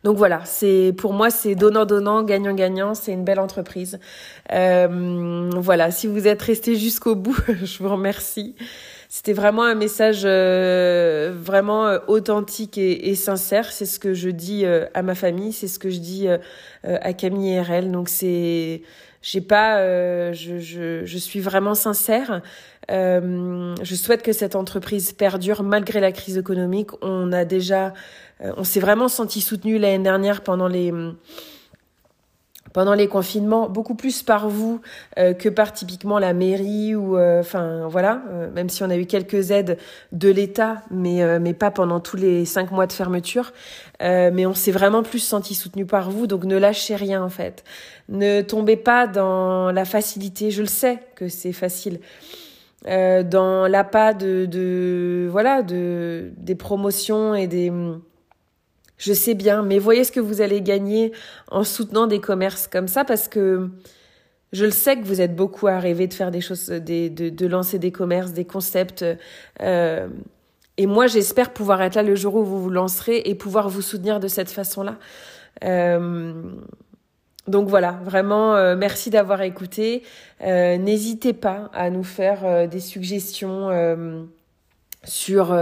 Donc 0.04 0.16
voilà, 0.16 0.42
c'est 0.44 0.94
pour 0.96 1.12
moi 1.12 1.30
c'est 1.30 1.54
donnant 1.54 1.84
donnant, 1.84 2.22
gagnant 2.22 2.54
gagnant, 2.54 2.94
c'est 2.94 3.12
une 3.12 3.24
belle 3.24 3.40
entreprise. 3.40 3.98
Euh, 4.52 5.50
voilà, 5.56 5.90
si 5.90 6.06
vous 6.06 6.26
êtes 6.26 6.42
resté 6.42 6.76
jusqu'au 6.76 7.14
bout, 7.14 7.38
je 7.64 7.82
vous 7.82 7.90
remercie. 7.90 8.54
C'était 9.10 9.32
vraiment 9.32 9.62
un 9.64 9.74
message 9.74 10.22
euh, 10.26 11.32
vraiment 11.34 11.86
euh, 11.86 11.98
authentique 12.08 12.76
et, 12.76 13.14
sincère. 13.14 13.72
C'est 13.72 13.86
ce 13.86 13.98
que 13.98 14.12
je 14.12 14.28
dis 14.28 14.66
euh, 14.66 14.84
à 14.92 15.00
ma 15.00 15.14
famille, 15.14 15.52
c'est 15.52 15.66
ce 15.66 15.78
que 15.78 15.88
je 15.88 15.98
dis 15.98 16.28
à 16.84 17.12
Camille 17.14 17.54
et 17.54 17.60
RL. 17.62 17.90
Donc 17.90 18.10
c'est, 18.10 18.82
j'ai 19.22 19.40
pas, 19.40 19.82
je, 20.34 20.58
je, 20.58 21.06
je 21.06 21.18
suis 21.18 21.40
vraiment 21.40 21.74
sincère. 21.74 22.42
Je 22.88 23.94
souhaite 23.94 24.22
que 24.22 24.32
cette 24.32 24.56
entreprise 24.56 25.12
perdure 25.12 25.62
malgré 25.62 26.00
la 26.00 26.12
crise 26.12 26.38
économique. 26.38 26.90
On 27.02 27.32
a 27.32 27.44
déjà, 27.44 27.92
on 28.40 28.64
s'est 28.64 28.80
vraiment 28.80 29.08
senti 29.08 29.40
soutenu 29.40 29.78
l'année 29.78 30.02
dernière 30.02 30.42
pendant 30.42 30.68
les 30.68 30.92
pendant 32.72 32.94
les 32.94 33.08
confinements, 33.08 33.68
beaucoup 33.68 33.94
plus 33.94 34.22
par 34.22 34.48
vous 34.48 34.80
euh, 35.18 35.34
que 35.34 35.48
par 35.48 35.72
typiquement 35.72 36.18
la 36.18 36.32
mairie 36.32 36.94
ou, 36.94 37.16
euh, 37.16 37.40
enfin 37.40 37.88
voilà, 37.88 38.22
euh, 38.30 38.50
même 38.52 38.68
si 38.68 38.82
on 38.82 38.90
a 38.90 38.96
eu 38.96 39.06
quelques 39.06 39.50
aides 39.50 39.78
de 40.12 40.28
l'État, 40.28 40.82
mais 40.90 41.38
mais 41.38 41.54
pas 41.54 41.70
pendant 41.70 42.00
tous 42.00 42.16
les 42.16 42.44
cinq 42.44 42.70
mois 42.70 42.86
de 42.86 42.92
fermeture. 42.92 43.52
mais 44.00 44.46
on 44.46 44.54
s'est 44.54 44.70
vraiment 44.70 45.02
plus 45.02 45.18
senti 45.18 45.54
soutenu 45.54 45.86
par 45.86 46.10
vous, 46.10 46.26
donc 46.26 46.44
ne 46.44 46.56
lâchez 46.56 46.96
rien 46.96 47.22
en 47.22 47.28
fait. 47.28 47.64
Ne 48.08 48.42
tombez 48.42 48.76
pas 48.76 49.06
dans 49.06 49.72
la 49.72 49.84
facilité. 49.84 50.50
Je 50.50 50.62
le 50.62 50.68
sais 50.68 50.98
que 51.16 51.28
c'est 51.28 51.52
facile. 51.52 52.00
Dans 52.84 53.66
l'appât 53.68 54.14
de, 54.14 54.46
de 54.46 55.28
voilà 55.30 55.62
de 55.62 56.30
des 56.36 56.54
promotions 56.54 57.34
et 57.34 57.46
des 57.46 57.72
je 58.98 59.12
sais 59.12 59.34
bien, 59.34 59.62
mais 59.62 59.78
voyez 59.78 60.04
ce 60.04 60.12
que 60.12 60.20
vous 60.20 60.40
allez 60.40 60.60
gagner 60.60 61.12
en 61.50 61.64
soutenant 61.64 62.06
des 62.06 62.20
commerces 62.20 62.66
comme 62.66 62.88
ça 62.88 63.04
parce 63.04 63.28
que 63.28 63.70
je 64.52 64.64
le 64.64 64.70
sais 64.70 64.96
que 64.96 65.04
vous 65.04 65.20
êtes 65.20 65.36
beaucoup 65.36 65.68
à 65.68 65.78
rêver 65.78 66.06
de 66.06 66.14
faire 66.14 66.30
des 66.30 66.40
choses, 66.40 66.68
des, 66.68 67.08
de, 67.10 67.28
de 67.28 67.46
lancer 67.46 67.78
des 67.78 67.92
commerces, 67.92 68.32
des 68.32 68.44
concepts. 68.44 69.04
Euh, 69.60 70.08
et 70.76 70.86
moi, 70.86 71.06
j'espère 71.06 71.52
pouvoir 71.52 71.82
être 71.82 71.96
là 71.96 72.02
le 72.02 72.14
jour 72.14 72.34
où 72.36 72.44
vous 72.44 72.62
vous 72.62 72.70
lancerez 72.70 73.22
et 73.24 73.34
pouvoir 73.34 73.68
vous 73.68 73.82
soutenir 73.82 74.20
de 74.20 74.28
cette 74.28 74.50
façon-là. 74.50 74.96
Euh, 75.64 76.32
donc 77.48 77.68
voilà, 77.68 77.98
vraiment, 78.04 78.54
euh, 78.54 78.76
merci 78.76 79.10
d'avoir 79.10 79.42
écouté. 79.42 80.02
Euh, 80.42 80.76
n'hésitez 80.76 81.32
pas 81.32 81.70
à 81.72 81.90
nous 81.90 82.04
faire 82.04 82.44
euh, 82.44 82.66
des 82.66 82.80
suggestions 82.80 83.70
sur 85.04 85.56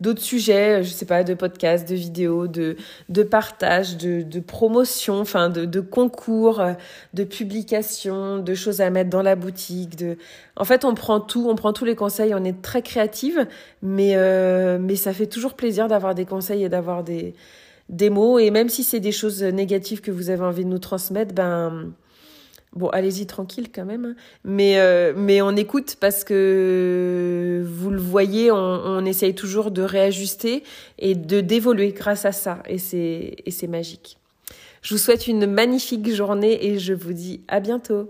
d'autres 0.00 0.20
sujets, 0.20 0.84
je 0.84 0.90
sais 0.90 1.06
pas, 1.06 1.24
de 1.24 1.34
podcasts, 1.34 1.88
de 1.88 1.94
vidéos, 1.94 2.46
de, 2.46 2.76
de 3.08 3.22
partage, 3.22 3.96
de, 3.96 4.22
de 4.22 4.38
promotion, 4.38 5.18
enfin 5.18 5.48
de, 5.48 5.64
de 5.64 5.80
concours, 5.80 6.62
de 7.14 7.24
publications, 7.24 8.38
de 8.38 8.54
choses 8.54 8.80
à 8.80 8.90
mettre 8.90 9.10
dans 9.10 9.22
la 9.22 9.34
boutique. 9.34 9.96
De... 9.96 10.18
En 10.56 10.64
fait, 10.64 10.84
on 10.84 10.94
prend 10.94 11.20
tout, 11.20 11.48
on 11.48 11.56
prend 11.56 11.72
tous 11.72 11.86
les 11.86 11.96
conseils, 11.96 12.34
on 12.34 12.44
est 12.44 12.60
très 12.60 12.82
créative, 12.82 13.46
mais, 13.80 14.14
mais 14.78 14.94
ça 14.94 15.12
fait 15.12 15.26
toujours 15.26 15.54
plaisir 15.54 15.88
d'avoir 15.88 16.14
des 16.14 16.26
conseils 16.26 16.62
et 16.62 16.68
d'avoir 16.68 17.02
des, 17.02 17.34
des 17.92 18.10
mots. 18.10 18.40
Et 18.40 18.50
même 18.50 18.68
si 18.68 18.82
c'est 18.82 19.00
des 19.00 19.12
choses 19.12 19.42
négatives 19.42 20.00
que 20.00 20.10
vous 20.10 20.30
avez 20.30 20.42
envie 20.42 20.64
de 20.64 20.70
nous 20.70 20.80
transmettre, 20.80 21.32
ben 21.34 21.92
Bon, 22.74 22.88
allez-y 22.88 23.26
tranquille 23.26 23.68
quand 23.70 23.84
même, 23.84 24.06
hein. 24.06 24.14
mais 24.44 24.78
euh, 24.78 25.12
mais 25.14 25.42
on 25.42 25.50
écoute 25.56 25.96
parce 26.00 26.24
que 26.24 27.62
vous 27.66 27.90
le 27.90 28.00
voyez, 28.00 28.50
on, 28.50 28.56
on 28.56 29.04
essaye 29.04 29.34
toujours 29.34 29.70
de 29.70 29.82
réajuster 29.82 30.62
et 30.98 31.14
de 31.14 31.42
d'évoluer 31.42 31.92
grâce 31.92 32.24
à 32.24 32.32
ça, 32.32 32.62
et 32.66 32.78
c'est 32.78 33.36
et 33.44 33.50
c'est 33.50 33.66
magique. 33.66 34.16
Je 34.80 34.94
vous 34.94 34.98
souhaite 34.98 35.26
une 35.26 35.44
magnifique 35.44 36.08
journée 36.14 36.66
et 36.66 36.78
je 36.78 36.94
vous 36.94 37.12
dis 37.12 37.42
à 37.46 37.60
bientôt. 37.60 38.08